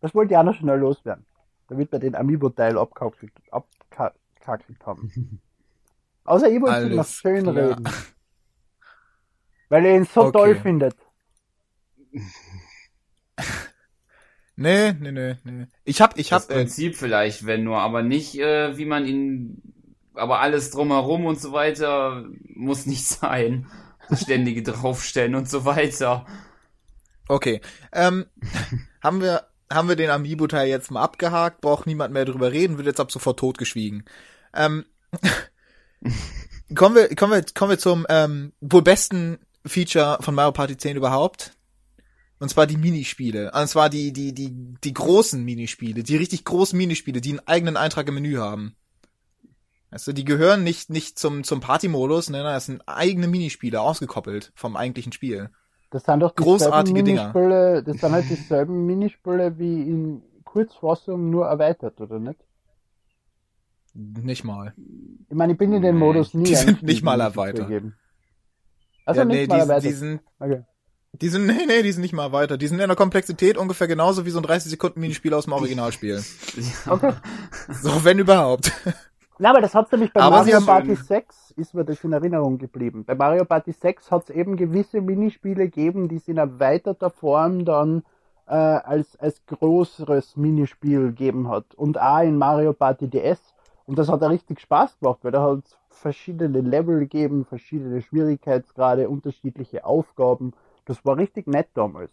Das 0.06 0.14
wollte 0.14 0.36
ich 0.36 0.38
auch 0.38 0.44
noch 0.44 0.54
schnell 0.54 0.78
loswerden. 0.78 1.26
Damit 1.68 1.92
wir 1.92 1.98
den 1.98 2.14
Amiibo-Teil 2.14 2.78
abkackelt, 2.78 3.32
abkackelt 3.50 4.86
haben. 4.86 5.42
Außer 6.26 6.48
ich 6.48 6.62
wollte 6.62 6.96
noch 6.96 7.08
schön 7.08 7.42
klar. 7.42 7.56
reden. 7.56 7.90
Weil 9.70 9.86
ihr 9.86 9.96
ihn 9.96 10.06
so 10.06 10.26
okay. 10.26 10.32
toll 10.38 10.56
findet. 10.58 10.96
Nee, 14.58 14.94
nee, 14.94 15.12
nee, 15.12 15.36
nee. 15.44 15.68
Ich 15.84 16.00
hab, 16.00 16.18
ich 16.18 16.32
hab. 16.32 16.48
Das 16.48 16.48
Prinzip 16.48 16.94
äh, 16.94 16.96
vielleicht, 16.96 17.46
wenn 17.46 17.66
nur, 17.66 17.80
aber 17.80 18.04
nicht, 18.04 18.40
äh, 18.40 18.78
wie 18.78 18.86
man 18.86 19.06
ihn, 19.06 19.62
aber 20.14 20.40
alles 20.40 20.70
drumherum 20.70 21.26
und 21.26 21.42
so 21.42 21.52
weiter 21.52 22.24
muss 22.54 22.86
nicht 22.86 23.06
sein. 23.08 23.68
Ständige 24.14 24.64
draufstellen 24.64 25.36
und 25.36 25.50
so 25.50 25.66
weiter. 25.66 26.26
Okay. 27.28 27.60
Ähm, 27.92 28.28
haben 29.02 29.20
wir 29.20 29.46
haben 29.76 29.90
wir 29.90 29.96
den 29.96 30.10
Amiibo-Teil 30.10 30.68
jetzt 30.68 30.90
mal 30.90 31.04
abgehakt, 31.04 31.62
braucht 31.62 31.86
niemand 31.86 32.14
mehr 32.14 32.26
drüber 32.26 32.52
reden, 32.52 32.78
wird 32.78 32.88
jetzt 32.88 33.00
ab 33.00 33.12
sofort 33.12 33.40
totgeschwiegen. 33.40 34.06
Ähm, 34.54 34.86
kommen 36.76 36.96
wir, 36.96 37.16
kommen 37.16 37.34
wir, 37.34 37.46
kommen 37.54 37.72
wir 37.72 37.80
zum 37.80 38.06
ähm, 38.10 38.54
wohl 38.62 38.82
besten 38.82 39.40
Feature 39.66 40.18
von 40.22 40.36
Mario 40.36 40.52
Party 40.52 40.78
10 40.78 40.98
überhaupt. 40.98 41.52
Und 42.40 42.50
zwar 42.50 42.68
die 42.68 42.78
Minispiele. 42.78 43.52
Und 43.54 43.68
zwar 43.68 43.90
die, 43.90 44.12
die, 44.12 44.34
die, 44.34 44.52
die 44.84 44.94
großen 44.94 45.44
Minispiele, 45.44 46.04
die 46.04 46.18
richtig 46.18 46.44
großen 46.44 46.78
Minispiele, 46.78 47.22
die 47.22 47.32
einen 47.32 47.48
eigenen 47.48 47.78
Eintrag 47.78 48.08
im 48.08 48.16
Menü 48.16 48.38
haben. 48.38 48.76
Du, 50.06 50.12
die 50.12 50.26
gehören 50.26 50.64
nicht, 50.64 50.90
nicht 50.90 51.18
zum, 51.18 51.46
zum 51.46 51.62
Party-Modus, 51.62 52.30
ne, 52.30 52.44
das 52.44 52.66
sind 52.66 52.86
eigene 52.86 53.28
Minispiele, 53.28 53.80
ausgekoppelt 53.80 54.52
vom 54.54 54.76
eigentlichen 54.76 55.14
Spiel. 55.14 55.50
Das 55.96 56.04
sind 56.04 56.20
doch 56.20 56.36
großartige 56.36 57.04
Dinger. 57.04 57.32
Das 57.82 58.02
sind 58.02 58.12
halt 58.12 58.30
dieselben 58.30 58.86
Minispiele 58.86 59.58
wie 59.58 59.82
in 59.84 60.22
Kurzfassung 60.44 61.30
nur 61.30 61.46
erweitert, 61.46 62.02
oder 62.02 62.20
nicht? 62.20 62.38
Nicht 63.94 64.44
mal. 64.44 64.74
Ich 65.30 65.36
meine, 65.38 65.54
ich 65.54 65.58
bin 65.58 65.72
in 65.72 65.82
den 65.82 65.96
Modus 65.96 66.34
nie. 66.34 66.44
Die 66.44 66.56
sind 66.56 66.84
nicht 66.84 67.02
mal 67.02 67.22
erweitert. 67.22 67.72
Also 69.06 69.22
ja, 69.22 69.26
nicht 69.26 69.38
nee, 69.38 69.48
mal 69.48 69.56
die, 69.56 69.62
erweitert. 69.62 69.84
Die 69.86 69.92
sind, 69.94 70.20
okay. 70.38 70.64
die 71.14 71.30
sind, 71.30 71.48
nee, 71.48 71.66
nee, 71.66 71.82
die 71.82 71.94
sind 71.94 72.02
nicht 72.02 72.14
mal 72.14 72.24
erweitert. 72.24 72.62
Die 72.62 72.68
sind 72.68 72.82
in 72.82 72.90
der 72.90 72.98
Komplexität 72.98 73.56
ungefähr 73.56 73.88
genauso 73.88 74.26
wie 74.26 74.32
so 74.32 74.40
ein 74.40 74.44
30 74.44 74.72
Sekunden 74.72 75.00
Minispiel 75.00 75.34
aus 75.34 75.46
dem 75.46 75.54
Originalspiel. 75.54 76.22
okay. 76.90 77.14
So, 77.82 78.04
wenn 78.04 78.20
überhaupt. 78.20 78.70
Na, 79.38 79.50
aber 79.50 79.62
das 79.62 79.76
hat 79.76 79.92
nämlich 79.92 80.14
bei 80.14 80.22
aber 80.22 80.38
Mario 80.38 80.62
Party 80.62 80.96
6 80.96 81.52
ist 81.58 81.74
mir 81.74 81.84
das 81.84 82.04
in 82.04 82.14
Erinnerung 82.14 82.58
geblieben. 82.58 83.04
Bei 83.06 83.16
Mario 83.16 83.44
Party 83.44 83.74
6 83.74 84.10
hat 84.12 84.24
es 84.24 84.30
eben 84.30 84.56
gewisse 84.56 85.02
Minispiele 85.02 85.66
gegeben, 85.66 86.08
die 86.08 86.16
es 86.16 86.28
in 86.28 86.38
erweiterter 86.38 87.10
Form 87.10 87.66
dann 87.66 88.04
äh, 88.48 88.54
als, 88.54 89.18
als 89.18 89.46
größeres 89.46 90.38
Minispiel 90.38 91.08
gegeben 91.08 91.50
hat. 91.50 91.76
Und 91.76 92.00
auch 92.00 92.22
in 92.22 92.38
Mario 92.38 92.74
Party 92.74 93.10
DS. 93.10 93.40
Und 93.86 94.00
das 94.00 94.08
hat 94.08 94.22
da 94.22 94.28
richtig 94.28 94.62
Spaß 94.62 95.00
gemacht, 95.00 95.20
weil 95.24 95.32
da 95.32 95.44
hat 95.44 95.66
es 95.66 95.78
verschiedene 95.90 96.62
Level 96.62 97.00
gegeben, 97.00 97.46
verschiedene 97.46 98.02
Schwierigkeitsgrade, 98.02 99.10
unterschiedliche 99.10 99.86
Aufgaben. 99.86 100.54
Das 100.86 101.04
war 101.06 101.18
richtig 101.18 101.48
nett 101.48 101.68
damals. 101.74 102.12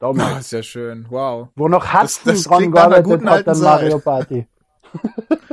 Damals. 0.00 0.34
Das 0.34 0.44
ist 0.46 0.50
ja 0.50 0.62
schön, 0.62 1.06
wow. 1.08 1.48
Wo 1.54 1.68
noch 1.68 1.92
Hudson 1.94 2.32
das, 2.32 2.42
das 2.42 2.44
dran 2.44 2.72
gearbeitet 2.72 3.24
hat 3.24 3.48
an 3.48 3.60
Mario 3.60 3.98
Party. 4.00 4.46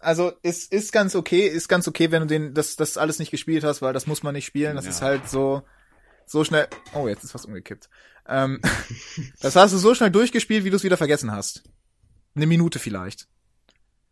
also 0.00 0.32
ist 0.42 0.72
ist 0.72 0.92
ganz 0.92 1.14
okay, 1.14 1.46
ist 1.46 1.68
ganz 1.68 1.86
okay, 1.86 2.10
wenn 2.10 2.22
du 2.22 2.26
den 2.26 2.54
das 2.54 2.76
das 2.76 2.96
alles 2.96 3.18
nicht 3.18 3.30
gespielt 3.30 3.64
hast, 3.64 3.82
weil 3.82 3.92
das 3.92 4.06
muss 4.06 4.22
man 4.22 4.34
nicht 4.34 4.46
spielen. 4.46 4.76
Das 4.76 4.84
ja. 4.84 4.90
ist 4.90 5.02
halt 5.02 5.28
so 5.28 5.62
so 6.26 6.44
schnell. 6.44 6.68
Oh, 6.94 7.06
jetzt 7.06 7.24
ist 7.24 7.34
was 7.34 7.44
umgekippt. 7.44 7.88
Ähm, 8.28 8.60
das 9.40 9.56
hast 9.56 9.72
du 9.72 9.78
so 9.78 9.94
schnell 9.94 10.10
durchgespielt, 10.10 10.64
wie 10.64 10.70
du 10.70 10.76
es 10.76 10.84
wieder 10.84 10.96
vergessen 10.96 11.30
hast. 11.30 11.62
Eine 12.34 12.46
Minute 12.46 12.78
vielleicht. 12.78 13.28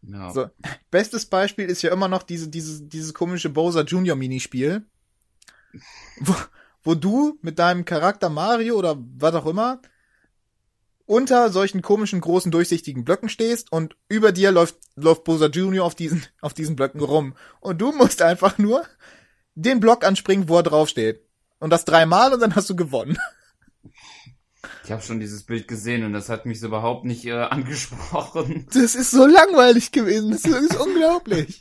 Ja. 0.03 0.31
So, 0.33 0.49
bestes 0.91 1.27
Beispiel 1.27 1.67
ist 1.69 1.83
ja 1.83 1.93
immer 1.93 2.09
noch 2.09 2.23
diese, 2.23 2.49
diese, 2.49 2.83
dieses 2.85 3.15
komische 3.15 3.49
Bowser 3.49 3.85
Junior 3.85 4.17
Minispiel, 4.17 4.85
wo, 6.21 6.35
wo 6.83 6.95
du 6.95 7.39
mit 7.43 7.59
deinem 7.59 7.85
Charakter 7.85 8.29
Mario 8.29 8.77
oder 8.77 8.97
was 8.99 9.35
auch 9.35 9.47
immer 9.47 9.81
unter 11.07 11.51
solchen 11.51 11.83
komischen 11.83 12.21
großen 12.21 12.51
durchsichtigen 12.51 13.05
Blöcken 13.05 13.29
stehst 13.29 13.71
und 13.73 13.97
über 14.09 14.33
dir 14.33 14.53
läuft, 14.53 14.77
läuft 14.97 15.25
Bowser 15.25 15.51
Junior 15.51 15.87
auf 15.87 15.95
diesen, 15.95 16.25
auf 16.41 16.55
diesen 16.55 16.77
Blöcken 16.77 17.01
rum. 17.01 17.35
Und 17.61 17.81
du 17.81 17.93
musst 17.93 18.23
einfach 18.23 18.59
nur 18.59 18.85
den 19.55 19.81
Block 19.81 20.05
anspringen, 20.05 20.49
wo 20.49 20.57
er 20.57 20.63
draufsteht. 20.63 21.23
Und 21.59 21.71
das 21.71 21.85
dreimal 21.85 22.33
und 22.33 22.41
dann 22.41 22.55
hast 22.55 22.71
du 22.71 22.77
gewonnen. 22.77 23.19
Ich 24.83 24.91
habe 24.91 25.03
schon 25.03 25.21
dieses 25.21 25.45
Bild 25.45 25.67
gesehen 25.67 26.05
und 26.05 26.13
das 26.13 26.29
hat 26.29 26.47
mich 26.47 26.61
so 26.61 26.67
überhaupt 26.67 27.05
nicht 27.05 27.25
äh, 27.27 27.33
angesprochen. 27.51 28.67
Das 28.73 28.95
ist 28.95 29.11
so 29.11 29.27
langweilig 29.27 29.93
gewesen. 29.93 30.31
Das 30.31 30.45
ist 30.45 30.77
unglaublich. 30.77 31.61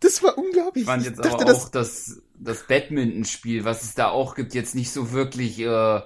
Das 0.00 0.22
war 0.22 0.36
unglaublich. 0.36 0.82
Ich 0.82 0.88
fand 0.88 1.04
jetzt 1.04 1.18
ich 1.18 1.22
dachte, 1.24 1.44
aber 1.44 1.54
auch 1.54 1.68
das, 1.68 2.22
das 2.38 2.66
Badminton-Spiel, 2.66 3.64
was 3.64 3.82
es 3.82 3.94
da 3.94 4.08
auch 4.08 4.34
gibt, 4.34 4.54
jetzt 4.54 4.74
nicht 4.74 4.92
so 4.92 5.12
wirklich 5.12 5.60
äh, 5.60 6.00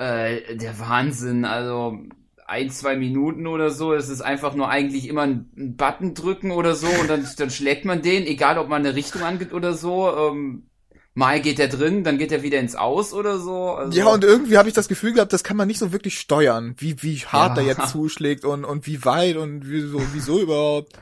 äh, 0.00 0.56
der 0.56 0.78
Wahnsinn. 0.78 1.44
Also 1.44 1.98
ein, 2.46 2.70
zwei 2.70 2.96
Minuten 2.96 3.46
oder 3.46 3.70
so. 3.70 3.92
Es 3.92 4.08
ist 4.08 4.22
einfach 4.22 4.54
nur 4.54 4.68
eigentlich 4.68 5.08
immer 5.08 5.22
einen 5.22 5.76
Button 5.76 6.14
drücken 6.14 6.50
oder 6.50 6.74
so 6.74 6.88
und 6.88 7.08
dann, 7.08 7.26
dann 7.36 7.50
schlägt 7.50 7.84
man 7.84 8.02
den, 8.02 8.26
egal 8.26 8.58
ob 8.58 8.68
man 8.68 8.84
eine 8.84 8.96
Richtung 8.96 9.22
angeht 9.22 9.52
oder 9.52 9.74
so. 9.74 10.10
Ähm, 10.16 10.66
Mal 11.12 11.40
geht 11.40 11.58
er 11.58 11.66
drin, 11.66 12.04
dann 12.04 12.18
geht 12.18 12.30
er 12.30 12.44
wieder 12.44 12.60
ins 12.60 12.76
Aus 12.76 13.12
oder 13.12 13.40
so. 13.40 13.72
Also 13.72 13.98
ja, 13.98 14.06
und 14.06 14.22
irgendwie 14.22 14.56
habe 14.56 14.68
ich 14.68 14.74
das 14.74 14.86
Gefühl 14.86 15.12
gehabt, 15.12 15.32
das 15.32 15.42
kann 15.42 15.56
man 15.56 15.66
nicht 15.66 15.80
so 15.80 15.92
wirklich 15.92 16.20
steuern, 16.20 16.76
wie, 16.78 17.02
wie 17.02 17.18
hart 17.18 17.56
ja. 17.56 17.64
er 17.64 17.68
jetzt 17.68 17.90
zuschlägt 17.90 18.44
und, 18.44 18.64
und 18.64 18.86
wie 18.86 19.04
weit 19.04 19.36
und 19.36 19.68
wieso, 19.68 20.00
wieso 20.12 20.40
überhaupt. 20.40 20.92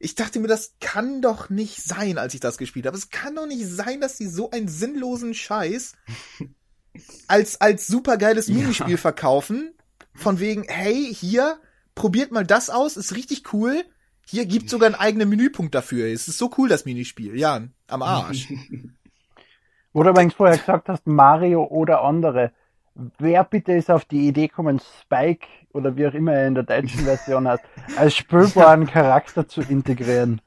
Ich 0.00 0.16
dachte 0.16 0.40
mir, 0.40 0.48
das 0.48 0.74
kann 0.80 1.22
doch 1.22 1.50
nicht 1.50 1.82
sein, 1.82 2.18
als 2.18 2.34
ich 2.34 2.40
das 2.40 2.58
gespielt 2.58 2.86
habe. 2.86 2.96
Es 2.96 3.10
kann 3.10 3.36
doch 3.36 3.46
nicht 3.46 3.64
sein, 3.64 4.00
dass 4.00 4.16
die 4.16 4.26
so 4.26 4.50
einen 4.50 4.66
sinnlosen 4.66 5.34
Scheiß 5.34 5.92
als, 7.26 7.60
als 7.60 7.86
supergeiles 7.86 8.48
Minispiel 8.48 8.92
ja. 8.92 8.96
verkaufen. 8.96 9.74
Von 10.14 10.40
wegen, 10.40 10.64
hey, 10.68 11.14
hier, 11.14 11.58
probiert 11.94 12.32
mal 12.32 12.44
das 12.44 12.70
aus, 12.70 12.96
ist 12.96 13.14
richtig 13.14 13.52
cool. 13.52 13.84
Hier 14.26 14.46
gibt 14.46 14.68
sogar 14.68 14.86
einen 14.86 14.94
eigenen 14.94 15.28
Menüpunkt 15.28 15.74
dafür. 15.74 16.06
Es 16.06 16.28
ist 16.28 16.38
so 16.38 16.50
cool, 16.58 16.68
das 16.68 16.84
Minispiel. 16.84 17.38
Ja, 17.38 17.62
am 17.86 18.02
Arsch. 18.02 18.52
Wo 19.92 20.02
du 20.02 20.10
übrigens 20.10 20.34
vorher 20.34 20.58
gesagt 20.58 20.88
hast, 20.88 21.06
Mario 21.06 21.64
oder 21.64 22.02
andere. 22.02 22.52
Wer 23.18 23.44
bitte 23.44 23.72
ist 23.72 23.90
auf 23.90 24.04
die 24.04 24.28
Idee 24.28 24.48
gekommen, 24.48 24.80
Spike 25.00 25.46
oder 25.72 25.96
wie 25.96 26.06
auch 26.06 26.14
immer 26.14 26.34
er 26.34 26.48
in 26.48 26.54
der 26.54 26.64
deutschen 26.64 27.00
Version 27.00 27.48
heißt, 27.48 27.62
als 27.96 28.16
spielbaren 28.16 28.86
Charakter 28.86 29.48
zu 29.48 29.62
integrieren? 29.62 30.40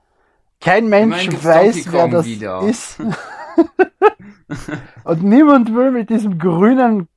Kein 0.59 0.89
Mensch 0.89 1.27
meine, 1.27 1.43
weiß, 1.43 1.91
wer 1.91 2.07
das 2.07 2.25
wieder. 2.25 2.61
ist. 2.61 2.97
Und 5.03 5.23
niemand 5.23 5.73
will 5.73 5.91
mit 5.91 6.09
diesem 6.09 6.37
grünen, 6.37 7.07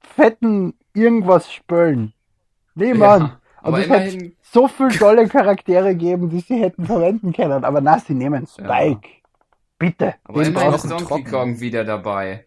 fetten 0.00 0.74
irgendwas 0.94 1.52
spülen. 1.52 2.12
Niemand. 2.74 3.28
Ja, 3.28 3.40
aber 3.58 3.76
Und 3.76 3.82
es 3.82 3.90
hat 3.90 4.18
so 4.42 4.68
viele 4.68 4.90
tolle 4.90 5.28
Charaktere 5.28 5.94
geben, 5.94 6.30
die 6.30 6.40
sie 6.40 6.56
hätten 6.56 6.86
verwenden 6.86 7.32
können. 7.32 7.64
Aber 7.64 7.80
na, 7.80 7.98
sie 7.98 8.14
nehmen 8.14 8.46
Spike. 8.46 9.08
Ja. 9.08 9.20
Bitte. 9.78 10.14
Aber 10.24 10.42
immerhin 10.44 10.74
ist 10.74 10.90
Donkey 10.90 11.04
trocken. 11.04 11.30
Kong 11.30 11.60
wieder 11.60 11.84
dabei. 11.84 12.46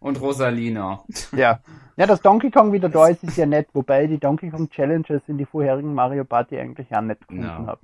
Und 0.00 0.20
Rosalina. 0.20 1.04
Ja. 1.32 1.60
Ja, 1.96 2.06
dass 2.06 2.20
Donkey 2.20 2.50
Kong 2.50 2.72
wieder 2.72 2.88
da 2.88 3.06
ist, 3.06 3.22
ist 3.22 3.36
ja 3.36 3.46
nett, 3.46 3.68
wobei 3.72 4.08
die 4.08 4.18
Donkey 4.18 4.50
Kong 4.50 4.68
Challenges 4.68 5.22
in 5.28 5.38
die 5.38 5.44
vorherigen 5.44 5.94
Mario 5.94 6.24
Party 6.24 6.58
eigentlich 6.58 6.92
auch 6.92 7.00
nett 7.00 7.20
gefunden 7.20 7.44
ja. 7.44 7.66
habe. 7.66 7.80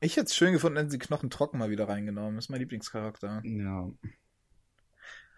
Ich 0.00 0.16
hätte 0.16 0.26
es 0.26 0.34
schön 0.34 0.52
gefunden, 0.52 0.76
wenn 0.76 0.90
sie 0.90 0.98
Knochen 0.98 1.30
trocken 1.30 1.58
mal 1.58 1.70
wieder 1.70 1.88
reingenommen. 1.88 2.36
Das 2.36 2.46
ist 2.46 2.48
mein 2.48 2.60
Lieblingscharakter. 2.60 3.42
Ja. 3.44 3.90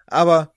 Aber 0.07 0.55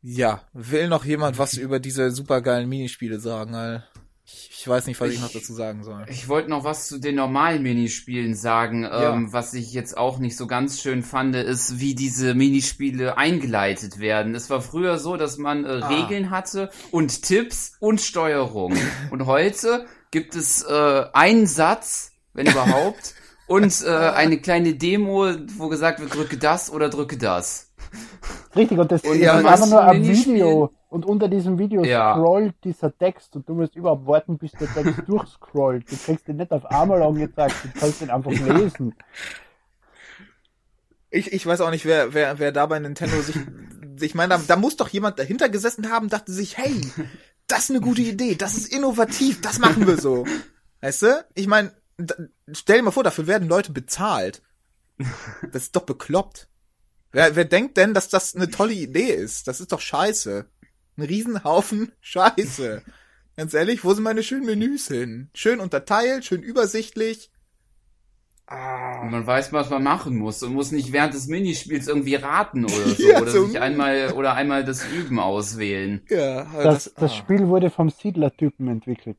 ja, 0.00 0.42
will 0.52 0.88
noch 0.88 1.04
jemand 1.04 1.38
was 1.38 1.54
über 1.54 1.80
diese 1.80 2.10
supergeilen 2.10 2.68
Minispiele 2.68 3.20
sagen, 3.20 3.54
Alter? 3.54 3.86
Ich 4.28 4.66
weiß 4.66 4.88
nicht, 4.88 5.00
was 5.00 5.10
ich, 5.10 5.16
ich 5.16 5.20
noch 5.20 5.30
dazu 5.30 5.52
sagen 5.52 5.84
soll. 5.84 6.04
Ich 6.08 6.28
wollte 6.28 6.50
noch 6.50 6.64
was 6.64 6.88
zu 6.88 6.98
den 6.98 7.14
normalen 7.14 7.62
Minispielen 7.62 8.34
sagen. 8.34 8.82
Ja. 8.82 9.14
Ähm, 9.14 9.32
was 9.32 9.54
ich 9.54 9.72
jetzt 9.72 9.96
auch 9.96 10.18
nicht 10.18 10.36
so 10.36 10.48
ganz 10.48 10.80
schön 10.80 11.04
fand, 11.04 11.36
ist, 11.36 11.78
wie 11.78 11.94
diese 11.94 12.34
Minispiele 12.34 13.18
eingeleitet 13.18 14.00
werden. 14.00 14.34
Es 14.34 14.50
war 14.50 14.62
früher 14.62 14.98
so, 14.98 15.16
dass 15.16 15.38
man 15.38 15.64
äh, 15.64 15.68
ah. 15.68 15.88
Regeln 15.88 16.30
hatte 16.30 16.70
und 16.90 17.22
Tipps 17.22 17.76
und 17.78 18.00
Steuerung. 18.00 18.76
und 19.10 19.26
heute 19.26 19.86
gibt 20.10 20.34
es 20.34 20.64
äh, 20.64 21.04
einen 21.12 21.46
Satz, 21.46 22.10
wenn 22.32 22.48
überhaupt, 22.48 23.14
und 23.46 23.84
äh, 23.84 23.90
eine 23.90 24.38
kleine 24.38 24.74
Demo, 24.74 25.26
wo 25.56 25.68
gesagt 25.68 26.00
wird, 26.00 26.14
drücke 26.14 26.36
das 26.36 26.70
oder 26.70 26.88
drücke 26.88 27.16
das. 27.16 27.72
Richtig, 28.54 28.78
und 28.78 28.90
das 28.90 29.02
und 29.02 29.18
ja, 29.18 29.38
ist 29.38 29.46
einfach 29.46 29.68
nur 29.68 29.82
ein 29.82 30.06
Video. 30.06 30.72
Und 30.88 31.04
unter 31.04 31.28
diesem 31.28 31.58
Video 31.58 31.84
ja. 31.84 32.14
scrollt 32.14 32.54
dieser 32.64 32.96
Text 32.96 33.36
und 33.36 33.48
du 33.48 33.54
musst 33.54 33.76
überhaupt 33.76 34.06
warten, 34.06 34.38
bis 34.38 34.52
der 34.52 34.72
Text 34.72 35.02
durchscrollt. 35.06 35.90
Du 35.90 35.96
kriegst 35.96 36.26
den 36.28 36.36
nicht 36.36 36.52
auf 36.52 36.64
einmal 36.66 37.02
angezeigt, 37.02 37.54
du 37.64 37.78
kannst 37.78 38.00
den 38.00 38.10
einfach 38.10 38.32
ja. 38.32 38.54
lesen. 38.54 38.94
Ich, 41.10 41.32
ich 41.32 41.44
weiß 41.44 41.60
auch 41.60 41.70
nicht, 41.70 41.84
wer, 41.84 42.14
wer, 42.14 42.38
wer 42.38 42.52
da 42.52 42.66
bei 42.66 42.78
Nintendo 42.78 43.20
sich, 43.20 43.36
ich 44.00 44.14
meine, 44.14 44.36
da, 44.36 44.40
da 44.46 44.56
muss 44.56 44.76
doch 44.76 44.88
jemand 44.88 45.18
dahinter 45.18 45.48
gesessen 45.48 45.90
haben, 45.90 46.08
dachte 46.08 46.32
sich, 46.32 46.56
hey, 46.56 46.80
das 47.46 47.64
ist 47.64 47.70
eine 47.70 47.80
gute 47.80 48.02
Idee, 48.02 48.34
das 48.34 48.56
ist 48.56 48.72
innovativ, 48.72 49.40
das 49.40 49.58
machen 49.58 49.86
wir 49.86 49.98
so. 49.98 50.24
Weißt 50.80 51.02
du? 51.02 51.24
Ich 51.34 51.46
meine, 51.46 51.72
stell 52.52 52.78
dir 52.78 52.82
mal 52.82 52.90
vor, 52.90 53.04
dafür 53.04 53.26
werden 53.26 53.48
Leute 53.48 53.72
bezahlt. 53.72 54.42
Das 55.52 55.64
ist 55.64 55.76
doch 55.76 55.82
bekloppt. 55.82 56.48
Wer, 57.12 57.36
wer 57.36 57.44
denkt 57.44 57.76
denn, 57.76 57.94
dass 57.94 58.08
das 58.08 58.34
eine 58.34 58.50
tolle 58.50 58.72
Idee 58.72 59.12
ist? 59.12 59.46
Das 59.46 59.60
ist 59.60 59.72
doch 59.72 59.80
scheiße. 59.80 60.46
Ein 60.96 61.02
Riesenhaufen 61.02 61.92
Scheiße. 62.00 62.82
Ganz 63.36 63.52
ehrlich, 63.52 63.84
wo 63.84 63.92
sind 63.92 64.04
meine 64.04 64.22
schönen 64.22 64.46
Menüs 64.46 64.88
hin? 64.88 65.28
Schön 65.34 65.60
unterteilt, 65.60 66.24
schön 66.24 66.42
übersichtlich. 66.42 67.30
Ah. 68.46 69.02
Und 69.02 69.10
man 69.10 69.26
weiß, 69.26 69.52
was 69.52 69.70
man 69.70 69.82
machen 69.82 70.16
muss 70.16 70.42
und 70.42 70.54
muss 70.54 70.70
nicht 70.70 70.92
während 70.92 71.14
des 71.14 71.26
Minispiels 71.26 71.88
irgendwie 71.88 72.14
raten 72.14 72.64
oder 72.64 72.74
so. 72.96 73.02
ja, 73.02 73.20
oder 73.20 73.30
so 73.30 73.46
sich 73.46 73.60
einmal 73.60 74.12
oder 74.12 74.34
einmal 74.34 74.64
das 74.64 74.86
Üben 74.86 75.18
auswählen. 75.18 76.02
Ja, 76.08 76.44
das, 76.44 76.84
das, 76.84 76.94
das 76.94 77.12
ah. 77.12 77.14
Spiel 77.14 77.48
wurde 77.48 77.70
vom 77.70 77.90
Siedlertypen 77.90 78.68
entwickelt. 78.68 79.18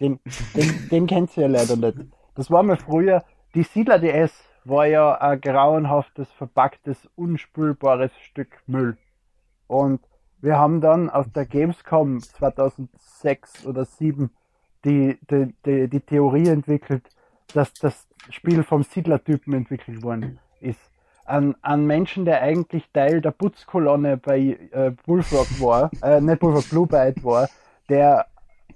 Den, 0.00 0.20
den, 0.54 0.88
den 0.90 1.06
kennt 1.06 1.36
ihr 1.36 1.44
ja 1.44 1.48
leider 1.48 1.76
nicht. 1.76 2.08
Das 2.34 2.50
war 2.50 2.62
mal 2.62 2.76
früher, 2.76 3.24
die 3.54 3.64
Siedler 3.64 3.98
DS 3.98 4.32
war 4.64 4.86
ja 4.86 5.14
ein 5.14 5.40
grauenhaftes, 5.40 6.30
verpacktes, 6.32 7.08
unspülbares 7.16 8.12
Stück 8.20 8.62
Müll. 8.66 8.96
Und 9.66 10.00
wir 10.40 10.58
haben 10.58 10.80
dann 10.80 11.10
auf 11.10 11.26
der 11.32 11.46
Gamescom 11.46 12.20
2006 12.20 13.66
oder 13.66 13.86
2007 13.86 14.30
die, 14.84 15.18
die, 15.30 15.54
die, 15.66 15.88
die 15.88 16.00
Theorie 16.00 16.48
entwickelt, 16.48 17.02
dass 17.52 17.72
das 17.74 18.06
Spiel 18.30 18.62
vom 18.62 18.82
Siedlertypen 18.82 19.54
entwickelt 19.54 20.02
worden 20.02 20.38
ist. 20.60 20.80
Ein, 21.24 21.56
ein 21.62 21.84
Menschen, 21.84 22.24
der 22.24 22.42
eigentlich 22.42 22.88
Teil 22.92 23.20
der 23.20 23.32
Putzkolonne 23.32 24.16
bei 24.16 24.58
äh, 24.70 24.92
Bullfrog 25.04 25.60
war, 25.60 25.90
äh, 26.02 26.20
nicht 26.20 26.40
Bullfrog, 26.40 26.70
Blue 26.70 26.86
Byte 26.86 27.22
war, 27.22 27.48
der 27.88 28.26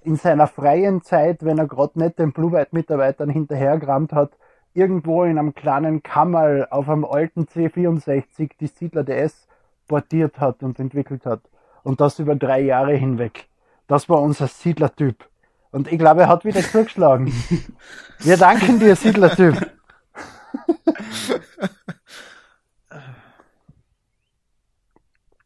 in 0.04 0.16
seiner 0.16 0.46
freien 0.46 1.02
Zeit, 1.02 1.44
wenn 1.44 1.58
er 1.58 1.66
gerade 1.66 1.98
nicht 1.98 2.18
den 2.18 2.32
Blue 2.32 2.50
Byte 2.50 2.72
Mitarbeitern 2.72 3.30
hinterhergerammt 3.30 4.12
hat, 4.12 4.32
irgendwo 4.74 5.24
in 5.24 5.38
einem 5.38 5.54
kleinen 5.54 6.02
Kammerl 6.02 6.66
auf 6.70 6.88
einem 6.88 7.04
alten 7.04 7.44
C64 7.44 8.52
die 8.58 8.66
Siedler 8.66 9.04
DS 9.04 9.46
portiert 9.86 10.40
hat 10.40 10.62
und 10.62 10.78
entwickelt 10.78 11.26
hat. 11.26 11.42
Und 11.82 12.00
das 12.00 12.18
über 12.18 12.34
drei 12.34 12.60
Jahre 12.60 12.94
hinweg. 12.94 13.48
Das 13.86 14.08
war 14.08 14.22
unser 14.22 14.48
Siedlertyp. 14.48 15.28
Und 15.70 15.90
ich 15.90 15.98
glaube, 15.98 16.22
er 16.22 16.28
hat 16.28 16.44
wieder 16.44 16.62
zugeschlagen. 16.62 17.32
Wir 18.20 18.36
danken 18.36 18.78
dir, 18.78 18.94
Siedlertyp. 18.94 19.56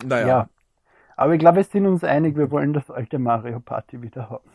naja. 0.05 0.27
Ja. 0.27 0.49
Aber 1.17 1.33
ich 1.33 1.41
glaube, 1.41 1.57
wir 1.57 1.65
sind 1.65 1.87
uns 1.87 2.05
einig, 2.05 2.37
wir 2.37 2.51
wollen 2.51 2.75
das 2.75 2.91
alte 2.91 3.19
Mario 3.19 3.59
Party 3.61 4.03
wieder 4.03 4.29
haben. 4.29 4.51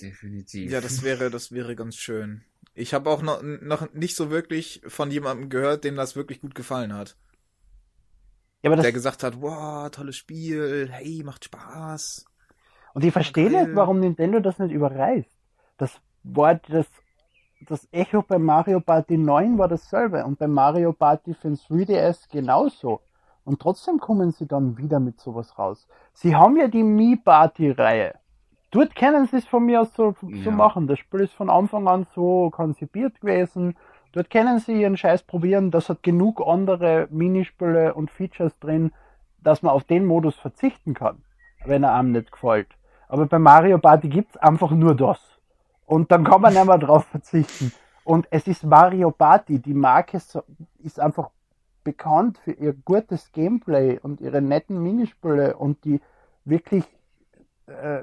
Definitiv. 0.00 0.70
Ja, 0.70 0.80
das 0.80 1.02
wäre, 1.02 1.30
das 1.30 1.52
wäre 1.52 1.74
ganz 1.74 1.96
schön. 1.96 2.44
Ich 2.74 2.94
habe 2.94 3.10
auch 3.10 3.22
noch, 3.22 3.42
noch 3.42 3.92
nicht 3.92 4.14
so 4.14 4.30
wirklich 4.30 4.82
von 4.86 5.10
jemandem 5.10 5.48
gehört, 5.48 5.84
dem 5.84 5.96
das 5.96 6.14
wirklich 6.14 6.40
gut 6.40 6.54
gefallen 6.54 6.92
hat. 6.94 7.16
Ja, 8.62 8.68
aber 8.68 8.76
das 8.76 8.84
der 8.84 8.92
gesagt 8.92 9.22
hat, 9.22 9.40
wow, 9.40 9.90
tolles 9.90 10.16
Spiel, 10.16 10.88
hey, 10.90 11.22
macht 11.24 11.44
Spaß. 11.46 12.26
Und 12.94 13.04
ich 13.04 13.12
verstehe 13.12 13.50
nicht, 13.50 13.74
warum 13.74 14.00
Nintendo 14.00 14.40
das 14.40 14.58
nicht 14.58 14.72
überreißt. 14.72 15.30
Das 15.76 15.90
war 16.22 16.54
das, 16.54 16.86
das 17.66 17.88
Echo 17.90 18.22
bei 18.22 18.38
Mario 18.38 18.80
Party 18.80 19.16
9 19.18 19.58
war 19.58 19.68
dasselbe 19.68 20.24
und 20.24 20.38
bei 20.38 20.46
Mario 20.46 20.92
Party 20.92 21.34
für 21.34 21.48
den 21.48 21.56
3DS 21.56 22.30
genauso. 22.30 23.00
Und 23.46 23.60
trotzdem 23.62 24.00
kommen 24.00 24.32
sie 24.32 24.46
dann 24.46 24.76
wieder 24.76 24.98
mit 24.98 25.20
sowas 25.20 25.56
raus. 25.56 25.86
Sie 26.12 26.34
haben 26.34 26.56
ja 26.56 26.66
die 26.66 26.82
Mi 26.82 27.14
Party 27.14 27.70
Reihe. 27.70 28.16
Dort 28.72 28.96
können 28.96 29.28
sie 29.28 29.36
es 29.36 29.46
von 29.46 29.64
mir 29.64 29.82
aus 29.82 29.94
so, 29.94 30.16
ja. 30.22 30.42
so 30.42 30.50
machen. 30.50 30.88
Das 30.88 30.98
Spiel 30.98 31.20
ist 31.20 31.32
von 31.32 31.48
Anfang 31.48 31.86
an 31.86 32.08
so 32.12 32.50
konzipiert 32.50 33.20
gewesen. 33.20 33.76
Dort 34.10 34.30
können 34.30 34.58
sie 34.58 34.82
ihren 34.82 34.96
Scheiß 34.96 35.22
probieren. 35.22 35.70
Das 35.70 35.88
hat 35.88 36.02
genug 36.02 36.42
andere 36.44 37.06
Minispiele 37.10 37.94
und 37.94 38.10
Features 38.10 38.58
drin, 38.58 38.90
dass 39.44 39.62
man 39.62 39.72
auf 39.72 39.84
den 39.84 40.06
Modus 40.06 40.34
verzichten 40.34 40.94
kann, 40.94 41.22
wenn 41.64 41.84
er 41.84 41.94
einem 41.94 42.10
nicht 42.10 42.32
gefällt. 42.32 42.68
Aber 43.06 43.26
bei 43.26 43.38
Mario 43.38 43.78
Party 43.78 44.08
gibt's 44.08 44.36
einfach 44.36 44.72
nur 44.72 44.96
das. 44.96 45.20
Und 45.84 46.10
dann 46.10 46.24
kann 46.24 46.40
man 46.40 46.52
nicht 46.52 46.66
mehr 46.66 46.78
drauf 46.78 47.04
verzichten. 47.06 47.72
Und 48.02 48.26
es 48.30 48.48
ist 48.48 48.64
Mario 48.64 49.12
Party. 49.12 49.60
Die 49.60 49.74
Marke 49.74 50.20
ist 50.82 50.98
einfach 50.98 51.30
bekannt 51.86 52.38
für 52.44 52.50
ihr 52.50 52.74
gutes 52.74 53.30
Gameplay 53.32 54.00
und 54.02 54.20
ihre 54.20 54.42
netten 54.42 54.82
Minispiele 54.82 55.56
und 55.56 55.84
die 55.84 56.00
wirklich 56.44 56.84
äh, 57.66 58.00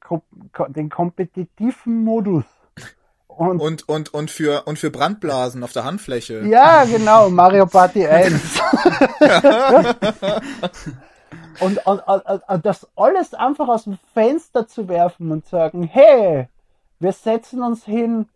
kom 0.00 0.22
den 0.68 0.90
kompetitiven 0.90 2.04
Modus. 2.04 2.44
Und, 3.28 3.60
und, 3.60 3.88
und, 3.88 4.12
und, 4.12 4.30
für, 4.32 4.66
und 4.66 4.80
für 4.80 4.90
Brandblasen 4.90 5.62
auf 5.62 5.72
der 5.72 5.84
Handfläche. 5.84 6.42
Ja, 6.44 6.84
genau, 6.84 7.30
Mario 7.30 7.66
Party 7.66 8.04
1. 8.08 8.60
Und, 11.60 11.86
und, 11.86 12.00
und, 12.00 12.66
das 12.66 12.88
alles 12.96 13.32
einfach 13.34 13.68
aus 13.68 13.84
dem 13.84 13.98
Fenster 14.12 14.66
zu 14.66 14.88
werfen 14.88 15.30
und 15.30 15.46
sagen, 15.46 15.84
hey, 15.84 16.48
wir 16.98 17.12
setzen 17.12 17.62
uns 17.62 17.84
hin 17.84 18.26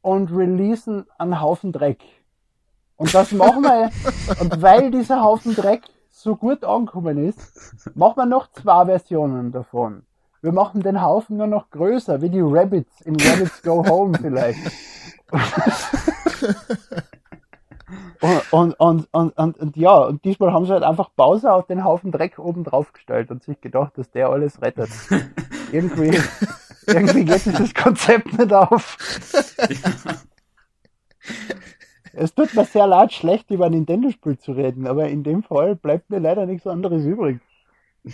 und 0.00 0.30
releasen 0.30 1.06
einen 1.18 1.40
Haufen 1.40 1.72
Dreck. 1.72 2.02
Und 2.96 3.12
das 3.14 3.32
machen 3.32 3.62
wir, 3.62 3.90
und 4.40 4.62
weil 4.62 4.90
dieser 4.90 5.22
Haufen 5.22 5.54
Dreck 5.54 5.82
so 6.10 6.36
gut 6.36 6.64
angekommen 6.64 7.18
ist, 7.18 7.94
machen 7.96 8.16
wir 8.16 8.26
noch 8.26 8.50
zwei 8.52 8.86
Versionen 8.86 9.52
davon. 9.52 10.04
Wir 10.42 10.52
machen 10.52 10.82
den 10.82 11.02
Haufen 11.02 11.38
nur 11.38 11.46
noch 11.46 11.70
größer, 11.70 12.20
wie 12.20 12.30
die 12.30 12.40
Rabbits 12.42 13.00
in 13.00 13.16
Rabbits 13.18 13.62
Go 13.62 13.84
Home 13.88 14.18
vielleicht. 14.20 14.60
Und, 18.52 18.74
und, 18.78 19.06
und, 19.12 19.36
und, 19.36 19.58
und, 19.58 19.76
ja, 19.76 19.96
und 19.96 20.24
diesmal 20.24 20.52
haben 20.52 20.64
sie 20.66 20.72
halt 20.72 20.82
einfach 20.82 21.10
Bowser 21.10 21.54
auf 21.54 21.66
den 21.66 21.84
Haufen 21.84 22.10
Dreck 22.12 22.38
oben 22.38 22.64
drauf 22.64 22.92
gestellt 22.92 23.30
und 23.30 23.42
sich 23.42 23.60
gedacht, 23.60 23.92
dass 23.96 24.10
der 24.10 24.30
alles 24.30 24.62
rettet. 24.62 24.88
irgendwie, 25.72 26.18
irgendwie 26.86 27.24
geht 27.24 27.44
dieses 27.44 27.74
Konzept 27.74 28.38
nicht 28.38 28.52
auf. 28.52 28.96
Es 32.16 32.34
tut 32.34 32.54
mir 32.54 32.64
sehr 32.64 32.86
leid, 32.86 33.12
schlecht 33.12 33.50
über 33.50 33.66
ein 33.66 33.72
Nintendo-Spiel 33.72 34.38
zu 34.38 34.52
reden, 34.52 34.86
aber 34.86 35.08
in 35.08 35.22
dem 35.22 35.42
Fall 35.42 35.76
bleibt 35.76 36.10
mir 36.10 36.18
leider 36.20 36.46
nichts 36.46 36.66
anderes 36.66 37.04
übrig. 37.04 37.40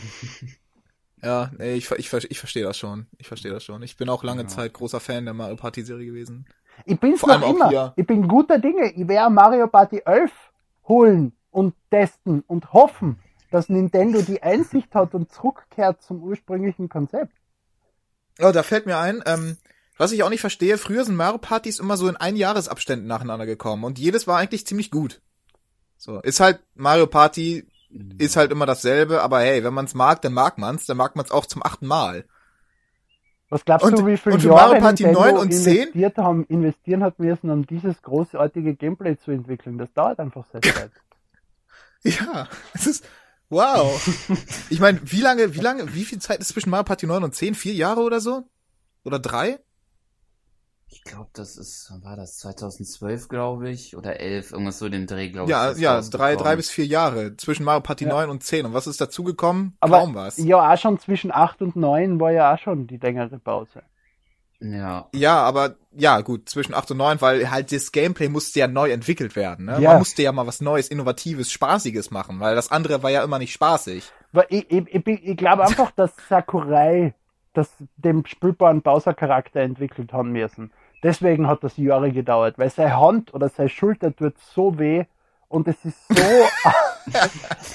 Ja, 1.23 1.51
nee, 1.59 1.75
ich, 1.75 1.91
ich, 1.91 2.13
ich 2.13 2.39
verstehe 2.39 2.63
das 2.63 2.79
schon. 2.79 3.07
Ich 3.19 3.29
verstehe 3.29 3.53
das 3.53 3.65
schon. 3.65 3.83
Ich 3.83 3.97
bin 3.97 4.09
auch 4.09 4.25
lange 4.25 4.43
ja. 4.43 4.49
Zeit 4.49 4.73
großer 4.73 5.01
Fan 5.01 5.27
der 5.27 5.35
Mario 5.35 5.57
Party 5.57 5.83
Serie 5.83 6.07
gewesen. 6.07 6.47
Ich 6.87 6.99
bin's 6.99 7.21
noch 7.23 7.43
immer. 7.47 7.93
Ich 7.97 8.07
bin 8.07 8.27
guter 8.27 8.59
Dinge. 8.59 8.91
Ich 8.93 9.07
werde 9.07 9.31
Mario 9.31 9.67
Party 9.67 10.01
11 10.05 10.33
holen 10.89 11.33
und 11.51 11.75
testen 11.91 12.43
und 12.47 12.73
hoffen, 12.73 13.19
dass 13.51 13.69
Nintendo 13.69 14.23
die 14.23 14.43
Einsicht 14.43 14.95
hat 14.95 15.15
und 15.15 15.31
zurückkehrt 15.31 16.01
zum 16.03 16.23
ursprünglichen 16.23 16.89
Konzept. 16.89 17.33
Oh, 18.41 18.53
da 18.53 18.63
fällt 18.63 18.87
mir 18.87 18.97
ein, 18.97 19.23
ähm, 19.27 19.59
was 20.01 20.13
ich 20.13 20.23
auch 20.23 20.31
nicht 20.31 20.41
verstehe, 20.41 20.79
früher 20.79 21.05
sind 21.05 21.15
Mario 21.15 21.37
Partys 21.37 21.79
immer 21.79 21.99
so 21.99 22.09
in 22.09 22.17
Einjahresabständen 22.17 23.07
nacheinander 23.07 23.45
gekommen 23.45 23.85
und 23.85 23.99
jedes 23.99 24.27
war 24.27 24.39
eigentlich 24.39 24.67
ziemlich 24.67 24.91
gut. 24.91 25.21
So, 25.99 26.21
ist 26.21 26.41
halt 26.41 26.61
Mario 26.75 27.07
Party 27.07 27.69
ist 28.17 28.37
halt 28.37 28.51
immer 28.51 28.65
dasselbe, 28.65 29.21
aber 29.21 29.41
hey, 29.41 29.63
wenn 29.63 29.75
man's 29.75 29.93
mag, 29.93 30.23
dann 30.23 30.33
mag 30.33 30.57
man's, 30.57 30.87
dann 30.87 30.97
mag 30.97 31.17
man's 31.17 31.31
auch 31.31 31.45
zum 31.45 31.63
achten 31.63 31.87
Mal. 31.87 32.25
Was 33.51 33.63
glaubst 33.67 33.85
und, 33.85 33.99
du, 33.99 34.07
wie 34.07 34.17
viel 34.17 34.43
Jahre 34.43 34.81
Nintendo 34.81 35.21
9 35.21 35.37
und 35.37 35.53
10? 35.53 35.75
investiert 35.75 36.17
haben, 36.17 36.47
investieren 36.47 37.03
hat 37.03 37.19
müssen, 37.19 37.51
um 37.51 37.67
dieses 37.67 38.01
großartige 38.01 38.77
Gameplay 38.77 39.19
zu 39.19 39.33
entwickeln? 39.33 39.77
Das 39.77 39.93
dauert 39.93 40.19
einfach 40.19 40.47
sehr 40.51 40.63
Zeit. 40.75 40.93
ja, 42.05 42.49
es 42.73 42.87
ist, 42.87 43.05
wow. 43.51 44.01
ich 44.71 44.81
meine, 44.81 44.99
wie 45.05 45.21
lange, 45.21 45.55
wie 45.55 45.61
lange, 45.61 45.93
wie 45.93 46.07
viel 46.07 46.21
Zeit 46.21 46.41
ist 46.41 46.49
zwischen 46.49 46.71
Mario 46.71 46.85
Party 46.85 47.07
9 47.07 47.23
und 47.23 47.35
10? 47.35 47.55
Vier 47.55 47.75
Jahre 47.75 48.01
oder 48.01 48.21
so? 48.21 48.45
Oder 49.05 49.19
drei? 49.19 49.59
Ich 50.93 51.05
glaube, 51.05 51.31
das 51.33 51.57
ist, 51.57 51.93
war 52.03 52.17
das 52.17 52.39
2012, 52.39 53.29
glaube 53.29 53.71
ich, 53.71 53.97
oder 53.97 54.19
11, 54.19 54.53
irgendwas 54.53 54.79
so 54.81 54.87
in 54.87 54.93
dem 54.93 55.07
Dreh, 55.07 55.29
glaube 55.29 55.51
ja, 55.51 55.71
ich. 55.71 55.79
Ja, 55.79 56.01
ja, 56.01 56.09
drei, 56.09 56.35
drei 56.35 56.57
bis 56.57 56.69
vier 56.69 56.85
Jahre 56.85 57.37
zwischen 57.37 57.65
Mario 57.65 57.81
Party 57.81 58.05
ja. 58.05 58.11
9 58.11 58.29
und 58.29 58.43
10. 58.43 58.67
Und 58.67 58.75
was 58.75 58.89
ist 58.89 59.01
dazugekommen? 59.01 59.77
Kaum 59.81 60.15
was. 60.15 60.39
Ja, 60.39 60.73
auch 60.73 60.79
schon 60.79 60.99
zwischen 60.99 61.33
8 61.33 61.63
und 61.63 61.77
9 61.77 62.19
war 62.19 62.33
ja 62.33 62.53
auch 62.53 62.59
schon 62.59 62.89
die 62.89 62.97
längere 62.97 63.39
Pause. 63.39 63.83
Ja. 64.61 65.09
Ja, 65.15 65.37
aber 65.43 65.77
ja, 65.93 66.21
gut, 66.21 66.49
zwischen 66.49 66.75
8 66.75 66.91
und 66.91 66.99
9, 66.99 67.21
weil 67.21 67.51
halt 67.51 67.73
das 67.73 67.93
Gameplay 67.93 68.29
musste 68.29 68.59
ja 68.59 68.69
neu 68.69 68.91
entwickelt 68.91 69.37
werden. 69.37 69.67
Ne? 69.67 69.81
Ja. 69.81 69.91
Man 69.91 69.99
musste 70.01 70.23
ja 70.23 70.33
mal 70.33 70.47
was 70.47 70.61
Neues, 70.61 70.89
Innovatives, 70.89 71.51
Spaßiges 71.51 72.11
machen, 72.11 72.41
weil 72.41 72.55
das 72.55 72.71
andere 72.71 73.03
war 73.03 73.11
ja 73.11 73.25
immer 73.25 73.39
nicht 73.39 73.53
spaßig. 73.53 74.13
Weil 74.33 74.47
ich, 74.51 74.71
ich, 74.71 74.87
ich, 74.95 75.07
ich 75.07 75.37
glaube 75.37 75.65
einfach, 75.65 75.91
dass 75.97 76.13
Sakurai 76.29 77.15
das 77.53 77.71
dem 77.97 78.25
spielbaren 78.27 78.83
Bowser-Charakter 78.83 79.61
entwickelt 79.61 80.13
haben 80.13 80.33
müssen. 80.33 80.73
Deswegen 81.03 81.47
hat 81.47 81.65
das 81.65 81.77
Jahre 81.77 82.13
gedauert, 82.13 82.59
weil 82.59 82.71
seine 82.71 82.99
Hand 82.99 83.33
oder 83.33 83.49
seine 83.49 83.71
Schulter 83.71 84.15
tut 84.15 84.35
so 84.55 84.79
weh 84.79 85.05
und 85.49 85.67
es 85.67 85.77
ist 85.85 85.99
so, 86.09 86.23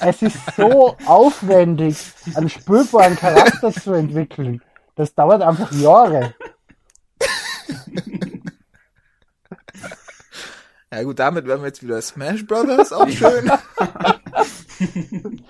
es 0.00 0.22
ist 0.22 0.38
so 0.56 0.96
aufwendig, 1.06 1.98
einen 2.34 2.48
spürbaren 2.48 3.16
Charakter 3.16 3.72
zu 3.72 3.92
entwickeln. 3.92 4.62
Das 4.94 5.14
dauert 5.14 5.42
einfach 5.42 5.72
Jahre. 5.72 6.34
Ja 10.92 11.02
gut, 11.02 11.18
damit 11.18 11.46
werden 11.46 11.60
wir 11.62 11.66
jetzt 11.66 11.82
wieder 11.82 12.00
Smash 12.00 12.46
Brothers 12.46 12.92
auch 12.92 13.08
schön. 13.08 13.50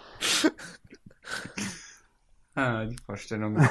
ah, 2.55 2.87
die 2.87 2.97
Vorstellung. 3.05 3.57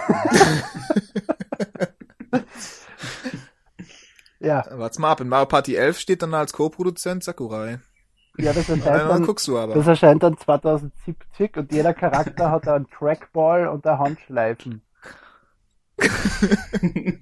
Ja. 4.45 4.63
Warte 4.69 5.01
mal 5.01 5.11
ab, 5.11 5.21
in 5.21 5.27
Mario 5.27 5.47
Party 5.47 5.75
11 5.75 5.97
steht 5.97 6.21
dann 6.21 6.35
als 6.35 6.53
Co-Produzent 6.53 7.23
Sakurai. 7.23 7.79
Ja, 8.37 8.53
das 8.53 8.69
erscheint, 8.69 8.85
dann, 8.85 9.07
dann, 9.07 9.25
guckst 9.25 9.47
du 9.47 9.57
aber. 9.57 9.73
das 9.73 9.87
erscheint 9.87 10.21
dann 10.21 10.37
2070 10.37 11.57
und 11.57 11.71
jeder 11.71 11.93
Charakter 11.93 12.51
hat 12.51 12.67
einen 12.67 12.87
Trackball 12.89 13.67
und 13.67 13.87
eine 13.87 13.99
Handschleifen. 13.99 14.81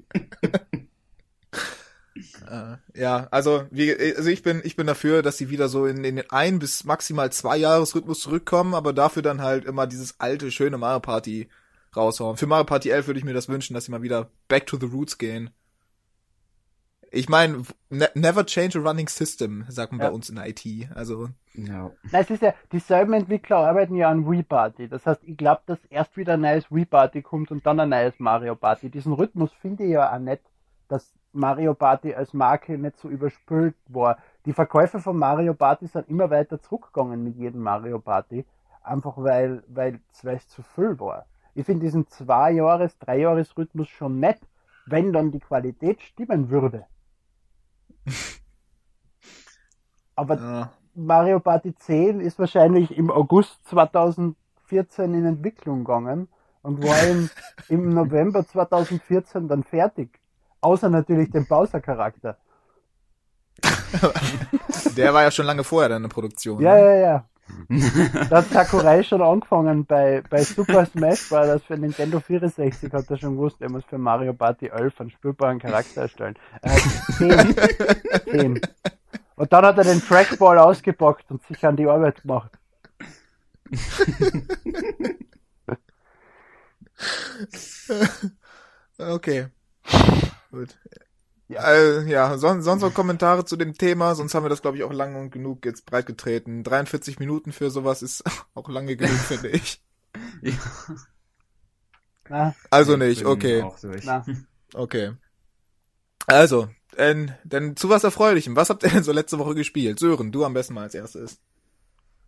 Äh, 2.49 2.75
ja, 2.93 3.27
also 3.31 3.63
wie, 3.71 3.95
also 4.15 4.29
ich 4.29 4.43
bin 4.43 4.61
ich 4.63 4.75
bin 4.75 4.85
dafür, 4.85 5.23
dass 5.23 5.37
sie 5.37 5.49
wieder 5.49 5.69
so 5.69 5.87
in, 5.87 6.03
in 6.03 6.17
den 6.17 6.29
ein 6.29 6.59
bis 6.59 6.83
maximal 6.83 7.31
zwei 7.31 7.57
Jahresrhythmus 7.57 8.19
zurückkommen, 8.19 8.75
aber 8.75 8.93
dafür 8.93 9.23
dann 9.23 9.41
halt 9.41 9.65
immer 9.65 9.87
dieses 9.87 10.19
alte 10.19 10.51
schöne 10.51 10.77
Mario 10.77 10.99
Party 10.99 11.49
raushauen. 11.95 12.37
Für 12.37 12.45
Mario 12.45 12.65
Party 12.65 12.89
11 12.89 13.07
würde 13.07 13.19
ich 13.19 13.25
mir 13.25 13.33
das 13.33 13.49
wünschen, 13.49 13.73
dass 13.73 13.85
sie 13.85 13.91
mal 13.91 14.03
wieder 14.03 14.29
back 14.47 14.67
to 14.67 14.77
the 14.77 14.85
roots 14.85 15.17
gehen. 15.17 15.49
Ich 17.15 17.29
meine, 17.29 17.61
ne 17.91 18.09
never 18.15 18.43
change 18.43 18.79
a 18.79 18.81
running 18.81 19.07
system, 19.07 19.65
sagt 19.69 19.91
man 19.91 20.01
ja. 20.01 20.07
bei 20.07 20.15
uns 20.15 20.31
in 20.31 20.37
IT. 20.37 20.89
Also. 20.95 21.29
Ja. 21.53 21.91
Na, 22.11 22.19
es 22.19 22.31
ist 22.31 22.41
ja, 22.41 22.55
dieselben 22.71 23.13
Entwickler 23.13 23.57
arbeiten 23.57 23.95
ja 23.95 24.09
an 24.09 24.27
Wii 24.27 24.41
Party. 24.41 24.89
Das 24.89 25.05
heißt, 25.05 25.21
ich 25.23 25.37
glaube, 25.37 25.61
dass 25.67 25.77
erst 25.91 26.17
wieder 26.17 26.33
ein 26.33 26.41
neues 26.41 26.71
Wii 26.71 26.85
Party 26.85 27.21
kommt 27.21 27.51
und 27.51 27.63
dann 27.67 27.79
ein 27.79 27.89
neues 27.89 28.15
Mario 28.17 28.55
Party. 28.55 28.89
Diesen 28.89 29.13
Rhythmus 29.13 29.53
finde 29.53 29.83
ich 29.83 29.91
ja 29.91 30.11
auch 30.11 30.17
nett, 30.17 30.41
dass 30.87 31.13
Mario 31.33 31.75
Party 31.75 32.15
als 32.15 32.33
Marke 32.33 32.79
nicht 32.79 32.97
so 32.97 33.09
überspült 33.09 33.75
war. 33.89 34.17
Die 34.47 34.53
Verkäufe 34.53 34.99
von 34.99 35.15
Mario 35.15 35.53
Party 35.53 35.85
sind 35.85 36.09
immer 36.09 36.31
weiter 36.31 36.59
zurückgegangen 36.59 37.23
mit 37.23 37.35
jedem 37.35 37.61
Mario 37.61 37.99
Party. 37.99 38.43
Einfach 38.81 39.17
weil, 39.17 39.61
weil 39.67 39.99
es 40.23 40.47
zu 40.47 40.63
viel 40.63 40.99
war. 40.99 41.27
Ich 41.53 41.67
finde 41.67 41.85
diesen 41.85 42.07
Zwei-Jahres-, 42.07 42.97
Drei-Jahres-Rhythmus 42.97 43.89
schon 43.89 44.19
nett, 44.19 44.39
wenn 44.87 45.13
dann 45.13 45.29
die 45.29 45.39
Qualität 45.39 46.01
stimmen 46.01 46.49
würde. 46.49 46.87
Aber 50.15 50.37
ja. 50.37 50.71
Mario 50.95 51.39
Party 51.39 51.75
10 51.75 52.19
ist 52.19 52.39
wahrscheinlich 52.39 52.95
im 52.97 53.09
August 53.09 53.65
2014 53.67 55.13
in 55.13 55.25
Entwicklung 55.25 55.83
gegangen 55.83 56.27
und 56.61 56.83
war 56.83 57.01
im, 57.03 57.29
im 57.69 57.89
November 57.89 58.45
2014 58.45 59.47
dann 59.47 59.63
fertig. 59.63 60.19
Außer 60.61 60.89
natürlich 60.89 61.31
dem 61.31 61.45
Bowser-Charakter. 61.45 62.37
Der 64.97 65.13
war 65.13 65.23
ja 65.23 65.31
schon 65.31 65.45
lange 65.45 65.63
vorher 65.63 65.89
dann 65.89 66.03
in 66.03 66.09
der 66.09 66.13
Produktion. 66.13 66.61
Ja, 66.61 66.73
ne? 66.73 66.81
ja, 66.81 66.95
ja. 66.95 67.25
Da 68.29 68.37
hat 68.37 68.49
Sakurai 68.49 69.03
schon 69.03 69.21
angefangen 69.21 69.85
bei, 69.85 70.23
bei 70.29 70.43
Super 70.43 70.85
Smash 70.85 71.29
Bros. 71.29 71.63
für 71.63 71.77
Nintendo 71.77 72.19
64 72.19 72.91
hat 72.91 73.09
er 73.09 73.17
schon 73.17 73.35
gewusst, 73.35 73.61
er 73.61 73.69
muss 73.69 73.85
für 73.85 73.97
Mario 73.97 74.33
Party 74.33 74.67
11 74.67 75.01
einen 75.01 75.09
spielbaren 75.11 75.59
Charakter 75.59 76.01
erstellen. 76.03 76.35
Er 76.61 76.73
hat 76.73 76.81
10, 77.17 77.55
10. 78.31 78.61
Und 79.35 79.51
dann 79.51 79.65
hat 79.65 79.77
er 79.77 79.83
den 79.83 80.01
Trackball 80.01 80.57
ausgepackt 80.59 81.29
und 81.31 81.43
sich 81.45 81.65
an 81.65 81.75
die 81.75 81.87
Arbeit 81.87 82.21
gemacht. 82.21 82.51
okay. 88.97 89.47
Gut. 90.51 90.77
Ja, 91.53 91.71
äh, 91.71 92.09
ja 92.09 92.37
sonst, 92.37 92.65
sonst 92.65 92.81
noch 92.81 92.93
Kommentare 92.93 93.45
zu 93.45 93.55
dem 93.55 93.77
Thema, 93.77 94.15
sonst 94.15 94.33
haben 94.33 94.43
wir 94.43 94.49
das, 94.49 94.61
glaube 94.61 94.77
ich, 94.77 94.83
auch 94.83 94.93
lang 94.93 95.15
und 95.15 95.31
genug 95.31 95.65
jetzt 95.65 95.85
breitgetreten. 95.85 96.63
43 96.63 97.19
Minuten 97.19 97.51
für 97.51 97.69
sowas 97.69 98.01
ist 98.01 98.23
auch 98.55 98.69
lange 98.69 98.95
genug, 98.95 99.17
finde 99.17 99.49
ich. 99.49 99.81
Ja. 100.41 100.53
Na, 102.29 102.55
also 102.69 102.97
nicht, 102.97 103.25
okay. 103.25 103.63
Okay. 104.75 105.11
Also, 106.25 106.67
denn, 106.97 107.31
denn 107.43 107.75
zu 107.75 107.89
was 107.89 108.03
Erfreulichem. 108.03 108.55
Was 108.55 108.71
habt 108.71 108.81
ihr 108.81 108.89
denn 108.89 109.03
so 109.03 109.11
letzte 109.11 109.37
Woche 109.37 109.53
gespielt? 109.53 109.99
Sören, 109.99 110.31
du 110.31 110.45
am 110.45 110.55
besten 110.55 110.73
mal 110.73 110.83
als 110.83 110.95
erstes. 110.95 111.39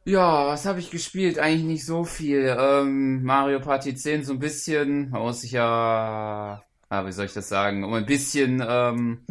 Ja, 0.03 0.45
was 0.45 0.67
habe 0.67 0.79
ich 0.79 0.91
gespielt? 0.91 1.39
Eigentlich 1.39 1.63
nicht 1.63 1.85
so 1.87 2.03
viel. 2.03 2.55
Ähm, 2.59 3.23
Mario 3.23 3.59
Party 3.59 3.95
10 3.95 4.23
so 4.23 4.33
ein 4.33 4.39
bisschen. 4.39 5.09
Man 5.09 5.23
muss 5.23 5.41
sich 5.41 5.53
ja 5.53 6.61
ah, 6.95 7.05
wie 7.05 7.11
soll 7.11 7.25
ich 7.25 7.33
das 7.33 7.49
sagen, 7.49 7.83
um 7.83 7.93
ein 7.93 8.05
bisschen 8.05 8.63
ähm, 8.67 9.25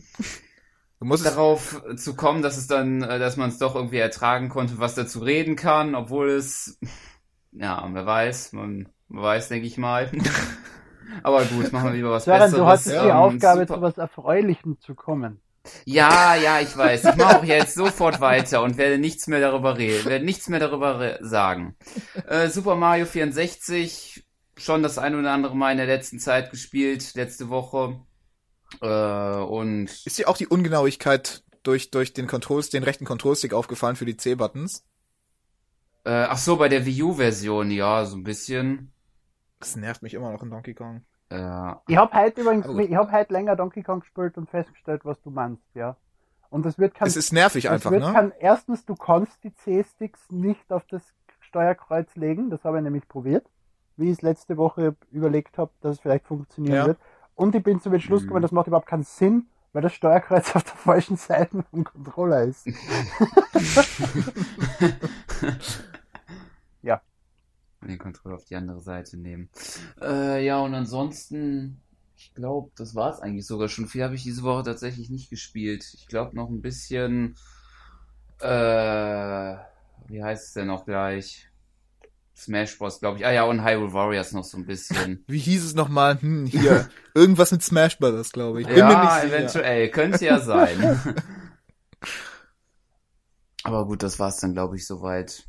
darauf 1.00 1.82
zu 1.96 2.14
kommen, 2.14 2.42
dass 2.42 2.56
es 2.56 2.66
dann, 2.66 3.02
äh, 3.02 3.18
dass 3.18 3.36
man 3.36 3.50
es 3.50 3.58
doch 3.58 3.74
irgendwie 3.74 3.98
ertragen 3.98 4.48
konnte, 4.48 4.78
was 4.78 4.94
dazu 4.94 5.20
reden 5.20 5.56
kann, 5.56 5.94
obwohl 5.94 6.30
es, 6.30 6.78
ja, 7.52 7.86
wer 7.92 8.06
weiß, 8.06 8.52
man, 8.52 8.88
man 9.08 9.22
weiß, 9.22 9.48
denke 9.48 9.66
ich 9.66 9.78
mal. 9.78 10.10
Aber 11.22 11.44
gut, 11.44 11.72
machen 11.72 11.90
wir 11.90 11.96
lieber 11.96 12.10
was 12.10 12.24
Sören, 12.24 12.40
Besseres. 12.40 12.58
du 12.58 12.66
hast 12.66 12.86
die 12.86 13.08
ähm, 13.08 13.10
Aufgabe, 13.10 13.60
super. 13.60 13.74
zu 13.74 13.82
was 13.82 13.98
Erfreulichem 13.98 14.80
zu 14.80 14.94
kommen. 14.94 15.40
Ja, 15.84 16.34
ja, 16.34 16.60
ich 16.60 16.76
weiß. 16.76 17.04
Ich 17.04 17.16
mache 17.16 17.38
auch 17.38 17.44
jetzt 17.44 17.74
sofort 17.74 18.20
weiter 18.20 18.62
und 18.62 18.76
werde 18.76 18.98
nichts 18.98 19.26
mehr 19.28 19.40
darüber 19.40 19.78
reden, 19.78 20.04
werde 20.06 20.24
nichts 20.24 20.48
mehr 20.48 20.60
darüber 20.60 21.18
sagen. 21.20 21.76
Äh, 22.26 22.48
Super 22.48 22.76
Mario 22.76 23.06
64 23.06 24.23
schon 24.56 24.82
das 24.82 24.98
ein 24.98 25.14
oder 25.14 25.32
andere 25.32 25.56
Mal 25.56 25.72
in 25.72 25.78
der 25.78 25.86
letzten 25.86 26.18
Zeit 26.18 26.50
gespielt, 26.50 27.14
letzte 27.14 27.48
Woche. 27.48 28.00
Äh, 28.80 28.86
und 28.86 29.84
ist 30.04 30.18
dir 30.18 30.28
auch 30.28 30.36
die 30.36 30.46
Ungenauigkeit 30.46 31.44
durch, 31.62 31.90
durch 31.90 32.12
den 32.12 32.26
Controls, 32.26 32.70
den 32.70 32.82
rechten 32.82 33.04
Controlstick 33.04 33.52
aufgefallen 33.52 33.96
für 33.96 34.04
die 34.04 34.16
C-Buttons? 34.16 34.86
Äh, 36.04 36.10
ach 36.10 36.38
so, 36.38 36.56
bei 36.56 36.68
der 36.68 36.84
Wii 36.84 37.02
U-Version, 37.02 37.70
ja, 37.70 38.04
so 38.04 38.16
ein 38.16 38.24
bisschen. 38.24 38.92
Das 39.58 39.76
nervt 39.76 40.02
mich 40.02 40.14
immer 40.14 40.30
noch 40.30 40.42
in 40.42 40.50
Donkey 40.50 40.74
Kong. 40.74 41.02
Ja. 41.32 41.82
Ich 41.88 41.96
habe 41.96 42.14
heute 42.14 42.42
übrigens, 42.42 42.66
ich 42.66 42.94
habe 42.94 43.10
heute 43.10 43.32
länger 43.32 43.56
Donkey 43.56 43.82
Kong 43.82 44.00
gespielt 44.00 44.36
und 44.36 44.50
festgestellt, 44.50 45.04
was 45.04 45.20
du 45.22 45.30
meinst, 45.30 45.64
ja. 45.74 45.96
Und 46.50 46.64
das 46.66 46.78
wird 46.78 46.94
kein, 46.94 47.08
Es 47.08 47.16
ist 47.16 47.32
nervig 47.32 47.70
einfach, 47.70 47.90
wird 47.90 48.02
ne? 48.02 48.12
Kein, 48.12 48.32
erstens, 48.38 48.84
du 48.84 48.94
kannst 48.94 49.42
die 49.42 49.54
C-Sticks 49.54 50.30
nicht 50.30 50.70
auf 50.70 50.84
das 50.86 51.02
Steuerkreuz 51.40 52.14
legen, 52.14 52.50
das 52.50 52.62
habe 52.64 52.76
ich 52.76 52.84
nämlich 52.84 53.08
probiert 53.08 53.46
wie 53.96 54.06
ich 54.06 54.18
es 54.18 54.22
letzte 54.22 54.56
Woche 54.56 54.96
überlegt 55.10 55.58
habe, 55.58 55.70
dass 55.80 55.96
es 55.96 56.00
vielleicht 56.00 56.26
funktionieren 56.26 56.76
ja. 56.76 56.86
wird. 56.86 56.98
Und 57.34 57.54
ich 57.54 57.62
bin 57.62 57.80
zu 57.80 57.90
dem 57.90 58.00
Schluss 58.00 58.22
gekommen, 58.22 58.40
mhm. 58.40 58.44
das 58.44 58.52
macht 58.52 58.66
überhaupt 58.66 58.86
keinen 58.86 59.04
Sinn, 59.04 59.46
weil 59.72 59.82
das 59.82 59.92
Steuerkreuz 59.92 60.56
auf 60.56 60.64
der 60.64 60.74
falschen 60.76 61.16
Seite 61.16 61.62
vom 61.70 61.84
Controller 61.84 62.44
ist. 62.44 62.66
ja. 66.82 67.00
Den 67.82 67.98
Controller 67.98 68.36
auf 68.36 68.44
die 68.44 68.56
andere 68.56 68.80
Seite 68.80 69.16
nehmen. 69.18 69.50
Äh, 70.00 70.44
ja, 70.44 70.60
und 70.60 70.74
ansonsten, 70.74 71.82
ich 72.16 72.32
glaube, 72.34 72.70
das 72.76 72.94
war 72.94 73.10
es 73.12 73.20
eigentlich 73.20 73.46
sogar 73.46 73.68
schon. 73.68 73.86
Viel 73.86 74.04
habe 74.04 74.14
ich 74.14 74.22
diese 74.22 74.42
Woche 74.42 74.62
tatsächlich 74.62 75.10
nicht 75.10 75.28
gespielt. 75.28 75.84
Ich 75.94 76.06
glaube 76.06 76.36
noch 76.36 76.48
ein 76.48 76.62
bisschen, 76.62 77.36
äh, 78.40 79.56
wie 80.06 80.22
heißt 80.22 80.46
es 80.46 80.52
denn 80.54 80.68
noch 80.68 80.86
gleich? 80.86 81.50
Smash 82.36 82.78
Bros, 82.78 83.00
glaube 83.00 83.18
ich. 83.18 83.26
Ah 83.26 83.32
ja, 83.32 83.44
und 83.44 83.64
Hyrule 83.64 83.92
Warriors 83.92 84.32
noch 84.32 84.44
so 84.44 84.56
ein 84.56 84.66
bisschen. 84.66 85.24
Wie 85.28 85.38
hieß 85.38 85.64
es 85.64 85.74
nochmal? 85.74 86.20
Hm, 86.20 86.46
hier. 86.46 86.88
Irgendwas 87.14 87.52
mit 87.52 87.62
Smash 87.62 87.98
Bros, 87.98 88.32
glaube 88.32 88.60
ich. 88.60 88.66
Bin 88.66 88.76
ja, 88.76 89.22
eventuell. 89.22 89.88
Könnte 89.90 90.24
ja 90.24 90.40
sein. 90.40 91.00
Aber 93.62 93.86
gut, 93.86 94.02
das 94.02 94.18
war's 94.18 94.38
dann, 94.38 94.52
glaube 94.52 94.76
ich, 94.76 94.86
soweit. 94.86 95.48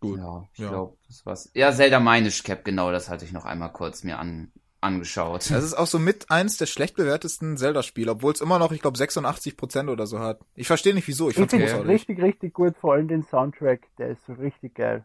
Gut. 0.00 0.18
Ja, 0.18 0.48
ich 0.52 0.60
ja. 0.60 0.68
glaube, 0.68 0.96
das 1.06 1.26
war's. 1.26 1.50
Ja, 1.54 1.72
Zelda 1.72 2.00
Minish 2.00 2.44
Cap, 2.44 2.64
genau, 2.64 2.92
das 2.92 3.08
hatte 3.08 3.24
ich 3.24 3.32
noch 3.32 3.44
einmal 3.44 3.72
kurz 3.72 4.04
mir 4.04 4.18
an, 4.18 4.52
angeschaut. 4.80 5.50
Das 5.50 5.64
ist 5.64 5.74
auch 5.74 5.88
so 5.88 5.98
mit 5.98 6.30
eins 6.30 6.56
der 6.56 6.66
schlecht 6.66 6.96
bewertesten 6.96 7.56
Zelda-Spiele, 7.56 8.12
obwohl 8.12 8.32
es 8.32 8.40
immer 8.40 8.58
noch, 8.58 8.72
ich 8.72 8.80
glaube, 8.80 8.96
86% 8.96 9.90
oder 9.90 10.06
so 10.06 10.20
hat. 10.20 10.40
Ich 10.54 10.68
verstehe 10.68 10.94
nicht 10.94 11.08
wieso. 11.08 11.28
Ich, 11.28 11.36
ich 11.36 11.50
finde 11.50 11.66
es 11.66 11.84
richtig, 11.84 12.22
richtig 12.22 12.54
gut, 12.54 12.76
vor 12.80 12.94
allem 12.94 13.08
den 13.08 13.24
Soundtrack, 13.24 13.80
der 13.98 14.10
ist 14.10 14.24
so 14.24 14.34
richtig 14.34 14.76
geil. 14.76 15.04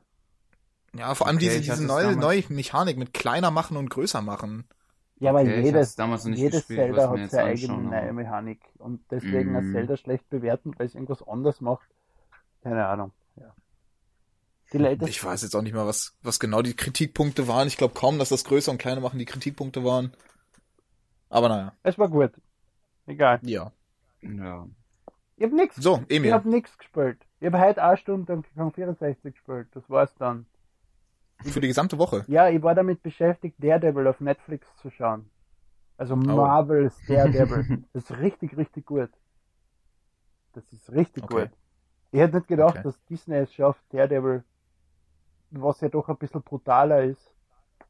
Ja, 0.96 1.16
vor 1.16 1.28
allem 1.28 1.38
okay, 1.38 1.50
diese, 1.50 1.62
diese 1.62 1.84
neue, 1.84 2.16
neue 2.16 2.44
Mechanik 2.50 2.98
mit 2.98 3.14
kleiner 3.14 3.52
machen 3.52 3.78
und 3.78 3.90
größer 3.90 4.22
machen. 4.22 4.66
Ja, 5.20 5.32
aber 5.32 5.42
okay, 5.42 5.62
jedes, 5.62 5.96
jedes 5.98 6.24
gespielt, 6.52 6.66
Zelda 6.68 7.10
hat 7.10 7.32
seine 7.32 7.50
eigene 7.52 7.78
neue 7.78 8.14
Mechanik. 8.14 8.62
Und 8.78 9.00
deswegen 9.10 9.54
mm. 9.54 9.56
ein. 9.56 9.72
Zelda 9.72 9.98
schlecht 9.98 10.30
bewerten, 10.30 10.74
weil 10.78 10.86
es 10.86 10.96
irgendwas 10.96 11.26
anders 11.28 11.62
macht. 11.62 11.88
Keine 12.62 12.86
Ahnung. 12.86 13.12
Ja. 13.38 14.92
ich 15.08 15.24
weiß 15.24 15.44
jetzt 15.44 15.56
auch 15.56 15.62
nicht 15.62 15.74
mal, 15.74 15.88
was, 15.88 16.16
was 16.22 16.40
genau 16.40 16.62
die 16.62 16.76
Kritikpunkte 16.76 17.48
waren. 17.48 17.68
Ich 17.68 17.78
glaube 17.78 17.94
kaum, 17.94 18.20
dass 18.20 18.30
das 18.30 18.44
größer 18.44 18.72
und 18.72 18.80
kleiner 18.80 19.02
machen 19.02 19.20
die 19.20 19.26
Kritikpunkte 19.26 19.84
waren. 19.84 20.14
Aber 21.30 21.50
naja. 21.50 21.74
Es 21.84 21.98
war 21.98 22.10
gut. 22.10 22.32
Egal. 23.08 23.40
Ja. 23.44 23.72
Ja. 24.22 24.68
Ich 25.38 25.44
hab 25.44 25.52
nix. 25.52 25.76
So, 25.76 26.04
Emil. 26.10 26.28
Ich 26.28 26.34
hab 26.34 26.46
nix 26.46 26.78
gespielt. 26.78 27.20
Ich 27.40 27.48
hab 27.52 27.60
heute 27.60 27.84
eine 27.84 27.98
Stunde 27.98 28.26
Donkey 28.26 28.50
Kong 28.56 28.72
64 28.72 29.34
gespielt. 29.34 29.68
Das 29.74 29.90
war's 29.90 30.14
dann. 30.16 30.46
Für 31.52 31.62
die 31.62 31.68
gesamte 31.68 31.98
Woche? 31.98 32.26
Ja, 32.28 32.50
ich 32.50 32.62
war 32.62 32.76
damit 32.76 33.04
beschäftigt, 33.04 33.56
Daredevil 33.60 34.08
auf 34.08 34.20
Netflix 34.20 34.68
zu 34.78 34.90
schauen. 34.90 35.30
Also 35.98 36.16
oh. 36.16 36.18
Marvel's 36.18 37.00
Daredevil. 37.08 37.84
das 37.94 38.10
ist 38.10 38.18
richtig, 38.18 38.58
richtig 38.58 38.86
gut. 38.86 39.10
Das 40.54 40.72
ist 40.72 40.92
richtig 40.92 41.24
okay. 41.24 41.48
gut. 41.48 41.50
Ich 42.12 42.20
hätte 42.20 42.38
nicht 42.38 42.48
gedacht, 42.48 42.76
okay. 42.76 42.84
dass 42.84 43.04
Disney 43.06 43.38
es 43.38 43.54
schafft, 43.54 43.82
Daredevil, 43.92 44.44
was 45.52 45.82
ja 45.82 45.90
doch 45.90 46.10
ein 46.10 46.18
bisschen 46.18 46.44
brutaler 46.44 47.04
ist, 47.04 47.34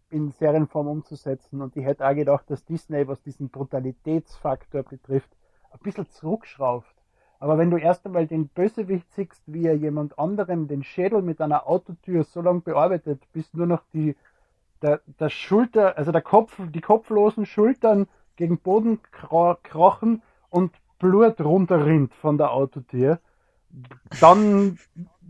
in 0.10 0.32
Serienform 0.32 0.88
umzusetzen. 0.88 1.62
Und 1.62 1.76
ich 1.76 1.84
hätte 1.84 2.08
auch 2.08 2.16
gedacht, 2.16 2.49
dass 2.49 2.64
Disney, 2.64 3.08
was 3.08 3.22
diesen 3.22 3.49
Brutalitätsfaktor 3.49 4.84
betrifft, 4.84 5.30
ein 5.72 5.80
bisschen 5.80 6.10
zurückschraubt. 6.10 6.93
Aber 7.43 7.57
wenn 7.57 7.69
du 7.69 7.75
erst 7.75 8.05
einmal 8.05 8.25
den 8.25 8.47
Bösewicht 8.47 9.05
siehst, 9.17 9.41
wie 9.47 9.65
er 9.67 9.75
jemand 9.75 10.17
anderem 10.17 10.69
den 10.69 10.81
Schädel 10.81 11.21
mit 11.21 11.41
einer 11.41 11.67
Autotür 11.67 12.23
so 12.23 12.39
lange 12.39 12.61
bearbeitet, 12.61 13.21
bis 13.33 13.53
nur 13.53 13.67
noch 13.67 13.81
die, 13.91 14.15
der, 14.81 15.01
der 15.19 15.27
Schulter, 15.27 15.97
also 15.97 16.13
der 16.13 16.21
Kopf, 16.21 16.57
die 16.73 16.79
kopflosen 16.79 17.45
Schultern 17.45 18.07
gegen 18.37 18.59
Boden 18.59 19.01
krochen 19.11 20.21
und 20.51 20.71
Blut 20.99 21.41
runterrinnt 21.41 22.13
von 22.13 22.37
der 22.37 22.51
Autotür, 22.51 23.19
dann 24.21 24.79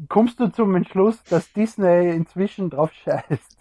kommst 0.07 0.39
du 0.39 0.49
zum 0.49 0.76
Entschluss, 0.76 1.24
dass 1.24 1.51
Disney 1.51 2.11
inzwischen 2.11 2.70
drauf 2.70 2.91
scheißt. 2.93 3.57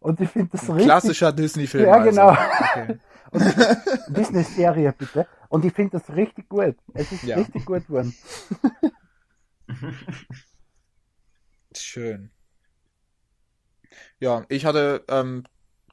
Und 0.00 0.20
ich 0.20 0.28
finde 0.28 0.50
das 0.52 0.68
richtig. 0.68 0.84
Klassischer 0.84 1.32
Disney-Film. 1.32 1.86
Ja, 1.86 2.04
genau. 2.04 2.28
Also. 2.28 2.42
Okay. 2.82 2.98
Disney-Serie, 4.08 4.92
bitte. 4.92 5.26
Und 5.54 5.64
ich 5.64 5.72
finde 5.72 6.00
das 6.00 6.10
richtig 6.16 6.48
gut. 6.48 6.74
Es 6.94 7.12
ist 7.12 7.22
ja. 7.22 7.36
richtig 7.36 7.64
gut 7.64 7.86
geworden. 7.86 8.12
Schön. 11.76 12.32
Ja, 14.18 14.44
ich 14.48 14.66
hatte, 14.66 15.04
ähm, 15.06 15.44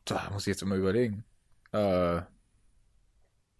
da 0.03 0.31
muss 0.31 0.47
ich 0.47 0.53
jetzt 0.53 0.63
immer 0.63 0.77
überlegen. 0.77 1.25
Äh, 1.73 2.21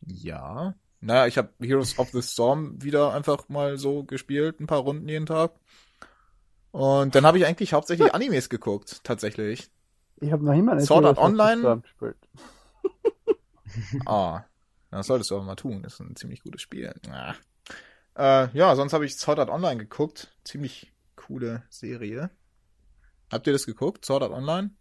ja. 0.08 0.74
Naja, 1.02 1.28
ich 1.28 1.38
habe 1.38 1.54
Heroes 1.60 2.00
of 2.00 2.10
the 2.10 2.24
Storm 2.24 2.82
wieder 2.82 3.14
einfach 3.14 3.48
mal 3.48 3.78
so 3.78 4.04
gespielt, 4.04 4.60
ein 4.60 4.66
paar 4.66 4.80
Runden 4.80 5.08
jeden 5.08 5.28
Tag. 5.28 5.52
Und 6.72 7.14
dann 7.14 7.28
habe 7.28 7.38
ich 7.38 7.46
eigentlich 7.46 7.74
hauptsächlich 7.74 8.12
Animes 8.16 8.50
geguckt, 8.50 9.04
tatsächlich. 9.04 9.70
Ich 10.20 10.32
habe 10.32 10.44
noch 10.44 10.54
immer 10.54 10.74
nicht 10.74 10.88
Sword 10.88 11.06
Art 11.06 11.20
Online 11.20 11.84
gespielt. 11.84 12.18
ah, 14.08 14.46
das 14.98 15.08
solltest 15.08 15.32
du 15.32 15.36
aber 15.36 15.46
mal 15.46 15.56
tun. 15.56 15.84
Das 15.84 15.94
ist 15.94 16.00
ein 16.02 16.16
ziemlich 16.16 16.42
gutes 16.44 16.62
Spiel. 16.62 16.94
Ah. 17.10 17.36
Äh, 18.16 18.50
ja, 18.58 18.76
sonst 18.76 18.94
habe 18.94 19.06
ich 19.06 19.16
Sword 19.18 19.40
Art 19.40 19.50
Online 19.50 19.78
geguckt. 19.78 20.36
Ziemlich 20.44 20.92
coole 21.16 21.64
Serie. 21.70 22.30
Habt 23.32 23.48
ihr 23.48 23.54
das 23.54 23.66
geguckt? 23.66 24.06
Sword 24.06 24.24
Art 24.24 24.34
Online? 24.34 24.72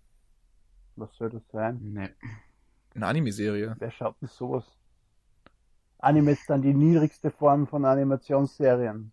Was 0.97 1.15
soll 1.17 1.31
das 1.31 1.43
sein? 1.53 1.79
Nee. 1.83 2.11
Eine 2.95 3.07
Anime-Serie. 3.07 3.77
Wer 3.79 3.91
schaut 3.93 4.21
denn 4.21 4.29
sowas? 4.29 4.65
Anime 5.99 6.33
ist 6.33 6.49
dann 6.49 6.63
die 6.63 6.75
niedrigste 6.75 7.31
Form 7.31 7.67
von 7.67 7.85
Animationsserien. 7.85 9.13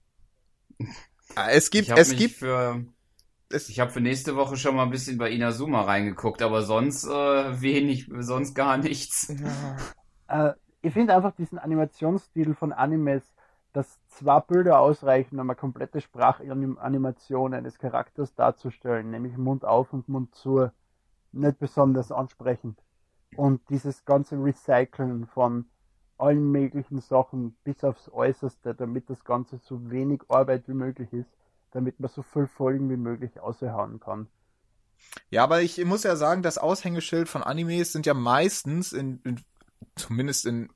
Ah, 1.35 1.49
es 1.49 1.69
gibt, 1.69 1.89
es 1.89 2.15
gibt. 2.15 2.35
Für, 2.35 2.85
ich 3.51 3.79
habe 3.79 3.91
für 3.91 4.01
nächste 4.01 4.35
Woche 4.35 4.57
schon 4.57 4.75
mal 4.75 4.83
ein 4.83 4.89
bisschen 4.89 5.17
bei 5.17 5.29
Inazuma 5.29 5.81
reingeguckt, 5.81 6.41
aber 6.41 6.63
sonst 6.63 7.05
äh, 7.05 7.61
wenig, 7.61 8.09
sonst 8.19 8.55
gar 8.55 8.77
nichts. 8.77 9.33
Ja. 10.27 10.49
Äh, 10.49 10.53
ich 10.88 10.93
finde 10.93 11.15
einfach 11.15 11.35
diesen 11.35 11.59
Animationsstil 11.59 12.55
von 12.55 12.71
Animes, 12.71 13.33
dass 13.73 13.99
zwei 14.07 14.39
Bilder 14.39 14.79
ausreichen, 14.79 15.39
um 15.39 15.49
eine 15.49 15.55
komplette 15.55 15.99
Sprachanimation 15.99 17.53
eines 17.53 17.77
Charakters 17.77 18.33
darzustellen, 18.33 19.11
nämlich 19.11 19.38
Mund 19.38 19.65
auf 19.65 19.91
und 19.91 20.07
Mund 20.07 20.33
zu, 20.33 20.71
nicht 21.33 21.59
besonders 21.59 22.11
ansprechend. 22.11 22.79
Und 23.35 23.61
dieses 23.69 24.05
ganze 24.05 24.41
Recyceln 24.41 25.27
von 25.27 25.65
allen 26.17 26.51
möglichen 26.51 27.01
Sachen 27.01 27.55
bis 27.65 27.83
aufs 27.83 28.09
Äußerste, 28.09 28.73
damit 28.73 29.09
das 29.09 29.25
Ganze 29.25 29.57
so 29.57 29.91
wenig 29.91 30.21
Arbeit 30.29 30.67
wie 30.67 30.73
möglich 30.73 31.11
ist, 31.11 31.29
damit 31.71 31.99
man 31.99 32.09
so 32.09 32.23
viel 32.23 32.47
Folgen 32.47 32.89
wie 32.89 32.97
möglich 32.97 33.39
aushauen 33.39 33.99
kann. 33.99 34.27
Ja, 35.29 35.43
aber 35.43 35.61
ich 35.61 35.83
muss 35.83 36.03
ja 36.03 36.15
sagen, 36.15 36.41
das 36.41 36.57
Aushängeschild 36.57 37.27
von 37.27 37.43
Animes 37.43 37.91
sind 37.91 38.05
ja 38.05 38.13
meistens, 38.13 38.93
in, 38.93 39.19
in, 39.25 39.41
zumindest 39.95 40.45
in 40.45 40.69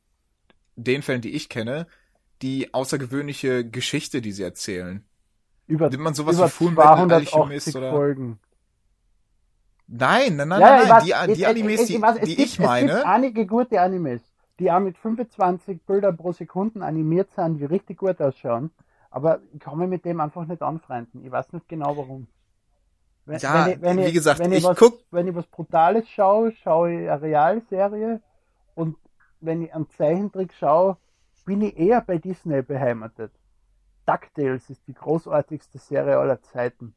den 0.84 1.02
Fällen, 1.02 1.22
die 1.22 1.32
ich 1.32 1.50
kenne, 1.50 1.88
die 2.42 2.74
außergewöhnliche 2.74 3.68
Geschichte, 3.70 4.22
die 4.22 4.32
sie 4.32 4.44
erzählen. 4.44 5.04
Über, 5.68 5.90
Nimmt 5.90 6.04
man 6.04 6.14
sowas 6.14 6.36
über 6.36 6.48
wie 6.48 6.52
Fullmetal 6.52 7.12
Alchemist 7.12 7.76
oder? 7.76 7.92
Folgen. 7.92 8.40
Nein, 9.88 10.38
nein, 10.38 10.48
nein, 10.48 10.62
ja, 10.62 10.86
nein, 10.88 11.28
die, 11.28 11.34
die 11.36 11.46
Animes, 11.46 11.86
die, 11.86 12.02
die 12.24 12.36
gibt, 12.36 12.40
ich 12.40 12.60
meine. 12.60 12.92
Es 12.92 12.96
gibt 12.98 13.08
einige 13.08 13.46
gute 13.46 13.82
Animes 13.82 14.22
die 14.62 14.72
auch 14.72 14.80
mit 14.80 14.98
25 14.98 15.82
Bilder 15.88 16.14
pro 16.14 16.32
Sekunde 16.32 16.86
animiert 16.86 17.32
sind, 17.32 17.58
die 17.58 17.66
richtig 17.66 17.98
gut 17.98 18.22
ausschauen. 18.22 18.70
Aber 19.10 19.40
ich 19.54 19.60
kann 19.60 19.78
mich 19.80 19.90
mit 19.90 20.06
dem 20.06 20.22
einfach 20.22 20.46
nicht 20.46 20.62
anfreunden. 20.62 21.26
Ich 21.26 21.32
weiß 21.32 21.52
nicht 21.54 21.68
genau 21.68 21.98
warum. 21.98 22.28
Wenn, 23.26 23.40
ja, 23.40 23.66
wenn 23.66 23.72
ich, 23.72 23.82
wenn 23.82 23.98
wie 23.98 24.04
ich, 24.04 24.14
gesagt, 24.14 24.40
wenn 24.40 24.52
ich, 24.52 24.60
ich 24.60 24.64
was, 24.64 24.78
guck... 24.78 25.00
Wenn 25.10 25.28
ich 25.28 25.36
was 25.36 25.48
Brutales 25.48 26.08
schaue, 26.08 26.52
schaue 26.52 26.92
ich 26.94 27.10
eine 27.10 27.22
Realserie. 27.22 28.22
Wenn 29.42 29.64
ich 29.64 29.74
einen 29.74 29.90
Zeichentrick 29.90 30.54
schaue, 30.54 30.98
bin 31.46 31.62
ich 31.62 31.78
eher 31.78 32.02
bei 32.02 32.18
Disney 32.18 32.62
beheimatet. 32.62 33.32
DuckTales 34.06 34.70
ist 34.70 34.88
die 34.88 34.94
großartigste 34.94 35.78
Serie 35.78 36.18
aller 36.18 36.42
Zeiten. 36.42 36.96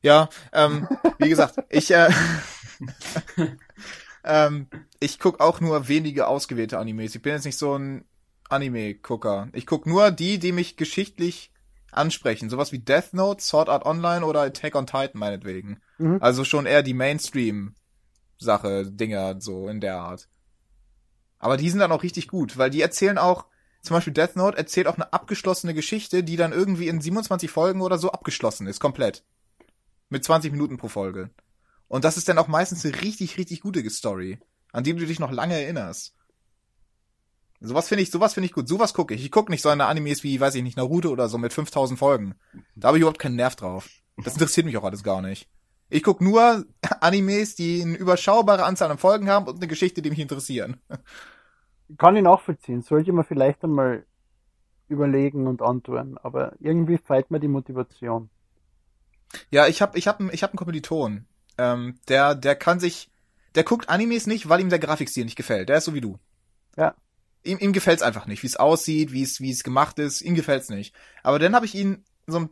Ja, 0.00 0.28
ähm, 0.52 0.88
wie 1.18 1.28
gesagt, 1.28 1.62
ich, 1.70 1.90
äh, 1.92 2.10
Ähm, 4.24 4.68
ich 5.00 5.18
guck 5.18 5.40
auch 5.40 5.60
nur 5.60 5.88
wenige 5.88 6.26
ausgewählte 6.26 6.78
Animes. 6.78 7.14
Ich 7.14 7.22
bin 7.22 7.32
jetzt 7.32 7.44
nicht 7.44 7.58
so 7.58 7.76
ein 7.76 8.04
Anime-Gucker. 8.48 9.48
Ich 9.52 9.66
guck 9.66 9.86
nur 9.86 10.10
die, 10.10 10.38
die 10.38 10.52
mich 10.52 10.76
geschichtlich 10.76 11.50
ansprechen. 11.90 12.48
Sowas 12.48 12.72
wie 12.72 12.78
Death 12.78 13.12
Note, 13.12 13.42
Sword 13.42 13.68
Art 13.68 13.84
Online 13.84 14.24
oder 14.24 14.42
Attack 14.42 14.74
on 14.74 14.86
Titan 14.86 15.18
meinetwegen. 15.18 15.80
Mhm. 15.98 16.18
Also 16.20 16.44
schon 16.44 16.66
eher 16.66 16.82
die 16.82 16.94
Mainstream-Sache, 18.42 18.90
Dinger, 18.90 19.40
so 19.40 19.68
in 19.68 19.80
der 19.80 19.96
Art. 19.96 20.28
Aber 21.38 21.56
die 21.56 21.70
sind 21.70 21.80
dann 21.80 21.92
auch 21.92 22.02
richtig 22.02 22.28
gut, 22.28 22.58
weil 22.58 22.70
die 22.70 22.82
erzählen 22.82 23.18
auch, 23.18 23.46
zum 23.82 23.94
Beispiel 23.94 24.12
Death 24.12 24.36
Note 24.36 24.56
erzählt 24.56 24.86
auch 24.86 24.94
eine 24.94 25.12
abgeschlossene 25.12 25.74
Geschichte, 25.74 26.22
die 26.22 26.36
dann 26.36 26.52
irgendwie 26.52 26.88
in 26.88 27.00
27 27.00 27.50
Folgen 27.50 27.80
oder 27.80 27.98
so 27.98 28.12
abgeschlossen 28.12 28.66
ist, 28.66 28.78
komplett. 28.78 29.24
Mit 30.08 30.24
20 30.24 30.52
Minuten 30.52 30.76
pro 30.76 30.88
Folge. 30.88 31.30
Und 31.88 32.04
das 32.04 32.16
ist 32.16 32.28
dann 32.28 32.38
auch 32.38 32.48
meistens 32.48 32.84
eine 32.84 33.00
richtig, 33.02 33.38
richtig 33.38 33.60
gute 33.60 33.88
Story, 33.90 34.38
an 34.72 34.84
die 34.84 34.94
du 34.94 35.04
dich 35.04 35.18
noch 35.18 35.32
lange 35.32 35.60
erinnerst. 35.60 36.14
Sowas 37.60 37.88
finde 37.88 38.02
ich, 38.02 38.10
sowas 38.10 38.34
finde 38.34 38.46
ich 38.46 38.52
gut. 38.52 38.68
Sowas 38.68 38.92
gucke 38.92 39.14
ich. 39.14 39.24
Ich 39.24 39.30
gucke 39.30 39.50
nicht 39.50 39.62
so 39.62 39.68
eine 39.68 39.86
Animes 39.86 40.22
wie, 40.24 40.40
weiß 40.40 40.54
ich 40.56 40.62
nicht, 40.62 40.76
Naruto 40.76 41.10
oder 41.10 41.28
so 41.28 41.38
mit 41.38 41.52
5000 41.52 41.98
Folgen. 41.98 42.34
Da 42.74 42.88
habe 42.88 42.98
ich 42.98 43.02
überhaupt 43.02 43.20
keinen 43.20 43.36
Nerv 43.36 43.54
drauf. 43.54 43.88
Das 44.16 44.34
interessiert 44.34 44.66
mich 44.66 44.76
auch 44.76 44.84
alles 44.84 45.02
gar 45.02 45.22
nicht. 45.22 45.48
Ich 45.92 46.02
gucke 46.02 46.24
nur 46.24 46.64
Animes, 47.00 47.54
die 47.54 47.82
eine 47.82 47.96
überschaubare 47.96 48.64
Anzahl 48.64 48.90
an 48.90 48.96
Folgen 48.96 49.28
haben 49.28 49.46
und 49.46 49.56
eine 49.56 49.68
Geschichte, 49.68 50.00
die 50.00 50.08
mich 50.08 50.20
interessieren. 50.20 50.80
Kann 51.98 52.16
ich 52.16 52.22
nachvollziehen. 52.22 52.80
Sollte 52.80 53.12
man 53.12 53.26
vielleicht 53.26 53.62
einmal 53.62 54.06
überlegen 54.88 55.46
und 55.46 55.60
antworten. 55.60 56.16
Aber 56.16 56.54
irgendwie 56.60 56.96
fehlt 56.96 57.30
mir 57.30 57.40
die 57.40 57.48
Motivation. 57.48 58.30
Ja, 59.50 59.66
ich 59.66 59.82
habe 59.82 59.98
ich 59.98 60.08
hab, 60.08 60.18
ich 60.20 60.42
hab 60.42 60.52
einen 60.52 60.56
Kommiliton. 60.56 61.26
Ähm, 61.58 61.98
der, 62.08 62.34
der 62.36 62.56
kann 62.56 62.80
sich, 62.80 63.10
der 63.54 63.64
guckt 63.64 63.90
Animes 63.90 64.26
nicht, 64.26 64.48
weil 64.48 64.60
ihm 64.60 64.70
der 64.70 64.78
Grafikstil 64.78 65.26
nicht 65.26 65.36
gefällt. 65.36 65.68
Der 65.68 65.76
ist 65.76 65.84
so 65.84 65.92
wie 65.92 66.00
du. 66.00 66.18
Ja. 66.74 66.94
Ihm, 67.44 67.58
ihm 67.58 67.74
gefällt's 67.74 68.02
einfach 68.02 68.26
nicht, 68.26 68.42
wie 68.42 68.46
es 68.46 68.56
aussieht, 68.56 69.12
wie 69.12 69.24
es, 69.24 69.40
wie 69.40 69.50
es 69.50 69.62
gemacht 69.62 69.98
ist. 69.98 70.22
Ihm 70.22 70.36
gefällt's 70.36 70.70
nicht. 70.70 70.94
Aber 71.22 71.38
dann 71.38 71.54
habe 71.54 71.66
ich 71.66 71.74
ihn 71.74 72.02
so 72.26 72.48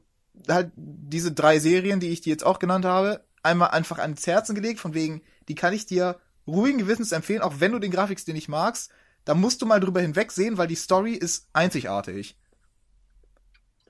halt 0.47 0.73
diese 0.77 1.33
drei 1.33 1.59
Serien, 1.59 2.01
die 2.01 2.11
ich 2.11 2.21
dir 2.21 2.31
jetzt 2.31 2.45
auch 2.45 2.59
genannt 2.59 2.85
habe, 2.85 3.25
einmal 3.43 3.71
einfach 3.71 3.99
ans 3.99 4.27
Herzen 4.27 4.55
gelegt, 4.55 4.81
von 4.81 4.95
wegen, 4.95 5.23
die 5.49 5.55
kann 5.55 5.73
ich 5.73 5.87
dir 5.87 6.21
ruhigen 6.47 6.79
Gewissens 6.79 7.13
empfehlen, 7.13 7.43
auch 7.43 7.55
wenn 7.59 7.73
du 7.73 7.79
den 7.79 7.91
Grafikstil 7.91 8.35
nicht 8.35 8.49
magst. 8.49 8.91
Da 9.25 9.35
musst 9.35 9.63
du 9.63 9.67
mal 9.67 9.81
drüber 9.81 10.01
hinwegsehen, 10.01 10.59
weil 10.59 10.67
die 10.67 10.75
Story 10.75 11.13
ist 11.13 11.49
einzigartig. 11.53 12.37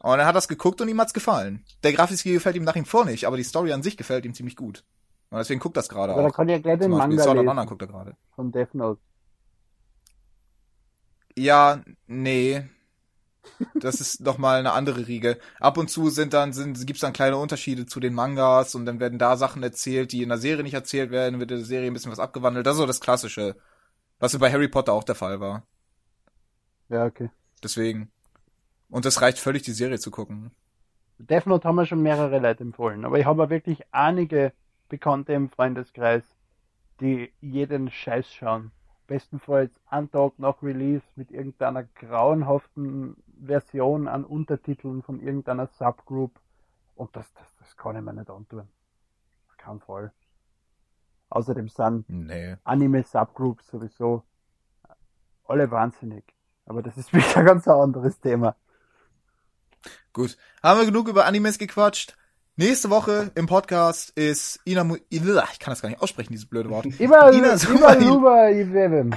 Und 0.03 0.19
er 0.19 0.27
hat 0.27 0.35
das 0.35 0.49
geguckt 0.49 0.81
und 0.81 0.89
ihm 0.89 1.01
hat's 1.01 1.13
gefallen. 1.15 1.65
Der 1.83 1.93
Grafikstil 1.93 2.35
gefällt 2.35 2.57
ihm 2.57 2.65
nach 2.65 2.77
ihm 2.77 2.87
vor 2.87 3.05
nicht, 3.05 3.27
aber 3.27 3.37
die 3.37 3.45
Story 3.45 3.73
an 3.73 3.83
sich 3.83 3.97
gefällt 3.97 4.25
ihm 4.25 4.35
ziemlich 4.35 4.57
gut. 4.57 4.85
Und 5.31 5.39
deswegen 5.39 5.61
guckt 5.61 5.77
das 5.77 5.89
gerade 5.89 6.15
auch. 6.15 6.23
Da 6.23 6.31
kann 6.31 6.49
ja 6.49 6.59
gleich 6.59 6.79
den 6.79 6.91
Manga 6.91 7.23
Sword 7.23 7.39
lesen. 7.39 7.67
guckt 7.67 7.83
er 7.83 7.89
gerade. 7.89 8.17
Von 8.35 8.51
Death 8.51 8.75
Note. 8.75 9.01
Ja, 11.37 11.83
nee. 12.07 12.65
Das 13.75 14.01
ist 14.01 14.27
doch 14.27 14.39
mal 14.39 14.59
eine 14.59 14.73
andere 14.73 15.07
Riege. 15.07 15.39
Ab 15.59 15.79
und 15.79 15.89
zu 15.89 16.11
sind 16.11 16.33
dann, 16.33 16.53
sind, 16.53 16.87
gibt's 16.87 17.01
dann 17.01 17.13
kleine 17.13 17.37
Unterschiede 17.37 17.87
zu 17.87 18.01
den 18.01 18.15
Mangas 18.15 18.75
und 18.75 18.87
dann 18.87 19.01
werden 19.01 19.19
da 19.19 19.37
Sachen 19.37 19.63
erzählt, 19.63 20.13
die 20.13 20.23
in 20.23 20.29
der 20.29 20.39
Serie 20.39 20.63
nicht 20.63 20.75
erzählt 20.75 21.11
werden, 21.11 21.41
wird 21.41 21.51
in 21.51 21.59
der 21.59 21.67
Serie 21.67 21.91
ein 21.91 21.95
bisschen 21.95 22.13
was 22.13 22.19
abgewandelt. 22.19 22.67
Das 22.67 22.75
ist 22.75 22.81
so 22.81 22.87
das 22.87 23.01
Klassische. 23.01 23.57
Was 24.19 24.39
bei 24.39 24.53
Harry 24.53 24.69
Potter 24.69 24.93
auch 24.93 25.05
der 25.05 25.15
Fall 25.15 25.41
war. 25.41 25.63
Ja, 26.89 27.07
okay. 27.07 27.31
Deswegen. 27.63 28.11
Und 28.91 29.05
das 29.05 29.23
reicht 29.23 29.39
völlig, 29.39 29.63
die 29.63 29.73
Serie 29.73 29.99
zu 29.99 30.11
gucken. 30.11 30.51
Death 31.19 31.47
Note 31.47 31.69
haben 31.69 31.77
wir 31.77 31.87
schon 31.87 32.03
mehrere 32.03 32.39
Leute 32.39 32.63
empfohlen, 32.63 33.05
aber 33.05 33.19
ich 33.19 33.27
habe 33.27 33.51
wirklich 33.51 33.83
einige 33.93 34.53
Bekannte 34.89 35.33
im 35.35 35.51
Freundeskreis, 35.51 36.23
die 37.01 37.33
jeden 37.41 37.91
Scheiß 37.91 38.33
schauen. 38.33 38.73
Bestenfalls 39.07 39.73
einen 39.87 40.11
Tag 40.11 40.39
nach 40.39 40.63
Release 40.63 41.05
mit 41.17 41.31
irgendeiner 41.31 41.85
grauenhaften 41.85 43.17
Version 43.45 44.09
an 44.09 44.25
Untertiteln 44.25 45.03
von 45.03 45.21
irgendeiner 45.21 45.67
Subgroup. 45.67 46.39
Und 46.95 47.15
das, 47.17 47.33
das, 47.35 47.55
das 47.59 47.77
kann 47.77 47.97
ich 47.97 48.03
mir 48.03 48.13
nicht 48.13 48.31
antun. 48.31 48.69
Auf 49.49 49.57
keinen 49.57 49.81
Fall. 49.81 50.13
Außerdem 51.31 51.69
sind 51.69 52.09
nee. 52.09 52.57
Anime-Subgroups 52.65 53.69
sowieso 53.69 54.25
alle 55.45 55.71
wahnsinnig. 55.71 56.25
Aber 56.67 56.83
das 56.83 56.97
ist 56.97 57.13
wieder 57.13 57.37
ein 57.37 57.47
ganz 57.47 57.67
anderes 57.69 58.21
Thema. 58.21 58.57
Gut. 60.13 60.37
Haben 60.63 60.81
wir 60.81 60.87
genug 60.87 61.09
über 61.09 61.25
Animes 61.25 61.59
gequatscht? 61.59 62.17
Nächste 62.57 62.91
Woche 62.91 63.31
im 63.37 63.47
Podcast 63.47 64.11
ist 64.11 64.61
Ina, 64.67 64.85
Mu 64.85 64.97
ich 65.09 65.21
kann 65.23 65.73
das 65.73 65.81
gar 65.81 65.89
nicht 65.89 66.03
aussprechen, 66.03 66.33
dieses 66.33 66.47
blöde 66.47 66.69
Wort. 66.69 66.87
Immer, 66.99 67.33
Ina 67.33 67.57
Suma, 67.57 67.99
Suma, 67.99 68.49
11. 68.49 69.15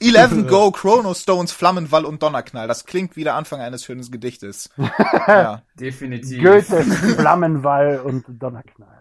11 0.00 0.48
Go, 0.48 0.70
Chronostones, 0.70 1.52
Flammenwall 1.52 2.04
und 2.04 2.22
Donnerknall. 2.22 2.68
Das 2.68 2.86
klingt 2.86 3.16
wie 3.16 3.24
der 3.24 3.34
Anfang 3.34 3.60
eines 3.60 3.84
schönen 3.84 4.08
Gedichtes. 4.10 4.70
ja. 5.26 5.62
Definitiv. 5.74 6.42
Goethe, 6.42 6.82
Flammenwall 6.84 8.00
und 8.00 8.24
Donnerknall. 8.28 8.96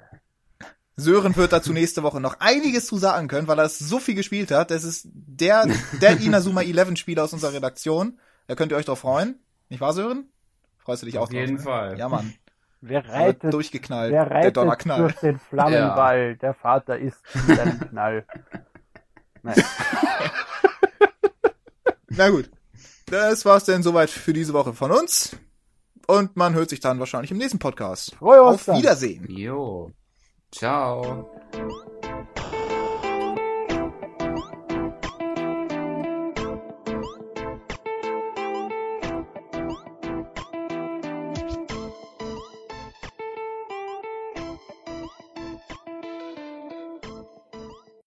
Sören 0.97 1.35
wird 1.35 1.51
dazu 1.51 1.73
nächste 1.73 2.03
Woche 2.03 2.19
noch 2.19 2.39
einiges 2.39 2.87
zu 2.87 2.97
sagen 2.97 3.27
können, 3.27 3.47
weil 3.47 3.59
er 3.59 3.69
so 3.69 3.99
viel 3.99 4.15
gespielt 4.15 4.51
hat. 4.51 4.71
Das 4.71 4.83
ist 4.83 5.07
der, 5.13 5.67
der 6.01 6.19
Inazuma 6.19 6.61
11 6.63 6.97
Spieler 6.97 7.25
aus 7.25 7.33
unserer 7.33 7.53
Redaktion. 7.53 8.19
Da 8.47 8.55
könnt 8.55 8.71
ihr 8.71 8.77
euch 8.77 8.85
drauf 8.85 8.99
freuen. 8.99 9.39
Nicht 9.69 9.81
wahr, 9.81 9.93
Sören? 9.93 10.29
Freust 10.77 11.01
du 11.01 11.05
dich 11.05 11.17
auch 11.17 11.23
Auf 11.23 11.33
jeden 11.33 11.57
drauf, 11.57 11.65
ne? 11.65 11.71
Fall. 11.71 11.97
Ja, 11.99 12.09
Mann. 12.09 12.33
Wer 12.81 13.07
reitet, 13.07 13.53
durchgeknallt, 13.53 14.11
wer 14.11 14.29
reitet 14.29 14.43
der 14.43 14.51
Donnerknall. 14.51 15.01
durch 15.01 15.15
den 15.15 15.39
Flammenball? 15.39 16.29
Ja. 16.29 16.33
Der 16.35 16.53
Vater 16.53 16.99
ist 16.99 17.17
ein 17.47 17.79
Knall. 17.89 18.25
Nein. 19.43 19.55
Na 22.09 22.29
gut. 22.29 22.49
Das 23.07 23.45
war's 23.45 23.65
denn 23.65 23.83
soweit 23.83 24.09
für 24.09 24.33
diese 24.33 24.53
Woche 24.53 24.73
von 24.73 24.91
uns. 24.91 25.37
Und 26.07 26.35
man 26.35 26.53
hört 26.53 26.69
sich 26.69 26.79
dann 26.79 26.99
wahrscheinlich 26.99 27.31
im 27.31 27.37
nächsten 27.37 27.59
Podcast. 27.59 28.15
Freue 28.15 28.41
Auf 28.41 28.67
Wiedersehen. 28.67 29.25
Jo. 29.29 29.91
Ciao. 30.51 31.29